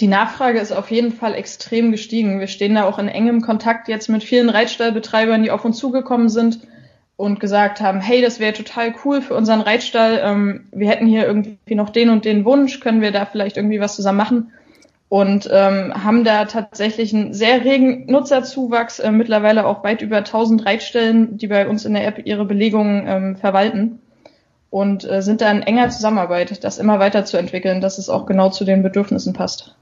Die 0.00 0.06
Nachfrage 0.06 0.58
ist 0.58 0.72
auf 0.72 0.90
jeden 0.90 1.12
Fall 1.12 1.34
extrem 1.34 1.90
gestiegen. 1.90 2.40
Wir 2.40 2.46
stehen 2.46 2.74
da 2.74 2.84
auch 2.84 2.98
in 2.98 3.08
engem 3.08 3.42
Kontakt 3.42 3.88
jetzt 3.88 4.08
mit 4.08 4.24
vielen 4.24 4.48
Reitstallbetreibern, 4.48 5.42
die 5.42 5.50
auf 5.50 5.64
uns 5.64 5.78
zugekommen 5.78 6.30
sind 6.30 6.60
und 7.16 7.38
gesagt 7.40 7.80
haben, 7.80 8.00
hey, 8.00 8.20
das 8.22 8.40
wäre 8.40 8.52
total 8.52 8.94
cool 9.04 9.22
für 9.22 9.34
unseren 9.34 9.60
Reitstall. 9.60 10.20
Ähm, 10.22 10.66
wir 10.72 10.88
hätten 10.88 11.06
hier 11.06 11.26
irgendwie 11.26 11.74
noch 11.74 11.90
den 11.90 12.10
und 12.10 12.24
den 12.24 12.44
Wunsch, 12.44 12.80
können 12.80 13.00
wir 13.00 13.12
da 13.12 13.24
vielleicht 13.24 13.56
irgendwie 13.56 13.80
was 13.80 13.96
zusammen 13.96 14.18
machen? 14.18 14.52
Und 15.08 15.48
ähm, 15.52 15.92
haben 16.02 16.24
da 16.24 16.44
tatsächlich 16.46 17.14
einen 17.14 17.34
sehr 17.34 17.64
regen 17.64 18.06
Nutzerzuwachs, 18.06 18.98
äh, 18.98 19.12
mittlerweile 19.12 19.66
auch 19.66 19.84
weit 19.84 20.02
über 20.02 20.18
1000 20.18 20.66
Reitstellen, 20.66 21.38
die 21.38 21.46
bei 21.46 21.68
uns 21.68 21.84
in 21.84 21.94
der 21.94 22.06
App 22.06 22.20
ihre 22.24 22.44
Belegungen 22.44 23.04
ähm, 23.06 23.36
verwalten 23.36 24.00
und 24.70 25.08
äh, 25.08 25.22
sind 25.22 25.40
da 25.40 25.52
in 25.52 25.62
enger 25.62 25.90
Zusammenarbeit, 25.90 26.64
das 26.64 26.78
immer 26.78 26.98
weiterzuentwickeln, 26.98 27.80
dass 27.80 27.98
es 27.98 28.08
auch 28.08 28.26
genau 28.26 28.50
zu 28.50 28.64
den 28.64 28.82
Bedürfnissen 28.82 29.32
passt. 29.32 29.76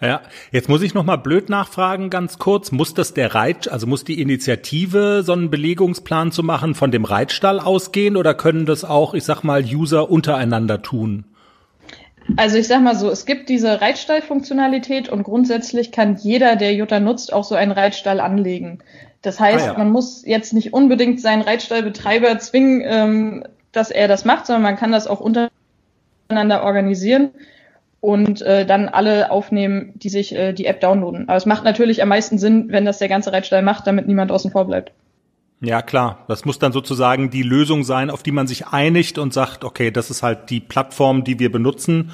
Ja, 0.00 0.20
jetzt 0.52 0.68
muss 0.68 0.82
ich 0.82 0.94
noch 0.94 1.02
mal 1.02 1.16
blöd 1.16 1.48
nachfragen, 1.48 2.08
ganz 2.08 2.38
kurz. 2.38 2.70
Muss 2.70 2.94
das 2.94 3.14
der 3.14 3.34
Reit, 3.34 3.68
also 3.68 3.88
muss 3.88 4.04
die 4.04 4.20
Initiative, 4.20 5.22
so 5.24 5.32
einen 5.32 5.50
Belegungsplan 5.50 6.30
zu 6.30 6.44
machen, 6.44 6.76
von 6.76 6.92
dem 6.92 7.04
Reitstall 7.04 7.58
ausgehen 7.58 8.16
oder 8.16 8.34
können 8.34 8.64
das 8.64 8.84
auch, 8.84 9.14
ich 9.14 9.24
sag 9.24 9.42
mal, 9.42 9.64
User 9.64 10.08
untereinander 10.08 10.82
tun? 10.82 11.24
Also 12.36 12.58
ich 12.58 12.68
sag 12.68 12.80
mal 12.82 12.94
so, 12.94 13.10
es 13.10 13.26
gibt 13.26 13.48
diese 13.48 13.80
Reitstall-Funktionalität 13.80 15.08
und 15.08 15.24
grundsätzlich 15.24 15.90
kann 15.90 16.16
jeder, 16.16 16.54
der 16.54 16.74
Jutta 16.74 17.00
nutzt, 17.00 17.32
auch 17.32 17.44
so 17.44 17.56
einen 17.56 17.72
Reitstall 17.72 18.20
anlegen. 18.20 18.78
Das 19.22 19.40
heißt, 19.40 19.64
ah, 19.64 19.72
ja. 19.72 19.78
man 19.78 19.90
muss 19.90 20.24
jetzt 20.24 20.52
nicht 20.52 20.72
unbedingt 20.72 21.20
seinen 21.20 21.42
Reitstallbetreiber 21.42 22.38
zwingen, 22.38 22.82
ähm, 22.84 23.44
dass 23.72 23.90
er 23.90 24.06
das 24.06 24.24
macht, 24.24 24.46
sondern 24.46 24.62
man 24.62 24.76
kann 24.76 24.92
das 24.92 25.08
auch 25.08 25.20
untereinander 25.20 26.62
organisieren 26.62 27.30
und 28.00 28.42
äh, 28.42 28.64
dann 28.64 28.88
alle 28.88 29.30
aufnehmen, 29.30 29.92
die 29.96 30.08
sich 30.08 30.34
äh, 30.34 30.52
die 30.52 30.66
App 30.66 30.80
downloaden. 30.80 31.28
Aber 31.28 31.36
es 31.36 31.46
macht 31.46 31.64
natürlich 31.64 32.02
am 32.02 32.08
meisten 32.08 32.38
Sinn, 32.38 32.66
wenn 32.68 32.84
das 32.84 32.98
der 32.98 33.08
ganze 33.08 33.32
Reitstall 33.32 33.62
macht, 33.62 33.86
damit 33.86 34.06
niemand 34.06 34.30
außen 34.30 34.50
vor 34.50 34.66
bleibt. 34.66 34.92
Ja, 35.60 35.82
klar. 35.82 36.24
Das 36.28 36.44
muss 36.44 36.60
dann 36.60 36.72
sozusagen 36.72 37.30
die 37.30 37.42
Lösung 37.42 37.82
sein, 37.82 38.10
auf 38.10 38.22
die 38.22 38.30
man 38.30 38.46
sich 38.46 38.68
einigt 38.68 39.18
und 39.18 39.32
sagt, 39.32 39.64
okay, 39.64 39.90
das 39.90 40.10
ist 40.10 40.22
halt 40.22 40.50
die 40.50 40.60
Plattform, 40.60 41.24
die 41.24 41.40
wir 41.40 41.50
benutzen. 41.50 42.12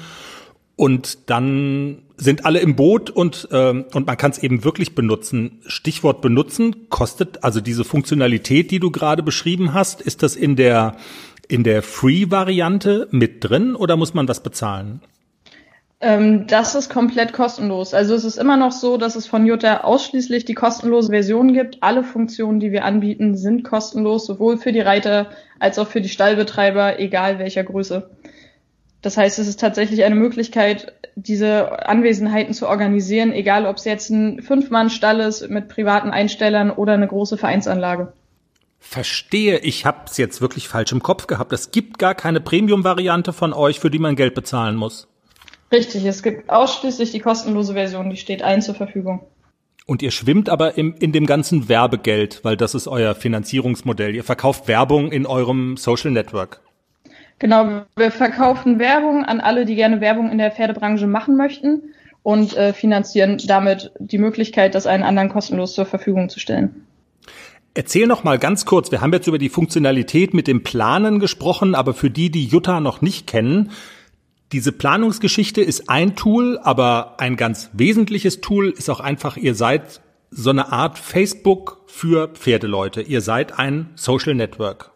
Und 0.75 1.29
dann 1.29 1.99
sind 2.17 2.45
alle 2.45 2.59
im 2.59 2.75
Boot 2.75 3.09
und, 3.09 3.47
ähm, 3.51 3.85
und 3.93 4.07
man 4.07 4.17
kann 4.17 4.31
es 4.31 4.39
eben 4.39 4.63
wirklich 4.63 4.95
benutzen. 4.95 5.61
Stichwort 5.67 6.21
benutzen 6.21 6.89
kostet, 6.89 7.43
also 7.43 7.61
diese 7.61 7.83
Funktionalität, 7.83 8.71
die 8.71 8.79
du 8.79 8.89
gerade 8.89 9.21
beschrieben 9.21 9.73
hast, 9.73 10.01
ist 10.01 10.23
das 10.23 10.35
in 10.35 10.55
der, 10.55 10.95
in 11.47 11.63
der 11.63 11.83
Free-Variante 11.83 13.07
mit 13.11 13.43
drin 13.43 13.75
oder 13.75 13.95
muss 13.95 14.13
man 14.13 14.27
was 14.27 14.41
bezahlen? 14.41 15.01
Ähm, 16.05 16.45
das 16.45 16.75
ist 16.75 16.91
komplett 16.91 17.33
kostenlos. 17.33 17.95
Also 17.95 18.13
es 18.13 18.25
ist 18.25 18.37
immer 18.37 18.57
noch 18.57 18.71
so, 18.71 18.97
dass 18.97 19.15
es 19.15 19.25
von 19.25 19.47
Jutta 19.47 19.77
ausschließlich 19.77 20.45
die 20.45 20.53
kostenlose 20.53 21.09
Version 21.09 21.51
gibt. 21.51 21.81
Alle 21.81 22.03
Funktionen, 22.03 22.59
die 22.59 22.71
wir 22.71 22.85
anbieten, 22.85 23.35
sind 23.35 23.63
kostenlos, 23.63 24.27
sowohl 24.27 24.59
für 24.59 24.71
die 24.71 24.81
Reiter 24.81 25.31
als 25.57 25.79
auch 25.79 25.87
für 25.87 26.01
die 26.01 26.09
Stallbetreiber, 26.09 26.99
egal 26.99 27.39
welcher 27.39 27.63
Größe. 27.63 28.07
Das 29.01 29.17
heißt, 29.17 29.39
es 29.39 29.47
ist 29.47 29.59
tatsächlich 29.59 30.03
eine 30.03 30.13
Möglichkeit, 30.13 30.93
diese 31.15 31.87
Anwesenheiten 31.89 32.53
zu 32.53 32.67
organisieren, 32.67 33.31
egal 33.31 33.65
ob 33.65 33.77
es 33.77 33.85
jetzt 33.85 34.11
ein 34.11 34.43
Fünf-Mann-Stall 34.43 35.21
ist 35.21 35.49
mit 35.49 35.69
privaten 35.69 36.11
Einstellern 36.11 36.69
oder 36.69 36.93
eine 36.93 37.07
große 37.07 37.35
Vereinsanlage. 37.35 38.13
Verstehe, 38.77 39.57
ich 39.57 39.87
habe 39.87 40.01
es 40.05 40.17
jetzt 40.17 40.39
wirklich 40.39 40.67
falsch 40.67 40.91
im 40.91 41.01
Kopf 41.01 41.25
gehabt. 41.25 41.51
Es 41.51 41.71
gibt 41.71 41.97
gar 41.97 42.13
keine 42.13 42.41
Premium-Variante 42.41 43.33
von 43.33 43.53
euch, 43.53 43.79
für 43.79 43.89
die 43.89 43.97
man 43.97 44.15
Geld 44.15 44.35
bezahlen 44.35 44.75
muss. 44.75 45.07
Richtig, 45.75 46.05
es 46.05 46.23
gibt 46.23 46.49
ausschließlich 46.49 47.11
die 47.11 47.19
kostenlose 47.19 47.73
Version, 47.73 48.09
die 48.09 48.15
steht 48.15 48.41
allen 48.41 48.61
zur 48.61 48.75
Verfügung. 48.75 49.27
Und 49.85 50.01
ihr 50.01 50.11
schwimmt 50.11 50.47
aber 50.47 50.77
im, 50.77 50.95
in 50.99 51.11
dem 51.11 51.25
ganzen 51.25 51.67
Werbegeld, 51.67 52.39
weil 52.43 52.55
das 52.55 52.75
ist 52.75 52.87
euer 52.87 53.13
Finanzierungsmodell. 53.13 54.15
Ihr 54.15 54.23
verkauft 54.23 54.69
Werbung 54.69 55.11
in 55.11 55.25
eurem 55.25 55.75
Social 55.75 56.11
Network. 56.11 56.61
Genau, 57.39 57.81
wir 57.97 58.11
verkaufen 58.11 58.79
Werbung 58.79 59.25
an 59.25 59.41
alle, 59.41 59.65
die 59.65 59.75
gerne 59.75 59.99
Werbung 59.99 60.31
in 60.31 60.37
der 60.37 60.51
Pferdebranche 60.51 61.07
machen 61.07 61.35
möchten 61.35 61.93
und 62.23 62.55
äh, 62.55 62.71
finanzieren 62.71 63.37
damit 63.45 63.91
die 63.99 64.17
Möglichkeit, 64.17 64.75
das 64.75 64.87
allen 64.87 65.03
anderen 65.03 65.27
kostenlos 65.27 65.73
zur 65.73 65.85
Verfügung 65.85 66.29
zu 66.29 66.39
stellen. 66.39 66.87
Erzähl 67.73 68.07
noch 68.07 68.23
mal 68.23 68.39
ganz 68.39 68.65
kurz, 68.65 68.93
wir 68.93 69.01
haben 69.01 69.11
jetzt 69.11 69.27
über 69.27 69.39
die 69.39 69.49
Funktionalität 69.49 70.33
mit 70.33 70.47
dem 70.47 70.63
Planen 70.63 71.19
gesprochen, 71.19 71.75
aber 71.75 71.93
für 71.93 72.09
die, 72.09 72.31
die 72.31 72.45
Jutta 72.45 72.79
noch 72.79 73.01
nicht 73.01 73.27
kennen, 73.27 73.71
diese 74.55 74.71
Planungsgeschichte 74.71 75.59
ist 75.59 75.89
ein 75.89 76.15
Tool, 76.15 76.57
aber 76.63 77.19
ein 77.19 77.35
ganz 77.35 77.71
wesentliches 77.73 78.39
Tool 78.39 78.69
ist 78.69 78.89
auch 78.89 79.01
einfach, 79.01 79.35
ihr 79.35 79.53
seid 79.53 79.99
so 80.31 80.49
eine 80.49 80.71
Art 80.71 80.97
Facebook 80.97 81.81
für 81.87 82.29
Pferdeleute. 82.29 83.01
Ihr 83.01 83.19
seid 83.19 83.59
ein 83.59 83.89
Social 83.95 84.33
Network. 84.33 84.94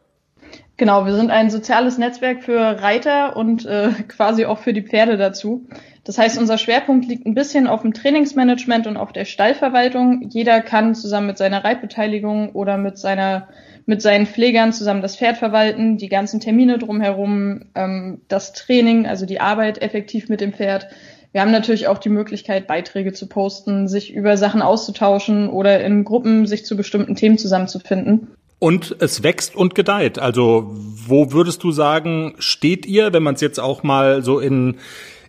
Genau, 0.80 1.06
wir 1.06 1.14
sind 1.14 1.30
ein 1.30 1.50
soziales 1.50 1.98
Netzwerk 1.98 2.42
für 2.42 2.58
Reiter 2.58 3.36
und 3.36 3.66
äh, 3.66 3.90
quasi 4.08 4.46
auch 4.46 4.60
für 4.60 4.72
die 4.72 4.82
Pferde 4.82 5.18
dazu. 5.18 5.68
Das 6.06 6.18
heißt, 6.18 6.40
unser 6.40 6.58
Schwerpunkt 6.58 7.06
liegt 7.06 7.26
ein 7.26 7.36
bisschen 7.36 7.68
auf 7.68 7.82
dem 7.82 7.94
Trainingsmanagement 7.94 8.88
und 8.88 8.96
auf 8.96 9.12
der 9.12 9.26
Stallverwaltung. 9.26 10.30
Jeder 10.30 10.62
kann 10.62 10.96
zusammen 10.96 11.28
mit 11.28 11.38
seiner 11.38 11.66
Reitbeteiligung 11.66 12.54
oder 12.54 12.78
mit 12.78 12.98
seiner 12.98 13.50
mit 13.88 14.02
seinen 14.02 14.26
Pflegern 14.26 14.72
zusammen 14.72 15.02
das 15.02 15.18
Pferd 15.18 15.36
verwalten, 15.36 15.98
die 15.98 16.10
ganzen 16.10 16.40
Termine 16.40 16.78
drumherum, 16.78 17.66
ähm, 17.76 18.22
das 18.30 18.54
Training, 18.54 19.06
also 19.06 19.26
die 19.26 19.42
Arbeit 19.42 19.82
effektiv 19.82 20.30
mit 20.30 20.40
dem 20.40 20.54
Pferd. 20.54 20.88
Wir 21.34 21.42
haben 21.42 21.52
natürlich 21.52 21.88
auch 21.88 21.98
die 21.98 22.10
Möglichkeit, 22.10 22.68
Beiträge 22.68 23.12
zu 23.12 23.28
posten, 23.28 23.90
sich 23.90 24.14
über 24.14 24.38
Sachen 24.38 24.62
auszutauschen 24.62 25.50
oder 25.50 25.84
in 25.84 26.06
Gruppen 26.06 26.48
sich 26.48 26.66
zu 26.66 26.78
bestimmten 26.78 27.16
Themen 27.16 27.38
zusammenzufinden. 27.38 28.30
Und 28.60 28.98
es 29.00 29.24
wächst 29.24 29.56
und 29.56 29.74
gedeiht. 29.74 30.20
Also 30.20 30.76
wo 31.08 31.32
würdest 31.32 31.64
du 31.64 31.72
sagen, 31.72 32.36
steht 32.40 32.86
ihr, 32.86 33.14
wenn 33.14 33.24
man 33.24 33.36
es 33.36 33.42
jetzt 33.42 33.60
auch 33.60 33.84
mal 33.84 34.22
so 34.22 34.40
in 34.40 34.76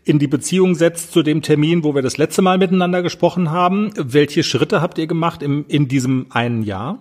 in 0.04 0.18
die 0.18 0.26
Beziehung 0.26 0.74
setzt 0.74 1.12
zu 1.12 1.22
dem 1.22 1.42
Termin, 1.42 1.84
wo 1.84 1.94
wir 1.94 2.02
das 2.02 2.16
letzte 2.16 2.42
Mal 2.42 2.58
miteinander 2.58 3.02
gesprochen 3.02 3.50
haben. 3.50 3.92
Welche 3.96 4.42
Schritte 4.42 4.80
habt 4.80 4.98
ihr 4.98 5.06
gemacht 5.06 5.42
im, 5.42 5.64
in 5.68 5.88
diesem 5.88 6.26
einen 6.30 6.62
Jahr? 6.62 6.98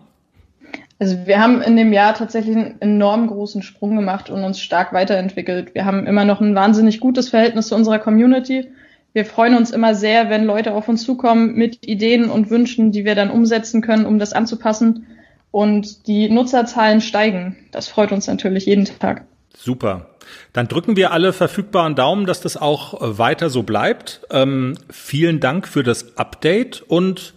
Also 1.00 1.16
wir 1.26 1.42
haben 1.42 1.62
in 1.62 1.78
dem 1.78 1.94
Jahr 1.94 2.14
tatsächlich 2.14 2.58
einen 2.58 2.76
enorm 2.82 3.28
großen 3.28 3.62
Sprung 3.62 3.96
gemacht 3.96 4.30
und 4.30 4.44
uns 4.44 4.60
stark 4.60 4.92
weiterentwickelt. 4.92 5.74
Wir 5.74 5.86
haben 5.86 6.06
immer 6.06 6.26
noch 6.26 6.42
ein 6.42 6.56
wahnsinnig 6.56 7.00
gutes 7.00 7.30
Verhältnis 7.30 7.70
zu 7.70 7.76
unserer 7.76 8.00
Community. 8.00 8.68
Wir 9.14 9.24
freuen 9.26 9.56
uns 9.56 9.72
immer 9.72 9.96
sehr, 9.96 10.30
wenn 10.30 10.44
Leute 10.44 10.74
auf 10.74 10.90
uns 10.90 11.04
zukommen 11.04 11.56
mit 11.56 11.88
Ideen 11.88 12.30
und 12.30 12.50
Wünschen, 12.50 12.92
die 12.92 13.06
wir 13.06 13.16
dann 13.16 13.32
umsetzen 13.32 13.82
können, 13.82 14.06
um 14.06 14.20
das 14.20 14.34
anzupassen 14.34 15.08
und 15.52 16.08
die 16.08 16.30
Nutzerzahlen 16.30 17.02
steigen. 17.02 17.58
Das 17.72 17.88
freut 17.88 18.12
uns 18.12 18.28
natürlich 18.28 18.66
jeden 18.66 18.86
Tag. 18.86 19.26
Super. 19.58 20.10
Dann 20.54 20.68
drücken 20.68 20.96
wir 20.96 21.12
alle 21.12 21.34
verfügbaren 21.34 21.96
Daumen, 21.96 22.26
dass 22.26 22.42
das 22.42 22.58
auch 22.58 23.02
äh, 23.02 23.18
weiter 23.18 23.50
so 23.50 23.64
bleibt. 23.64 24.22
Ähm, 24.30 24.78
vielen 24.90 25.40
Dank 25.40 25.68
für 25.68 25.84
das 25.84 26.18
Update 26.18 26.84
und 26.84 27.34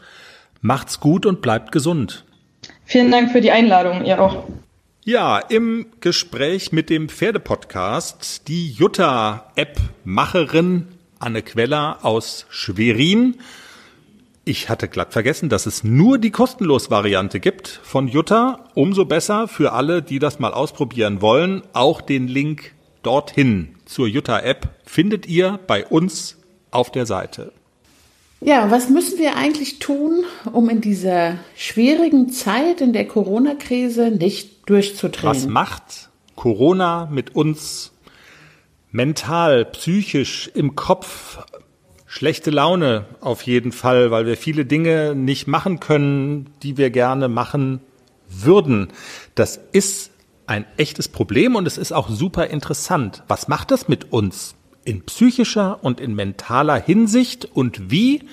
macht's 0.61 1.01
gut 1.01 1.27
und 1.27 1.41
bleibt 1.41 1.73
gesund. 1.73 2.25
Vielen 2.85 3.11
Dank 3.11 3.33
für 3.33 3.41
die 3.41 3.51
Einladung, 3.51 4.05
ihr 4.05 4.21
auch. 4.21 4.45
Ja, 5.05 5.39
im 5.39 5.87
Gespräch 6.01 6.71
mit 6.71 6.91
dem 6.91 7.09
Pferdepodcast 7.09 8.47
die 8.47 8.71
Jutta-App-Macherin 8.71 10.87
Anne 11.19 11.43
Queller 11.43 11.99
aus 12.03 12.47
Schwerin 12.51 13.39
ich 14.45 14.69
hatte 14.69 14.89
glatt 14.89 15.13
vergessen, 15.13 15.49
dass 15.49 15.67
es 15.67 15.85
nur 15.85 16.19
die 16.19 16.33
kostenlos 16.33 16.91
Variante 16.91 17.39
gibt 17.39 17.69
von 17.85 18.09
Jutta. 18.09 18.65
Umso 18.75 19.05
besser 19.05 19.47
für 19.47 19.73
alle, 19.73 20.03
die 20.03 20.19
das 20.19 20.41
mal 20.41 20.53
ausprobieren 20.53 21.23
wollen. 21.23 21.63
Auch 21.73 22.01
den 22.01 22.27
Link 22.27 22.73
dorthin 23.05 23.77
zur 23.85 24.09
Jutta 24.09 24.41
App 24.41 24.69
findet 24.85 25.27
ihr 25.27 25.61
bei 25.67 25.87
uns 25.87 26.39
auf 26.73 26.91
der 26.91 27.07
Seite. 27.07 27.53
Ja, 28.41 28.73
was 28.73 28.89
müssen 28.89 29.21
wir 29.21 29.37
eigentlich 29.37 29.79
tun, 29.79 30.25
um 30.53 30.69
in 30.69 30.81
dieser 30.81 31.37
schwierigen 31.55 32.31
Zeit 32.31 32.81
in 32.81 32.93
der 32.93 33.07
Corona-Krise 33.07 34.11
nicht 34.11 34.69
durchzudrehen? 34.69 35.31
Was 35.31 35.47
macht 35.47 36.11
Corona 36.35 37.09
mit 37.13 37.37
uns 37.37 37.93
mental, 38.91 39.65
psychisch, 39.67 40.51
im 40.55 40.75
Kopf, 40.75 41.39
Schlechte 42.15 42.51
Laune 42.51 43.07
auf 43.23 43.41
jeden 43.45 43.73
Fall, 43.73 44.11
weil 44.11 44.27
wir 44.27 44.37
viele 44.37 44.67
Dinge 44.67 45.15
nicht 45.15 45.47
machen 45.47 45.81
können, 45.81 46.51
die 46.63 46.77
wir 46.77 46.91
gerne 46.91 47.27
machen 47.29 47.81
würden. 48.29 48.89
Das 49.35 49.59
ist 49.73 50.11
ein 50.45 50.67
echtes 50.77 51.09
Problem 51.09 51.57
und 51.57 51.67
es 51.67 51.79
ist 51.79 51.91
auch 51.91 52.11
super 52.11 52.49
interessant. 52.49 53.23
Was 53.29 53.49
macht 53.49 53.71
das 53.71 53.89
mit 53.89 54.13
uns 54.13 54.57
in 54.85 55.07
psychischer 55.07 55.83
und 55.83 56.01
in 56.01 56.15
mentaler 56.15 56.77
Hinsicht 56.77 57.47
und 57.47 57.91
wie 57.91 58.29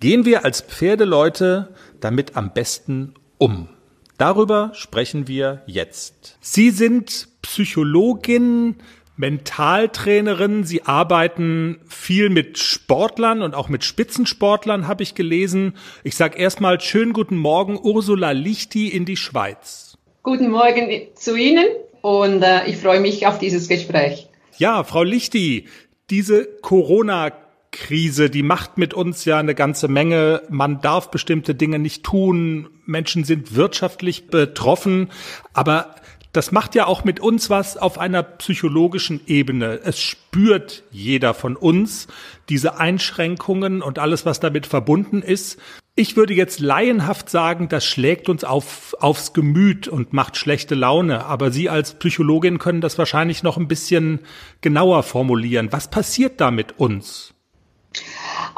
gehen 0.00 0.24
wir 0.24 0.46
als 0.46 0.62
Pferdeleute 0.62 1.74
damit 2.00 2.36
am 2.36 2.54
besten 2.54 3.12
um? 3.36 3.68
Darüber 4.16 4.70
sprechen 4.72 5.28
wir 5.28 5.60
jetzt. 5.66 6.38
Sie 6.40 6.70
sind 6.70 7.28
Psychologin, 7.42 8.76
Mentaltrainerin. 9.16 10.64
Sie 10.64 10.82
arbeiten 10.84 11.80
viel 11.88 12.30
mit 12.30 12.58
Sportlern 12.58 13.42
und 13.42 13.54
auch 13.54 13.68
mit 13.68 13.84
Spitzensportlern, 13.84 14.88
habe 14.88 15.02
ich 15.02 15.14
gelesen. 15.14 15.74
Ich 16.02 16.16
sage 16.16 16.38
erstmal 16.38 16.80
schönen 16.80 17.12
guten 17.12 17.36
Morgen, 17.36 17.78
Ursula 17.80 18.32
Lichti 18.32 18.88
in 18.88 19.04
die 19.04 19.16
Schweiz. 19.16 19.96
Guten 20.22 20.50
Morgen 20.50 20.90
zu 21.14 21.36
Ihnen 21.36 21.66
und 22.00 22.42
äh, 22.42 22.66
ich 22.66 22.78
freue 22.78 23.00
mich 23.00 23.26
auf 23.26 23.38
dieses 23.38 23.68
Gespräch. 23.68 24.28
Ja, 24.56 24.84
Frau 24.84 25.02
Lichti, 25.02 25.68
diese 26.10 26.46
Corona 26.62 27.32
Krise, 27.74 28.30
die 28.30 28.44
macht 28.44 28.78
mit 28.78 28.94
uns 28.94 29.24
ja 29.24 29.38
eine 29.38 29.54
ganze 29.54 29.88
Menge. 29.88 30.42
Man 30.48 30.80
darf 30.80 31.10
bestimmte 31.10 31.56
Dinge 31.56 31.80
nicht 31.80 32.04
tun. 32.04 32.68
Menschen 32.86 33.24
sind 33.24 33.56
wirtschaftlich 33.56 34.28
betroffen. 34.28 35.10
Aber 35.54 35.96
das 36.34 36.50
macht 36.50 36.74
ja 36.74 36.86
auch 36.86 37.04
mit 37.04 37.20
uns 37.20 37.48
was 37.48 37.76
auf 37.76 37.96
einer 37.96 38.24
psychologischen 38.24 39.20
Ebene. 39.26 39.80
Es 39.84 40.00
spürt 40.00 40.82
jeder 40.90 41.32
von 41.32 41.56
uns 41.56 42.08
diese 42.48 42.76
Einschränkungen 42.78 43.82
und 43.82 44.00
alles, 44.00 44.26
was 44.26 44.40
damit 44.40 44.66
verbunden 44.66 45.22
ist. 45.22 45.60
Ich 45.94 46.16
würde 46.16 46.34
jetzt 46.34 46.58
laienhaft 46.58 47.30
sagen, 47.30 47.68
das 47.68 47.84
schlägt 47.86 48.28
uns 48.28 48.42
auf, 48.42 48.96
aufs 48.98 49.32
Gemüt 49.32 49.86
und 49.86 50.12
macht 50.12 50.36
schlechte 50.36 50.74
Laune. 50.74 51.24
Aber 51.24 51.52
Sie 51.52 51.70
als 51.70 51.94
Psychologin 51.94 52.58
können 52.58 52.80
das 52.80 52.98
wahrscheinlich 52.98 53.44
noch 53.44 53.56
ein 53.56 53.68
bisschen 53.68 54.18
genauer 54.60 55.04
formulieren. 55.04 55.68
Was 55.70 55.88
passiert 55.88 56.40
da 56.40 56.50
mit 56.50 56.80
uns? 56.80 57.32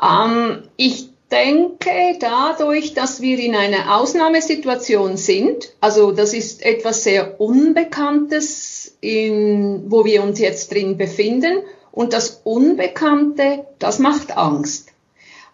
Ähm, 0.03 0.63
ich 0.79 1.11
denke, 1.31 2.17
dadurch, 2.21 2.95
dass 2.95 3.21
wir 3.21 3.39
in 3.39 3.55
einer 3.55 3.97
Ausnahmesituation 3.97 5.17
sind, 5.17 5.73
also 5.81 6.13
das 6.13 6.35
ist 6.35 6.65
etwas 6.65 7.03
sehr 7.05 7.41
Unbekanntes, 7.41 8.97
in, 9.01 9.85
wo 9.89 10.05
wir 10.05 10.23
uns 10.23 10.39
jetzt 10.39 10.73
drin 10.73 10.97
befinden, 10.97 11.59
und 11.91 12.13
das 12.13 12.43
Unbekannte, 12.45 13.65
das 13.79 13.99
macht 13.99 14.37
Angst. 14.37 14.93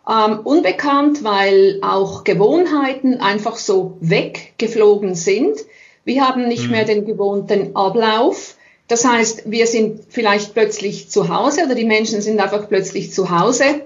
Ähm, 0.08 0.40
unbekannt, 0.42 1.22
weil 1.22 1.78
auch 1.82 2.24
Gewohnheiten 2.24 3.20
einfach 3.20 3.56
so 3.56 3.96
weggeflogen 4.00 5.14
sind. 5.14 5.56
Wir 6.04 6.26
haben 6.26 6.48
nicht 6.48 6.64
mhm. 6.64 6.70
mehr 6.72 6.84
den 6.84 7.04
gewohnten 7.04 7.76
Ablauf. 7.76 8.56
Das 8.88 9.04
heißt, 9.04 9.44
wir 9.50 9.68
sind 9.68 10.00
vielleicht 10.08 10.52
plötzlich 10.52 11.08
zu 11.08 11.28
Hause 11.28 11.64
oder 11.66 11.76
die 11.76 11.84
Menschen 11.84 12.20
sind 12.20 12.40
einfach 12.40 12.68
plötzlich 12.68 13.12
zu 13.12 13.30
Hause, 13.30 13.82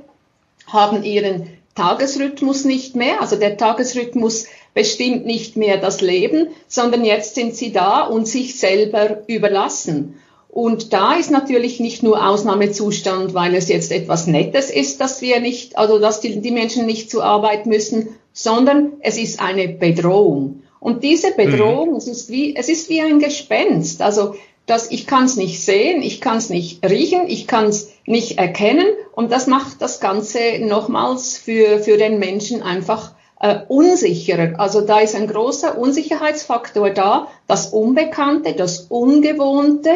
haben 0.66 1.02
ihren 1.02 1.55
Tagesrhythmus 1.76 2.64
nicht 2.64 2.96
mehr. 2.96 3.20
Also 3.20 3.36
der 3.36 3.56
Tagesrhythmus 3.56 4.46
bestimmt 4.74 5.24
nicht 5.24 5.56
mehr 5.56 5.76
das 5.76 6.00
Leben, 6.00 6.48
sondern 6.66 7.04
jetzt 7.04 7.34
sind 7.36 7.54
sie 7.54 7.72
da 7.72 8.02
und 8.02 8.26
sich 8.26 8.58
selber 8.58 9.22
überlassen. 9.28 10.20
Und 10.48 10.92
da 10.92 11.14
ist 11.14 11.30
natürlich 11.30 11.80
nicht 11.80 12.02
nur 12.02 12.26
Ausnahmezustand, 12.26 13.34
weil 13.34 13.54
es 13.54 13.68
jetzt 13.68 13.92
etwas 13.92 14.26
Nettes 14.26 14.70
ist, 14.70 15.00
dass 15.00 15.20
wir 15.20 15.40
nicht, 15.40 15.76
also 15.78 15.98
dass 15.98 16.20
die, 16.20 16.40
die 16.40 16.50
Menschen 16.50 16.86
nicht 16.86 17.10
zur 17.10 17.24
Arbeit 17.24 17.66
müssen, 17.66 18.16
sondern 18.32 18.94
es 19.00 19.18
ist 19.18 19.38
eine 19.38 19.68
Bedrohung. 19.68 20.62
Und 20.80 21.04
diese 21.04 21.32
Bedrohung, 21.32 21.90
mhm. 21.90 21.96
es 21.96 22.08
ist 22.08 22.30
wie, 22.30 22.56
es 22.56 22.68
ist 22.68 22.88
wie 22.88 23.02
ein 23.02 23.18
Gespenst. 23.18 24.02
Also 24.02 24.34
dass 24.66 24.90
ich 24.90 25.06
kann 25.06 25.24
es 25.24 25.36
nicht 25.36 25.62
sehen, 25.62 26.02
ich 26.02 26.20
kann 26.20 26.38
es 26.38 26.50
nicht 26.50 26.84
riechen, 26.84 27.28
ich 27.28 27.46
kann 27.46 27.66
es 27.66 27.92
nicht 28.06 28.38
erkennen 28.38 28.86
und 29.12 29.32
das 29.32 29.46
macht 29.46 29.82
das 29.82 30.00
Ganze 30.00 30.38
nochmals 30.60 31.36
für, 31.36 31.80
für 31.80 31.96
den 31.96 32.18
Menschen 32.18 32.62
einfach 32.62 33.12
äh, 33.40 33.58
unsicherer. 33.68 34.58
Also 34.58 34.80
da 34.80 35.00
ist 35.00 35.14
ein 35.14 35.26
großer 35.26 35.76
Unsicherheitsfaktor 35.76 36.90
da, 36.90 37.28
das 37.46 37.66
Unbekannte, 37.72 38.54
das 38.54 38.86
Ungewohnte 38.88 39.90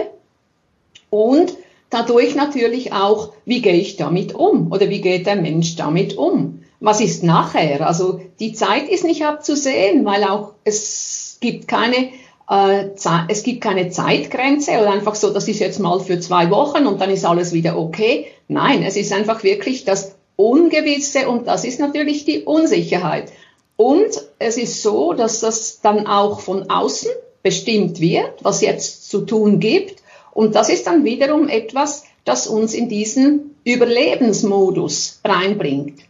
und 1.08 1.54
dadurch 1.88 2.34
natürlich 2.34 2.92
auch, 2.92 3.32
wie 3.44 3.62
gehe 3.62 3.74
ich 3.74 3.96
damit 3.96 4.34
um 4.34 4.72
oder 4.72 4.90
wie 4.90 5.00
geht 5.00 5.26
der 5.26 5.36
Mensch 5.36 5.76
damit 5.76 6.16
um? 6.16 6.62
Was 6.80 7.00
ist 7.00 7.22
nachher? 7.22 7.86
Also 7.86 8.20
die 8.40 8.52
Zeit 8.52 8.88
ist 8.88 9.04
nicht 9.04 9.24
abzusehen, 9.24 10.04
weil 10.04 10.24
auch 10.24 10.54
es 10.64 11.38
gibt 11.40 11.68
keine 11.68 12.10
es 13.28 13.44
gibt 13.44 13.60
keine 13.60 13.90
Zeitgrenze 13.90 14.72
oder 14.72 14.90
einfach 14.90 15.14
so, 15.14 15.30
das 15.30 15.46
ist 15.46 15.60
jetzt 15.60 15.78
mal 15.78 16.00
für 16.00 16.18
zwei 16.18 16.50
Wochen 16.50 16.86
und 16.86 17.00
dann 17.00 17.10
ist 17.10 17.24
alles 17.24 17.52
wieder 17.52 17.78
okay. 17.78 18.26
Nein, 18.48 18.82
es 18.82 18.96
ist 18.96 19.12
einfach 19.12 19.44
wirklich 19.44 19.84
das 19.84 20.16
Ungewisse 20.34 21.28
und 21.28 21.46
das 21.46 21.64
ist 21.64 21.78
natürlich 21.78 22.24
die 22.24 22.42
Unsicherheit. 22.42 23.30
Und 23.76 24.10
es 24.40 24.56
ist 24.56 24.82
so, 24.82 25.12
dass 25.12 25.40
das 25.40 25.80
dann 25.80 26.08
auch 26.08 26.40
von 26.40 26.68
außen 26.68 27.10
bestimmt 27.44 28.00
wird, 28.00 28.42
was 28.42 28.62
jetzt 28.62 29.08
zu 29.08 29.20
tun 29.20 29.60
gibt. 29.60 30.02
Und 30.32 30.56
das 30.56 30.70
ist 30.70 30.88
dann 30.88 31.04
wiederum 31.04 31.48
etwas, 31.48 32.04
das 32.24 32.48
uns 32.48 32.74
in 32.74 32.88
diesen 32.88 33.54
Überlebensmodus 33.64 35.20
reinbringt. 35.24 36.00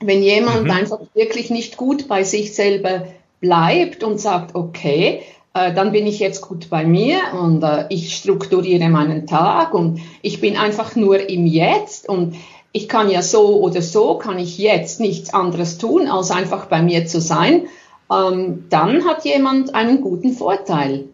Wenn 0.00 0.22
jemand 0.22 0.64
mhm. 0.64 0.70
einfach 0.70 1.00
wirklich 1.14 1.48
nicht 1.48 1.78
gut 1.78 2.06
bei 2.06 2.22
sich 2.22 2.54
selber 2.54 3.08
bleibt 3.40 4.04
und 4.04 4.20
sagt, 4.20 4.54
okay, 4.54 5.22
äh, 5.22 5.33
dann 5.72 5.92
bin 5.92 6.06
ich 6.06 6.18
jetzt 6.18 6.40
gut 6.40 6.68
bei 6.68 6.84
mir 6.84 7.18
und 7.40 7.62
äh, 7.62 7.86
ich 7.88 8.16
strukturiere 8.16 8.88
meinen 8.88 9.26
Tag 9.26 9.72
und 9.72 10.00
ich 10.20 10.40
bin 10.40 10.56
einfach 10.56 10.96
nur 10.96 11.30
im 11.30 11.46
Jetzt 11.46 12.08
und 12.08 12.34
ich 12.72 12.88
kann 12.88 13.08
ja 13.08 13.22
so 13.22 13.60
oder 13.60 13.80
so, 13.80 14.18
kann 14.18 14.40
ich 14.40 14.58
jetzt 14.58 14.98
nichts 14.98 15.32
anderes 15.32 15.78
tun, 15.78 16.08
als 16.08 16.32
einfach 16.32 16.66
bei 16.66 16.82
mir 16.82 17.06
zu 17.06 17.20
sein, 17.20 17.68
ähm, 18.12 18.64
dann 18.68 19.04
hat 19.04 19.24
jemand 19.24 19.76
einen 19.76 20.00
guten 20.00 20.32
Vorteil. 20.32 21.04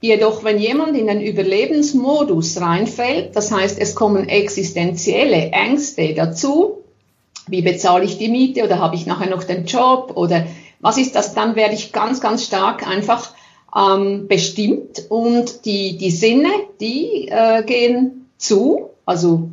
Jedoch, 0.00 0.44
wenn 0.44 0.58
jemand 0.58 0.96
in 0.96 1.06
den 1.06 1.20
Überlebensmodus 1.20 2.58
reinfällt, 2.60 3.36
das 3.36 3.52
heißt, 3.52 3.78
es 3.78 3.94
kommen 3.94 4.30
existenzielle 4.30 5.50
Ängste 5.50 6.14
dazu, 6.14 6.84
wie 7.48 7.60
bezahle 7.60 8.04
ich 8.04 8.16
die 8.16 8.28
Miete 8.28 8.64
oder 8.64 8.78
habe 8.78 8.96
ich 8.96 9.04
nachher 9.04 9.28
noch 9.28 9.44
den 9.44 9.66
Job 9.66 10.12
oder 10.14 10.46
was 10.80 10.96
ist 10.96 11.14
das, 11.14 11.34
dann 11.34 11.54
werde 11.54 11.74
ich 11.74 11.92
ganz, 11.92 12.22
ganz 12.22 12.44
stark 12.46 12.86
einfach 12.88 13.34
ähm, 13.76 14.28
bestimmt 14.28 15.06
und 15.08 15.64
die, 15.64 15.96
die 15.96 16.10
Sinne, 16.10 16.50
die 16.80 17.28
äh, 17.28 17.62
gehen 17.64 18.30
zu, 18.38 18.90
also 19.04 19.50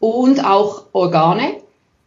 und 0.00 0.44
auch 0.44 0.84
Organe 0.92 1.56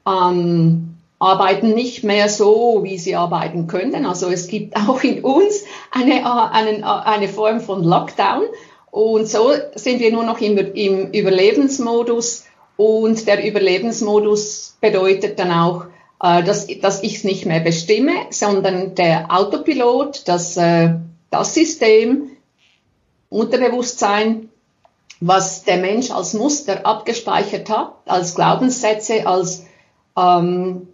ähm, 0.08 0.96
arbeiten 1.20 1.74
nicht 1.74 2.04
mehr 2.04 2.30
so, 2.30 2.80
wie 2.84 2.98
sie 2.98 3.16
arbeiten 3.16 3.68
könnten. 3.68 4.06
Also 4.06 4.30
es 4.30 4.48
gibt 4.48 4.76
auch 4.88 5.04
in 5.04 5.24
uns 5.24 5.64
eine, 5.92 6.52
eine, 6.52 7.06
eine 7.06 7.28
Form 7.28 7.62
von 7.62 7.84
Lockdown 7.84 8.44
und 8.92 9.28
so 9.28 9.52
sind 9.76 10.00
wir 10.02 10.12
nur 10.12 10.24
noch 10.24 10.42
im, 10.42 10.58
im 10.58 11.12
Überlebensmodus 11.12 12.46
und 12.76 13.28
der 13.28 13.48
Überlebensmodus 13.48 14.78
bedeutet 14.82 15.40
dann 15.40 15.52
auch, 15.52 15.86
äh, 16.22 16.44
dass, 16.44 16.68
dass 16.82 17.04
ich 17.04 17.18
es 17.18 17.24
nicht 17.24 17.46
mehr 17.46 17.62
bestimme, 17.62 18.14
sondern 18.32 18.96
der 18.96 19.28
Autopilot, 19.32 20.24
das, 20.28 20.58
äh, 20.58 20.96
das 21.32 21.56
System, 21.56 22.30
Unterbewusstsein 23.30 24.50
was 25.22 25.64
der 25.64 25.78
Mensch 25.78 26.12
als 26.12 26.34
Muster 26.34 26.86
abgespeichert 26.86 27.70
hat, 27.70 27.94
als 28.06 28.36
Glaubenssätze, 28.36 29.28
als 29.28 29.66
ähm, 30.18 30.88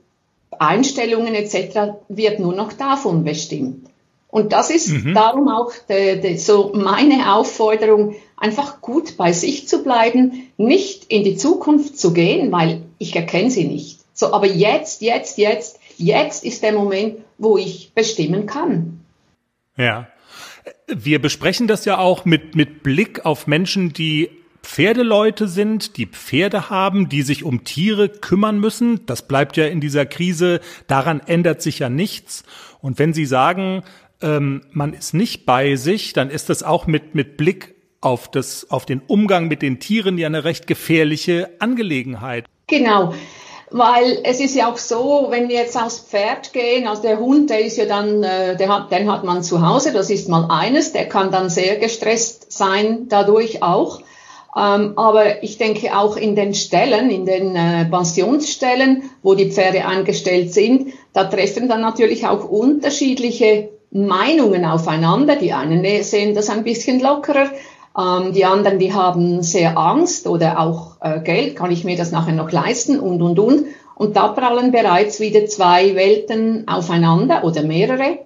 Einstellungen 0.59 1.33
etc., 1.33 1.95
wird 2.09 2.39
nur 2.39 2.53
noch 2.53 2.73
davon 2.73 3.23
bestimmt. 3.23 3.89
Und 4.29 4.51
das 4.51 4.69
ist 4.69 4.89
mhm. 4.89 5.13
darum 5.15 5.47
auch 5.47 5.71
de, 5.87 6.19
de, 6.19 6.35
so 6.35 6.73
meine 6.75 7.33
Aufforderung, 7.33 8.15
einfach 8.35 8.81
gut 8.81 9.15
bei 9.15 9.31
sich 9.31 9.67
zu 9.67 9.81
bleiben, 9.81 10.49
nicht 10.57 11.05
in 11.05 11.23
die 11.23 11.37
Zukunft 11.37 11.97
zu 11.97 12.11
gehen, 12.11 12.51
weil 12.51 12.81
ich 12.99 13.15
erkenne 13.15 13.49
sie 13.49 13.65
nicht. 13.65 14.01
So, 14.13 14.33
aber 14.33 14.45
jetzt, 14.45 15.01
jetzt, 15.01 15.37
jetzt, 15.37 15.79
jetzt 15.97 16.43
ist 16.43 16.61
der 16.61 16.73
Moment, 16.73 17.19
wo 17.37 17.57
ich 17.57 17.93
bestimmen 17.95 18.45
kann. 18.45 18.99
Ja. 19.77 20.07
Wir 20.87 21.21
besprechen 21.21 21.67
das 21.67 21.85
ja 21.85 21.97
auch 21.97 22.25
mit, 22.25 22.55
mit 22.55 22.83
Blick 22.83 23.25
auf 23.25 23.47
Menschen, 23.47 23.93
die 23.93 24.29
Pferdeleute 24.63 25.47
sind, 25.47 25.97
die 25.97 26.07
Pferde 26.07 26.69
haben, 26.69 27.07
die 27.07 27.21
sich 27.21 27.43
um 27.43 27.63
Tiere 27.63 28.09
kümmern 28.09 28.59
müssen. 28.59 29.05
Das 29.05 29.27
bleibt 29.27 29.55
ja 29.55 29.65
in 29.65 29.79
dieser 29.79 30.05
Krise, 30.05 30.59
daran 30.87 31.21
ändert 31.21 31.61
sich 31.61 31.79
ja 31.79 31.89
nichts. 31.89 32.43
Und 32.81 32.99
wenn 32.99 33.13
Sie 33.13 33.25
sagen, 33.25 33.83
ähm, 34.21 34.61
man 34.71 34.93
ist 34.93 35.13
nicht 35.13 35.45
bei 35.45 35.75
sich, 35.75 36.13
dann 36.13 36.29
ist 36.29 36.49
das 36.49 36.63
auch 36.63 36.85
mit, 36.85 37.15
mit 37.15 37.37
Blick 37.37 37.75
auf, 38.01 38.29
das, 38.29 38.69
auf 38.69 38.85
den 38.85 39.01
Umgang 39.07 39.47
mit 39.47 39.61
den 39.61 39.79
Tieren 39.79 40.17
ja 40.17 40.27
eine 40.27 40.43
recht 40.43 40.67
gefährliche 40.67 41.49
Angelegenheit. 41.59 42.45
Genau. 42.67 43.13
Weil 43.69 44.19
es 44.23 44.39
ist 44.39 44.55
ja 44.55 44.71
auch 44.71 44.77
so, 44.77 45.27
wenn 45.29 45.49
wir 45.49 45.57
jetzt 45.57 45.75
aufs 45.75 45.99
Pferd 45.99 46.53
gehen, 46.53 46.87
also 46.87 47.01
der 47.01 47.19
Hund, 47.19 47.49
der 47.49 47.59
ist 47.59 47.75
ja 47.75 47.85
dann, 47.85 48.23
äh, 48.23 48.55
der 48.55 48.69
hat, 48.69 48.91
den 48.91 49.11
hat 49.11 49.25
man 49.25 49.43
zu 49.43 49.67
Hause, 49.67 49.91
das 49.91 50.09
ist 50.09 50.29
mal 50.29 50.47
eines, 50.49 50.93
der 50.93 51.09
kann 51.09 51.31
dann 51.31 51.49
sehr 51.49 51.75
gestresst 51.75 52.51
sein 52.51 53.07
dadurch 53.09 53.61
auch. 53.61 53.99
Ähm, 54.55 54.93
aber 54.95 55.43
ich 55.43 55.57
denke 55.57 55.95
auch 55.97 56.15
in 56.15 56.35
den 56.35 56.53
Stellen, 56.53 57.09
in 57.09 57.25
den 57.25 57.55
äh, 57.55 57.85
Pensionsstellen, 57.85 59.03
wo 59.21 59.35
die 59.35 59.51
Pferde 59.51 59.83
angestellt 59.83 60.53
sind, 60.53 60.93
da 61.11 61.25
treffen 61.25 61.67
dann 61.67 61.81
natürlich 61.81 62.25
auch 62.25 62.49
unterschiedliche 62.49 63.69
Meinungen 63.91 64.63
aufeinander. 64.65 65.35
Die 65.35 65.51
einen 65.53 65.83
sehen 66.03 66.35
das 66.35 66.49
ein 66.49 66.63
bisschen 66.63 67.01
lockerer, 67.01 67.49
ähm, 67.97 68.33
die 68.33 68.45
anderen, 68.45 68.79
die 68.79 68.93
haben 68.93 69.41
sehr 69.41 69.77
Angst 69.77 70.27
oder 70.27 70.59
auch 70.59 70.97
äh, 71.01 71.19
Geld, 71.21 71.55
kann 71.55 71.71
ich 71.71 71.83
mir 71.83 71.97
das 71.97 72.11
nachher 72.11 72.33
noch 72.33 72.51
leisten 72.51 72.99
und, 72.99 73.21
und, 73.21 73.39
und. 73.39 73.65
Und 73.95 74.15
da 74.15 74.27
prallen 74.27 74.71
bereits 74.71 75.19
wieder 75.19 75.47
zwei 75.47 75.95
Welten 75.95 76.67
aufeinander 76.67 77.43
oder 77.43 77.63
mehrere. 77.63 78.19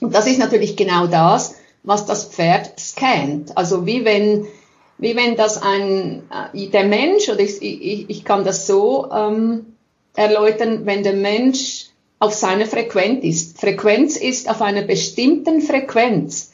Und 0.00 0.14
das 0.14 0.26
ist 0.26 0.38
natürlich 0.38 0.76
genau 0.76 1.06
das, 1.06 1.56
was 1.82 2.06
das 2.06 2.24
Pferd 2.24 2.80
scannt. 2.80 3.56
Also 3.58 3.84
wie 3.84 4.06
wenn, 4.06 4.46
wie 4.96 5.14
wenn 5.14 5.36
das 5.36 5.60
ein, 5.62 6.22
äh, 6.54 6.66
der 6.68 6.84
Mensch, 6.84 7.28
oder 7.28 7.40
ich, 7.40 7.60
ich, 7.60 8.08
ich 8.08 8.24
kann 8.24 8.44
das 8.44 8.66
so 8.66 9.10
ähm, 9.12 9.76
erläutern, 10.16 10.86
wenn 10.86 11.02
der 11.02 11.12
Mensch 11.12 11.88
auf 12.18 12.32
seiner 12.32 12.64
Frequenz 12.64 13.22
ist. 13.22 13.60
Frequenz 13.60 14.16
ist 14.16 14.48
auf 14.48 14.62
einer 14.62 14.82
bestimmten 14.82 15.60
Frequenz. 15.60 16.53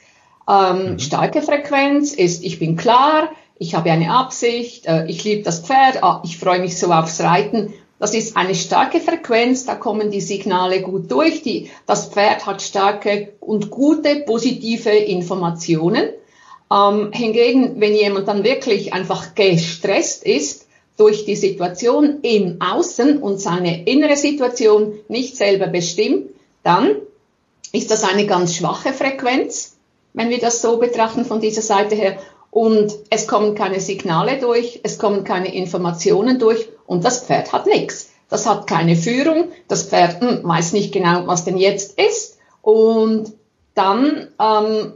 Ähm, 0.51 0.93
mhm. 0.93 0.99
Starke 0.99 1.43
Frequenz 1.43 2.13
ist, 2.13 2.43
ich 2.43 2.59
bin 2.59 2.77
klar, 2.77 3.31
ich 3.59 3.75
habe 3.75 3.91
eine 3.93 4.13
Absicht, 4.13 4.87
äh, 4.87 5.07
ich 5.07 5.23
liebe 5.23 5.43
das 5.43 5.61
Pferd, 5.61 6.03
ah, 6.03 6.23
ich 6.25 6.39
freue 6.39 6.61
mich 6.61 6.77
so 6.79 6.93
aufs 6.93 7.21
Reiten. 7.21 7.73
Das 7.99 8.15
ist 8.15 8.37
eine 8.37 8.55
starke 8.55 8.99
Frequenz, 8.99 9.67
da 9.67 9.75
kommen 9.75 10.11
die 10.11 10.23
Signale 10.23 10.81
gut 10.81 11.11
durch. 11.13 11.43
Die, 11.43 11.71
das 11.87 12.07
Pferd 12.07 12.47
hat 12.47 12.63
starke 12.63 13.35
und 13.41 13.71
gute 13.71 14.17
positive 14.21 14.91
Informationen. 14.91 16.09
Ähm, 16.73 17.11
hingegen, 17.13 17.81
wenn 17.81 17.95
jemand 17.95 18.27
dann 18.27 18.43
wirklich 18.43 18.95
einfach 18.95 19.35
gestresst 19.35 20.25
ist 20.25 20.67
durch 20.97 21.27
die 21.27 21.37
Situation 21.37 22.21
im 22.23 22.61
Außen 22.61 23.19
und 23.19 23.41
seine 23.41 23.85
innere 23.85 24.17
Situation 24.17 24.95
nicht 25.09 25.37
selber 25.37 25.67
bestimmt, 25.67 26.31
dann 26.63 26.97
ist 27.73 27.91
das 27.91 28.03
eine 28.05 28.27
ganz 28.27 28.57
schwache 28.57 28.93
Frequenz 28.93 29.77
wenn 30.13 30.31
wir 30.31 30.39
das 30.39 30.63
so 30.63 30.79
betrachten 30.79 31.25
von 31.25 31.41
dieser 31.41 31.63
Seite 31.63 31.95
her. 31.95 32.19
Und 32.51 32.93
es 33.11 33.29
kommen 33.29 33.55
keine 33.55 33.81
Signale 33.81 34.39
durch, 34.39 34.81
es 34.83 34.99
kommen 34.99 35.23
keine 35.25 35.55
Informationen 35.55 36.39
durch 36.39 36.69
und 36.87 37.05
das 37.05 37.25
Pferd 37.25 37.53
hat 37.53 37.67
nichts. 37.67 38.11
Das 38.29 38.47
hat 38.47 38.67
keine 38.67 38.97
Führung, 38.97 39.49
das 39.69 39.85
Pferd 39.85 40.21
hm, 40.21 40.41
weiß 40.43 40.73
nicht 40.73 40.93
genau, 40.93 41.27
was 41.27 41.45
denn 41.45 41.57
jetzt 41.57 41.99
ist 42.01 42.39
und 42.63 43.33
dann 43.75 44.29
ähm, 44.41 44.93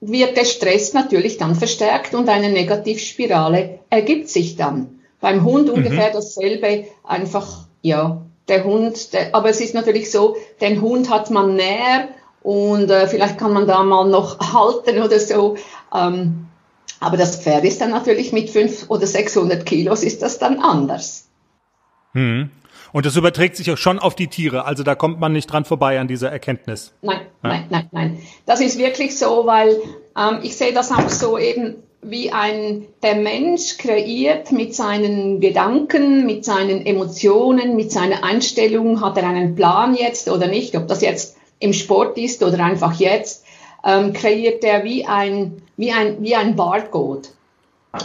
wird 0.00 0.36
der 0.36 0.44
Stress 0.44 0.94
natürlich 0.94 1.36
dann 1.36 1.54
verstärkt 1.54 2.14
und 2.14 2.28
eine 2.28 2.50
Negativspirale 2.50 3.80
ergibt 3.90 4.28
sich 4.28 4.56
dann. 4.56 5.00
Beim 5.20 5.44
Hund 5.44 5.68
mhm. 5.68 5.74
ungefähr 5.74 6.10
dasselbe, 6.10 6.86
einfach, 7.04 7.66
ja, 7.82 8.22
der 8.48 8.64
Hund, 8.64 9.12
der, 9.12 9.34
aber 9.34 9.50
es 9.50 9.60
ist 9.60 9.74
natürlich 9.74 10.10
so, 10.10 10.36
den 10.60 10.80
Hund 10.80 11.10
hat 11.10 11.30
man 11.30 11.54
näher 11.54 12.08
und 12.42 12.90
äh, 12.90 13.06
vielleicht 13.06 13.38
kann 13.38 13.52
man 13.52 13.66
da 13.66 13.82
mal 13.82 14.08
noch 14.08 14.38
halten 14.52 15.02
oder 15.02 15.18
so. 15.18 15.56
Ähm, 15.94 16.46
aber 17.00 17.16
das 17.16 17.42
Pferd 17.42 17.64
ist 17.64 17.80
dann 17.80 17.90
natürlich 17.90 18.32
mit 18.32 18.50
500 18.50 18.90
oder 18.90 19.06
600 19.06 19.64
Kilos 19.64 20.02
ist 20.02 20.22
das 20.22 20.38
dann 20.38 20.60
anders. 20.60 21.28
Hm. 22.12 22.50
Und 22.92 23.06
das 23.06 23.16
überträgt 23.16 23.56
sich 23.56 23.70
auch 23.70 23.76
schon 23.76 23.98
auf 23.98 24.14
die 24.14 24.26
Tiere. 24.26 24.64
Also 24.64 24.82
da 24.82 24.94
kommt 24.94 25.20
man 25.20 25.32
nicht 25.32 25.46
dran 25.46 25.64
vorbei 25.64 26.00
an 26.00 26.08
dieser 26.08 26.30
Erkenntnis. 26.30 26.92
Nein, 27.02 27.20
ja? 27.42 27.48
nein, 27.48 27.66
nein, 27.70 27.88
nein. 27.92 28.18
Das 28.46 28.60
ist 28.60 28.78
wirklich 28.78 29.16
so, 29.16 29.46
weil 29.46 29.76
ähm, 30.16 30.40
ich 30.42 30.56
sehe 30.56 30.72
das 30.72 30.90
auch 30.90 31.08
so 31.08 31.38
eben 31.38 31.76
wie 32.02 32.32
ein, 32.32 32.86
der 33.02 33.14
Mensch 33.16 33.76
kreiert 33.76 34.52
mit 34.52 34.74
seinen 34.74 35.40
Gedanken, 35.40 36.26
mit 36.26 36.44
seinen 36.44 36.84
Emotionen, 36.84 37.76
mit 37.76 37.92
seiner 37.92 38.24
Einstellung, 38.24 39.02
hat 39.02 39.18
er 39.18 39.28
einen 39.28 39.54
Plan 39.54 39.94
jetzt 39.94 40.30
oder 40.30 40.46
nicht, 40.46 40.76
ob 40.76 40.88
das 40.88 41.02
jetzt 41.02 41.36
im 41.60 41.72
Sport 41.72 42.18
ist 42.18 42.42
oder 42.42 42.64
einfach 42.64 42.94
jetzt, 42.94 43.44
ähm, 43.84 44.12
kreiert 44.12 44.64
er 44.64 44.84
wie 44.84 45.06
ein, 45.06 45.62
wie 45.76 45.92
ein, 45.92 46.22
wie 46.22 46.34
ein 46.34 46.56
Barcode. 46.56 47.30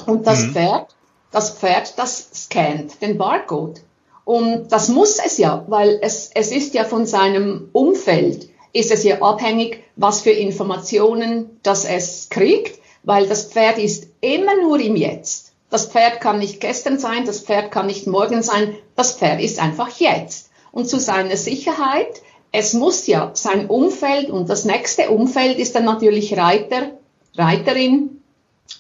Und 0.06 0.28
das 0.28 0.44
mhm. 0.44 0.54
Pferd, 0.54 0.96
das 1.32 1.52
Pferd, 1.52 1.98
das 1.98 2.30
scannt 2.34 3.02
den 3.02 3.18
Barcode. 3.18 3.82
Und 4.24 4.72
das 4.72 4.90
muss 4.90 5.20
es 5.20 5.38
ja, 5.38 5.66
weil 5.68 6.00
es, 6.02 6.32
es 6.34 6.52
ist 6.52 6.74
ja 6.74 6.84
von 6.84 7.06
seinem 7.06 7.70
Umfeld 7.74 8.50
ist 8.74 8.92
es 8.92 9.04
ja 9.04 9.22
abhängig, 9.22 9.84
was 9.96 10.22
für 10.22 10.32
Informationen 10.32 11.60
das 11.64 11.86
es 11.86 12.28
kriegt, 12.30 12.80
weil 13.04 13.28
das 13.28 13.46
Pferd 13.46 13.78
ist 13.78 14.08
immer 14.20 14.60
nur 14.62 14.80
im 14.80 14.96
Jetzt. 14.96 15.54
Das 15.70 15.88
Pferd 15.88 16.20
kann 16.20 16.40
nicht 16.40 16.60
gestern 16.60 17.00
sein, 17.00 17.26
das 17.26 17.40
Pferd 17.40 17.72
kann 17.72 17.88
nicht 17.88 18.06
morgen 18.08 18.44
sein, 18.44 18.76
das 18.96 19.14
Pferd 19.14 19.42
ist 19.42 19.62
einfach 19.62 19.90
jetzt. 20.00 20.50
Und 20.72 20.90
zu 20.90 21.00
seiner 21.00 21.38
Sicherheit, 21.38 22.22
es 22.56 22.74
muss 22.74 23.06
ja 23.08 23.32
sein 23.34 23.68
Umfeld 23.68 24.30
und 24.30 24.50
das 24.50 24.66
nächste 24.66 25.10
Umfeld 25.10 25.58
ist 25.58 25.76
dann 25.76 25.86
natürlich 25.86 26.38
Reiter, 26.38 26.92
Reiterin, 27.36 28.22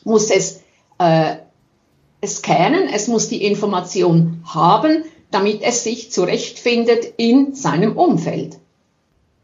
muss 0.03 0.29
es 0.29 0.61
äh, 0.97 1.35
scannen, 2.25 2.89
es 2.93 3.07
muss 3.07 3.27
die 3.29 3.43
Information 3.43 4.43
haben, 4.45 5.03
damit 5.31 5.61
es 5.61 5.83
sich 5.83 6.11
zurechtfindet 6.11 7.13
in 7.17 7.53
seinem 7.53 7.97
Umfeld. 7.97 8.57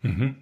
Mhm. 0.01 0.37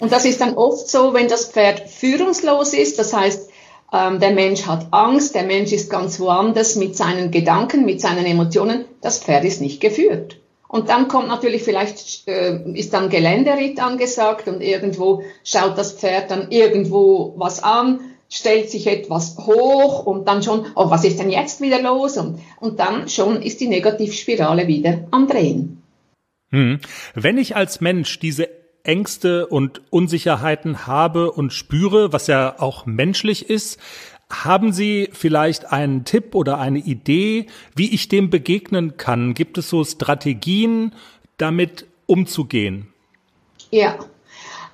Und 0.00 0.12
das 0.12 0.24
ist 0.24 0.40
dann 0.40 0.54
oft 0.54 0.88
so, 0.88 1.14
wenn 1.14 1.28
das 1.28 1.46
Pferd 1.46 1.88
führungslos 1.88 2.72
ist, 2.72 2.98
das 2.98 3.12
heißt, 3.12 3.50
ähm, 3.92 4.20
der 4.20 4.32
Mensch 4.32 4.66
hat 4.66 4.88
Angst, 4.90 5.34
der 5.34 5.44
Mensch 5.44 5.72
ist 5.72 5.90
ganz 5.90 6.20
woanders 6.20 6.76
mit 6.76 6.96
seinen 6.96 7.30
Gedanken, 7.30 7.84
mit 7.84 8.00
seinen 8.00 8.26
Emotionen, 8.26 8.84
das 9.00 9.18
Pferd 9.18 9.44
ist 9.44 9.60
nicht 9.60 9.80
geführt. 9.80 10.37
Und 10.68 10.90
dann 10.90 11.08
kommt 11.08 11.28
natürlich 11.28 11.62
vielleicht, 11.62 12.28
äh, 12.28 12.60
ist 12.74 12.92
dann 12.92 13.08
Geländeritt 13.08 13.80
angesagt 13.80 14.48
und 14.48 14.60
irgendwo 14.60 15.22
schaut 15.42 15.78
das 15.78 15.94
Pferd 15.94 16.30
dann 16.30 16.50
irgendwo 16.50 17.34
was 17.38 17.62
an, 17.62 18.00
stellt 18.28 18.70
sich 18.70 18.86
etwas 18.86 19.38
hoch 19.38 20.04
und 20.04 20.28
dann 20.28 20.42
schon, 20.42 20.66
oh, 20.74 20.90
was 20.90 21.04
ist 21.04 21.18
denn 21.18 21.30
jetzt 21.30 21.62
wieder 21.62 21.80
los? 21.80 22.18
Und, 22.18 22.40
und 22.60 22.78
dann 22.78 23.08
schon 23.08 23.40
ist 23.40 23.60
die 23.60 23.68
Negativspirale 23.68 24.66
wieder 24.66 25.06
am 25.10 25.26
Drehen. 25.26 25.82
Hm. 26.50 26.80
Wenn 27.14 27.38
ich 27.38 27.56
als 27.56 27.80
Mensch 27.80 28.18
diese 28.18 28.48
Ängste 28.82 29.46
und 29.46 29.82
Unsicherheiten 29.90 30.86
habe 30.86 31.32
und 31.32 31.52
spüre, 31.52 32.12
was 32.12 32.26
ja 32.26 32.56
auch 32.58 32.86
menschlich 32.86 33.48
ist, 33.50 33.78
haben 34.30 34.72
Sie 34.72 35.08
vielleicht 35.12 35.72
einen 35.72 36.04
Tipp 36.04 36.34
oder 36.34 36.58
eine 36.58 36.78
Idee, 36.78 37.46
wie 37.74 37.94
ich 37.94 38.08
dem 38.08 38.30
begegnen 38.30 38.96
kann? 38.96 39.34
Gibt 39.34 39.58
es 39.58 39.70
so 39.70 39.84
Strategien, 39.84 40.92
damit 41.38 41.86
umzugehen? 42.06 42.92
Ja. 43.70 43.98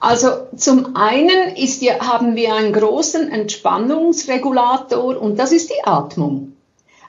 Also 0.00 0.28
zum 0.56 0.96
einen 0.96 1.56
ist 1.56 1.80
ja, 1.80 2.00
haben 2.00 2.36
wir 2.36 2.54
einen 2.54 2.72
großen 2.72 3.30
Entspannungsregulator 3.30 5.20
und 5.20 5.38
das 5.38 5.52
ist 5.52 5.70
die 5.70 5.84
Atmung. 5.84 6.52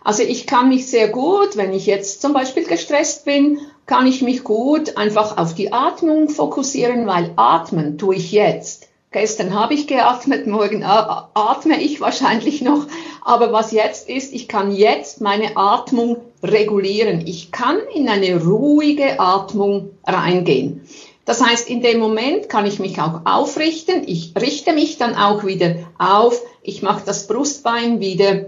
Also 0.04 0.24
ich 0.24 0.46
kann 0.46 0.70
mich 0.70 0.88
sehr 0.88 1.10
gut, 1.10 1.58
wenn 1.58 1.74
ich 1.74 1.88
jetzt 1.88 2.22
zum 2.22 2.32
Beispiel 2.32 2.64
gestresst 2.64 3.26
bin, 3.26 3.60
kann 3.86 4.08
ich 4.08 4.22
mich 4.22 4.44
gut 4.44 4.98
einfach 4.98 5.38
auf 5.38 5.56
die 5.56 5.74
Atmung 5.74 6.30
fokussieren, 6.30 7.08
weil 7.08 7.34
atmen 7.36 7.98
tue 7.98 8.16
ich 8.16 8.32
jetzt. 8.32 8.88
Gestern 9.16 9.54
habe 9.54 9.74
ich 9.74 9.88
geatmet, 9.88 10.46
morgen 10.46 10.84
atme 10.84 11.82
ich 11.82 12.02
wahrscheinlich 12.02 12.62
noch. 12.62 12.86
Aber 13.22 13.54
was 13.54 13.72
jetzt 13.72 14.10
ist, 14.10 14.34
ich 14.34 14.50
kann 14.50 14.76
jetzt 14.76 15.22
meine 15.22 15.56
Atmung 15.56 16.18
regulieren. 16.44 17.26
Ich 17.26 17.54
kann 17.54 17.78
in 17.94 18.10
eine 18.10 18.44
ruhige 18.44 19.18
Atmung 19.22 19.92
reingehen. 20.06 20.82
Das 21.24 21.42
heißt, 21.42 21.70
in 21.70 21.82
dem 21.82 22.00
Moment 22.00 22.50
kann 22.50 22.66
ich 22.66 22.80
mich 22.80 23.00
auch 23.00 23.22
aufrichten. 23.24 24.04
Ich 24.06 24.34
richte 24.38 24.74
mich 24.74 24.98
dann 24.98 25.16
auch 25.16 25.46
wieder 25.46 25.76
auf. 25.98 26.42
Ich 26.62 26.82
mache 26.82 27.04
das 27.06 27.28
Brustbein 27.28 28.02
wieder. 28.02 28.48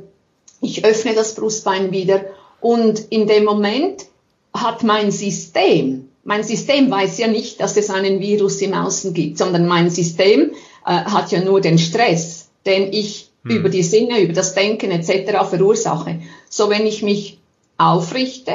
Ich 0.59 0.83
öffne 0.83 1.13
das 1.13 1.35
Brustbein 1.35 1.93
wieder. 1.93 2.25
Und 2.59 2.99
in 3.09 3.25
dem 3.25 3.45
Moment 3.45 4.05
hat 4.53 4.83
mein 4.83 5.11
System 5.11 6.06
mein 6.27 6.43
System 6.43 6.91
weiß 6.91 7.19
ja 7.19 7.27
nicht, 7.29 7.61
dass 7.61 7.77
es 7.77 7.89
einen 7.89 8.19
Virus 8.19 8.61
im 8.61 8.73
Außen 8.73 9.13
gibt, 9.13 9.37
sondern 9.37 9.65
mein 9.65 9.89
System 9.89 10.51
äh, 10.85 10.89
hat 10.89 11.31
ja 11.31 11.39
nur 11.39 11.61
den 11.61 11.79
Stress, 11.79 12.49
den 12.65 12.91
ich 12.91 13.29
hm. 13.45 13.55
über 13.55 13.69
die 13.69 13.81
Sinne, 13.81 14.19
über 14.19 14.33
das 14.33 14.53
Denken 14.53 14.91
etc. 14.91 15.47
verursache. 15.49 16.19
So 16.49 16.69
wenn 16.69 16.85
ich 16.85 17.01
mich 17.01 17.39
aufrichte, 17.77 18.51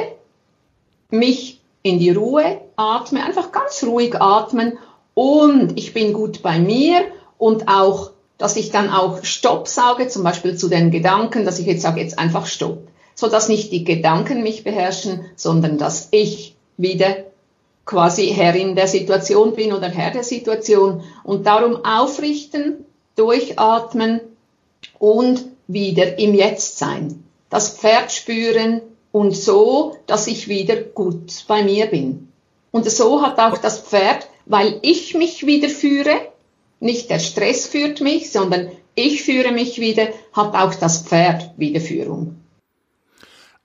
mich 1.09 1.61
in 1.81 1.97
die 1.97 2.11
Ruhe 2.11 2.61
atme, 2.75 3.23
einfach 3.23 3.51
ganz 3.51 3.83
ruhig 3.83 4.21
atmen 4.21 4.77
und 5.15 5.75
ich 5.75 5.95
bin 5.95 6.13
gut 6.13 6.43
bei 6.43 6.59
mir 6.59 7.01
und 7.39 7.69
auch, 7.69 8.11
dass 8.37 8.55
ich 8.55 8.69
dann 8.69 8.91
auch 8.91 9.23
Stopp 9.23 9.67
sage, 9.67 10.07
zum 10.09 10.21
Beispiel 10.21 10.55
zu 10.55 10.69
den 10.69 10.91
Gedanken, 10.91 11.43
dass 11.43 11.57
ich 11.57 11.65
jetzt 11.65 11.81
sage, 11.81 12.01
jetzt 12.01 12.19
einfach 12.19 12.45
Stopp, 12.45 12.87
so 13.15 13.29
dass 13.29 13.49
nicht 13.49 13.71
die 13.71 13.83
Gedanken 13.83 14.43
mich 14.43 14.63
beherrschen, 14.63 15.25
sondern 15.35 15.79
dass 15.79 16.09
ich 16.11 16.55
wieder 16.77 17.32
quasi 17.85 18.27
Herrin 18.27 18.75
der 18.75 18.87
Situation 18.87 19.53
bin 19.53 19.73
oder 19.73 19.89
Herr 19.89 20.11
der 20.11 20.23
Situation 20.23 21.03
und 21.23 21.45
darum 21.45 21.83
aufrichten, 21.83 22.85
durchatmen 23.15 24.21
und 24.99 25.45
wieder 25.67 26.17
im 26.17 26.33
Jetzt 26.33 26.77
sein. 26.77 27.23
Das 27.49 27.77
Pferd 27.77 28.11
spüren 28.11 28.81
und 29.11 29.35
so, 29.35 29.97
dass 30.07 30.27
ich 30.27 30.47
wieder 30.47 30.77
gut 30.77 31.45
bei 31.47 31.63
mir 31.63 31.87
bin. 31.87 32.29
Und 32.71 32.89
so 32.89 33.21
hat 33.21 33.39
auch 33.39 33.57
das 33.59 33.79
Pferd, 33.79 34.27
weil 34.45 34.79
ich 34.81 35.13
mich 35.13 35.45
wieder 35.45 35.69
führe, 35.69 36.19
nicht 36.79 37.09
der 37.09 37.19
Stress 37.19 37.67
führt 37.67 38.01
mich, 38.01 38.31
sondern 38.31 38.71
ich 38.95 39.23
führe 39.23 39.51
mich 39.51 39.79
wieder, 39.79 40.07
hat 40.33 40.55
auch 40.55 40.73
das 40.75 41.03
Pferd 41.03 41.51
Wiederführung. 41.57 42.42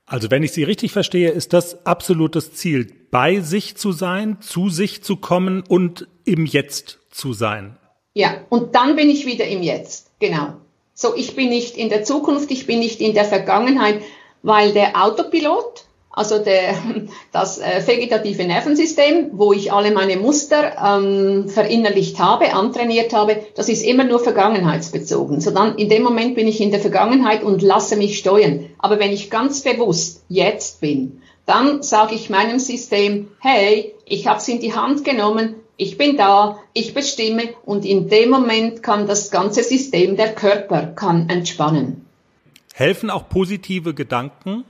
Also 0.09 0.31
wenn 0.31 0.43
ich 0.43 0.53
Sie 0.53 0.65
richtig 0.65 0.93
verstehe, 0.93 1.31
ist 1.31 1.53
das 1.53 1.85
absolutes 1.85 2.55
Ziel, 2.55 2.91
bei 3.11 3.41
sich 3.41 3.77
zu 3.77 3.93
sein, 3.93 4.39
zu 4.41 4.71
sich 4.71 5.03
zu 5.03 5.17
kommen 5.17 5.63
und 5.69 6.09
im 6.25 6.47
Jetzt 6.47 6.99
zu 7.11 7.35
sein. 7.35 7.77
Ja, 8.15 8.35
und 8.49 8.75
dann 8.75 8.97
bin 8.97 9.11
ich 9.11 9.27
wieder 9.27 9.47
im 9.47 9.63
Jetzt, 9.63 10.11
genau. 10.19 10.55
So, 10.95 11.15
ich 11.15 11.37
bin 11.37 11.51
nicht 11.51 11.77
in 11.77 11.91
der 11.91 12.05
Zukunft, 12.05 12.51
ich 12.51 12.67
bin 12.67 12.79
nicht 12.81 13.01
in 13.01 13.13
der 13.13 13.27
Vergangenheit, 13.27 14.03
weil 14.43 14.73
der 14.73 15.01
Autopilot, 15.05 15.85
also 16.19 16.39
der, 16.41 16.75
das 17.33 17.59
äh, 17.59 17.81
vegetative 17.87 18.45
Nervensystem, 18.45 19.31
wo 19.35 19.53
ich 19.53 19.73
alle 19.73 19.93
meine 19.93 20.17
Muster 20.17 20.73
ähm, 20.85 21.49
verinnerlicht 21.49 22.19
habe, 22.19 22.53
antrainiert 22.55 23.15
habe, 23.15 23.41
das 23.55 23.69
ist 23.69 23.85
immer 23.85 24.05
nur 24.05 24.19
vergangenheitsbezogen. 24.19 25.41
So 25.41 25.53
dann 25.53 25.77
in 25.77 25.89
dem 25.89 26.03
Moment 26.03 26.35
bin 26.35 26.49
ich 26.49 26.61
in 26.61 26.73
der 26.73 26.81
Vergangenheit 26.81 27.45
und 27.45 27.63
lasse 27.63 27.97
mich 27.97 28.19
steuern. 28.19 28.67
Aber 28.79 28.99
wenn 28.99 29.13
ich 29.13 29.31
ganz 29.31 29.63
bewusst 29.63 30.25
jetzt 30.29 30.81
bin, 30.81 31.23
dann 31.47 31.83
sage 31.83 32.17
ich 32.17 32.29
meinem 32.29 32.59
System, 32.59 33.29
hey, 33.39 33.95
ich 34.05 34.27
habe 34.27 34.39
es 34.39 34.49
in 34.49 34.61
die 34.61 34.75
Hand 34.75 35.05
genommen, 35.05 35.55
ich 35.77 35.97
bin 35.97 36.17
da, 36.17 36.59
ich 36.73 36.95
bestimme 36.95 37.55
und 37.65 37.85
in 37.85 38.09
dem 38.09 38.31
Moment 38.31 38.83
kann 38.83 39.07
das 39.07 39.31
ganze 39.31 39.63
System, 39.63 40.17
der 40.17 40.35
Körper 40.35 40.89
kann 40.89 41.29
entspannen. 41.29 42.05
Helfen 42.75 43.09
auch 43.09 43.29
positive 43.29 43.95
Gedanken? 43.95 44.65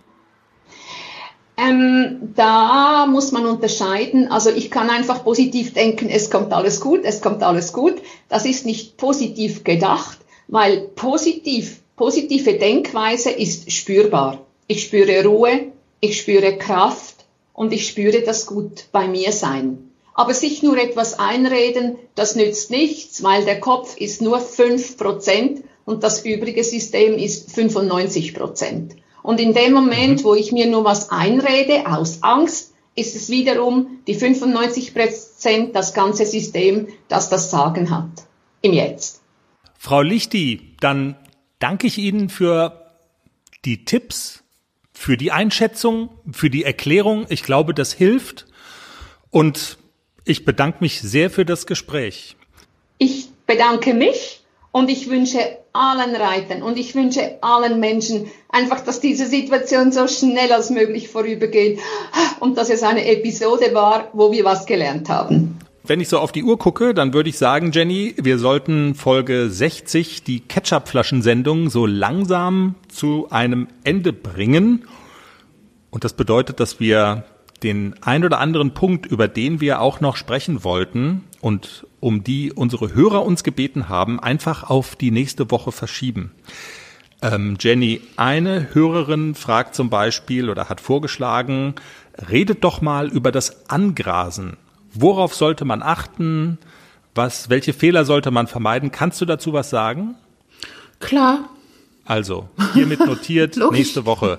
Ähm, 1.59 2.34
da 2.36 3.06
muss 3.06 3.32
man 3.32 3.44
unterscheiden. 3.44 4.30
Also 4.30 4.50
ich 4.50 4.70
kann 4.70 4.90
einfach 4.90 5.24
positiv 5.24 5.74
denken, 5.74 6.09
es 6.09 6.30
kommt 6.30 6.52
alles 6.52 6.80
gut, 6.80 7.00
es 7.02 7.20
kommt 7.20 7.42
alles 7.42 7.72
gut. 7.72 8.00
Das 8.28 8.46
ist 8.46 8.64
nicht 8.64 8.96
positiv 8.96 9.64
gedacht, 9.64 10.18
weil 10.46 10.82
positiv, 10.94 11.80
positive 11.96 12.54
Denkweise 12.54 13.30
ist 13.30 13.72
spürbar. 13.72 14.46
Ich 14.68 14.84
spüre 14.84 15.24
Ruhe, 15.24 15.72
ich 15.98 16.20
spüre 16.20 16.56
Kraft 16.56 17.16
und 17.54 17.72
ich 17.72 17.88
spüre 17.88 18.22
das 18.22 18.46
gut 18.46 18.84
bei 18.92 19.09
mir 19.09 19.32
sein. 19.32 19.90
Aber 20.14 20.34
sich 20.34 20.62
nur 20.62 20.78
etwas 20.78 21.18
einreden, 21.18 21.96
das 22.14 22.36
nützt 22.36 22.70
nichts, 22.70 23.24
weil 23.24 23.44
der 23.44 23.59
Kopf 23.59 23.96
ist 23.96 24.22
nur 24.22 24.38
fünf 24.38 24.96
Prozent 24.96 25.64
und 25.84 26.04
das 26.04 26.24
übrige 26.24 26.62
System 26.62 27.14
ist 27.14 27.52
95 27.52 28.34
Prozent. 28.34 28.94
Und 29.29 29.41
in 29.41 29.53
dem 29.53 29.74
Moment, 29.74 30.20
mhm. 30.20 30.24
wo 30.24 30.35
ich 30.35 30.53
mir 30.53 30.66
nur 30.66 30.85
was 30.85 31.11
einrede 31.11 31.87
aus 31.87 32.22
Angst, 32.22 32.72
ist 32.95 33.14
es 33.14 33.29
wiederum 33.29 33.99
die 34.07 34.14
95 34.14 34.95
Prozent 34.95 35.76
das 35.76 35.93
ganze 35.93 36.24
System, 36.24 36.89
das 37.09 37.29
das 37.29 37.51
Sagen 37.51 37.91
hat. 37.91 38.09
Im 38.62 38.72
Jetzt. 38.72 39.20
Frau 39.76 40.01
Lichti, 40.01 40.74
dann 40.81 41.14
danke 41.59 41.89
ich 41.89 41.99
Ihnen 41.99 42.31
für 42.31 42.91
die 43.66 43.85
Tipps, 43.85 44.45
für 44.95 45.18
die 45.18 45.31
Einschätzung, 45.31 46.09
für 46.33 46.49
die 46.49 46.64
Erklärung. 46.64 47.26
Ich 47.29 47.43
glaube, 47.43 47.74
das 47.74 47.93
hilft. 47.93 48.47
Und 49.29 49.76
ich 50.24 50.47
bedanke 50.47 50.79
mich 50.81 51.03
sehr 51.03 51.29
für 51.29 51.45
das 51.45 51.66
Gespräch. 51.66 52.35
Ich 52.97 53.29
bedanke 53.47 53.93
mich 53.93 54.41
und 54.72 54.89
ich 54.89 55.11
wünsche 55.11 55.59
allen 55.79 56.14
Reitern 56.14 56.62
und 56.62 56.79
ich 56.79 56.95
wünsche 56.95 57.39
allen 57.41 57.81
Menschen 57.81 58.26
einfach, 58.49 58.81
dass 58.81 59.01
diese 59.01 59.26
Situation 59.26 59.93
so 59.93 60.09
schnell 60.09 60.53
als 60.53 60.70
möglich 60.70 61.09
vorübergeht 61.09 61.81
und 62.41 62.59
dass 62.59 62.70
es 62.70 62.83
eine 62.83 63.07
Episode 63.07 63.74
war, 63.74 64.09
wo 64.12 64.33
wir 64.33 64.45
was 64.45 64.66
gelernt 64.66 65.09
haben. 65.09 65.59
Wenn 65.85 66.01
ich 66.01 66.11
so 66.11 66.18
auf 66.18 66.33
die 66.33 66.45
Uhr 66.45 66.59
gucke, 66.59 66.93
dann 66.93 67.14
würde 67.14 67.31
ich 67.31 67.39
sagen, 67.39 67.72
Jenny, 67.72 68.14
wir 68.18 68.39
sollten 68.39 68.95
Folge 68.95 69.49
60, 69.49 70.22
die 70.22 70.41
Ketchup-Flaschensendung, 70.41 71.70
so 71.70 71.87
langsam 71.87 72.74
zu 72.89 73.29
einem 73.31 73.68
Ende 73.85 74.12
bringen. 74.12 74.85
Und 75.91 76.05
das 76.05 76.12
bedeutet, 76.12 76.61
dass 76.61 76.79
wir 76.79 77.24
den 77.62 77.94
ein 78.02 78.24
oder 78.24 78.38
anderen 78.38 78.74
Punkt, 78.74 79.06
über 79.06 79.28
den 79.28 79.61
wir 79.61 79.80
auch 79.80 80.00
noch 80.00 80.16
sprechen 80.16 80.64
wollten, 80.64 81.24
und 81.40 81.86
um 82.00 82.24
die 82.24 82.52
unsere 82.52 82.94
Hörer 82.94 83.24
uns 83.24 83.44
gebeten 83.44 83.88
haben, 83.88 84.20
einfach 84.20 84.68
auf 84.68 84.96
die 84.96 85.11
nächste 85.11 85.50
Woche 85.50 85.72
verschieben. 85.72 86.32
Ähm, 87.22 87.56
Jenny, 87.59 88.00
eine 88.16 88.74
Hörerin 88.74 89.34
fragt 89.34 89.74
zum 89.74 89.90
Beispiel 89.90 90.50
oder 90.50 90.68
hat 90.68 90.80
vorgeschlagen, 90.80 91.74
redet 92.30 92.62
doch 92.64 92.80
mal 92.80 93.09
über 93.09 93.32
das 93.32 93.68
Angrasen. 93.70 94.56
Worauf 94.92 95.34
sollte 95.34 95.64
man 95.64 95.82
achten? 95.82 96.59
Was, 97.14 97.50
welche 97.50 97.72
Fehler 97.72 98.04
sollte 98.04 98.30
man 98.30 98.46
vermeiden? 98.46 98.92
Kannst 98.92 99.20
du 99.20 99.24
dazu 99.24 99.52
was 99.52 99.70
sagen? 99.70 100.14
Klar. 101.00 101.50
Also, 102.04 102.48
hiermit 102.72 103.04
notiert, 103.04 103.56
nächste 103.72 104.06
Woche. 104.06 104.38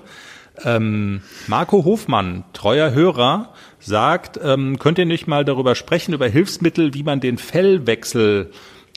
Ähm, 0.64 1.22
Marco 1.46 1.84
Hofmann, 1.84 2.44
treuer 2.52 2.92
Hörer, 2.92 3.52
sagt, 3.78 4.38
ähm, 4.42 4.78
könnt 4.78 4.98
ihr 4.98 5.06
nicht 5.06 5.26
mal 5.26 5.44
darüber 5.44 5.74
sprechen, 5.74 6.12
über 6.14 6.28
Hilfsmittel, 6.28 6.94
wie 6.94 7.02
man 7.02 7.20
den 7.20 7.38
Fellwechsel 7.38 8.50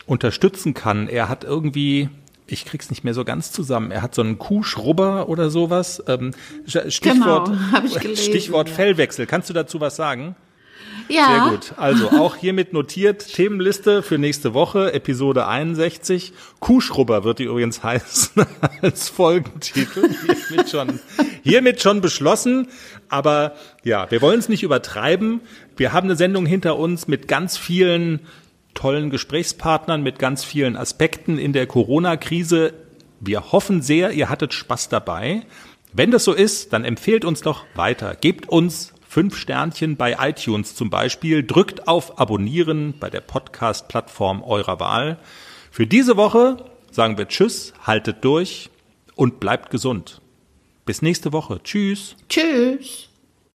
unterstützen 0.05 0.73
kann? 0.73 1.07
Er 1.07 1.29
hat 1.29 1.43
irgendwie, 1.43 2.09
ich 2.47 2.65
krieg's 2.65 2.89
nicht 2.89 3.03
mehr 3.03 3.13
so 3.13 3.23
ganz 3.23 3.51
zusammen, 3.51 3.91
er 3.91 4.01
hat 4.01 4.13
so 4.13 4.21
einen 4.21 4.37
Kuhschrubber 4.37 5.29
oder 5.29 5.49
sowas. 5.49 6.03
Ähm, 6.07 6.31
Stichwort, 6.65 7.51
genau, 7.51 8.15
Stichwort. 8.15 8.69
Fellwechsel. 8.69 9.25
Kannst 9.25 9.49
du 9.49 9.53
dazu 9.53 9.79
was 9.79 9.95
sagen? 9.95 10.35
Ja. 11.09 11.27
Sehr 11.27 11.51
gut. 11.51 11.73
Also 11.77 12.09
auch 12.11 12.35
hiermit 12.35 12.73
notiert 12.73 13.27
Themenliste 13.33 14.03
für 14.03 14.17
nächste 14.17 14.53
Woche, 14.53 14.93
Episode 14.93 15.47
61. 15.47 16.33
Kuhschrubber 16.59 17.23
wird 17.23 17.39
die 17.39 17.43
übrigens 17.43 17.83
heißen 17.83 18.45
als 18.81 19.09
Folgentitel. 19.09 20.09
Hiermit 20.47 20.69
schon, 20.69 20.99
hiermit 21.43 21.81
schon 21.81 22.01
beschlossen. 22.01 22.67
Aber 23.09 23.55
ja, 23.83 24.09
wir 24.11 24.21
wollen 24.21 24.39
es 24.39 24.49
nicht 24.49 24.63
übertreiben. 24.63 25.41
Wir 25.77 25.93
haben 25.93 26.05
eine 26.05 26.15
Sendung 26.15 26.45
hinter 26.45 26.77
uns 26.77 27.07
mit 27.07 27.27
ganz 27.27 27.57
vielen 27.57 28.21
tollen 28.73 29.09
Gesprächspartnern, 29.09 30.01
mit 30.01 30.19
ganz 30.19 30.43
vielen 30.43 30.75
Aspekten 30.75 31.37
in 31.37 31.53
der 31.53 31.67
Corona-Krise. 31.67 32.73
Wir 33.19 33.51
hoffen 33.51 33.81
sehr, 33.81 34.11
ihr 34.11 34.29
hattet 34.29 34.53
Spaß 34.53 34.89
dabei. 34.89 35.43
Wenn 35.93 36.09
das 36.09 36.23
so 36.23 36.33
ist, 36.33 36.73
dann 36.73 36.85
empfehlt 36.85 37.23
uns 37.23 37.41
doch 37.41 37.65
weiter. 37.75 38.17
Gebt 38.19 38.49
uns 38.49 38.93
fünf 39.13 39.37
Sternchen 39.37 39.95
bei 39.95 40.17
iTunes 40.19 40.73
zum 40.73 40.89
Beispiel. 40.89 41.43
Drückt 41.43 41.87
auf 41.87 42.19
Abonnieren 42.19 42.95
bei 42.99 43.11
der 43.11 43.21
Podcast-Plattform 43.21 44.41
eurer 44.41 44.79
Wahl. 44.79 45.19
Für 45.69 45.85
diese 45.85 46.17
Woche 46.17 46.57
sagen 46.89 47.19
wir 47.19 47.27
Tschüss, 47.27 47.73
haltet 47.83 48.25
durch 48.25 48.71
und 49.13 49.39
bleibt 49.39 49.69
gesund. 49.69 50.19
Bis 50.87 51.03
nächste 51.03 51.31
Woche. 51.31 51.61
Tschüss. 51.63 52.15
Tschüss. 52.27 53.12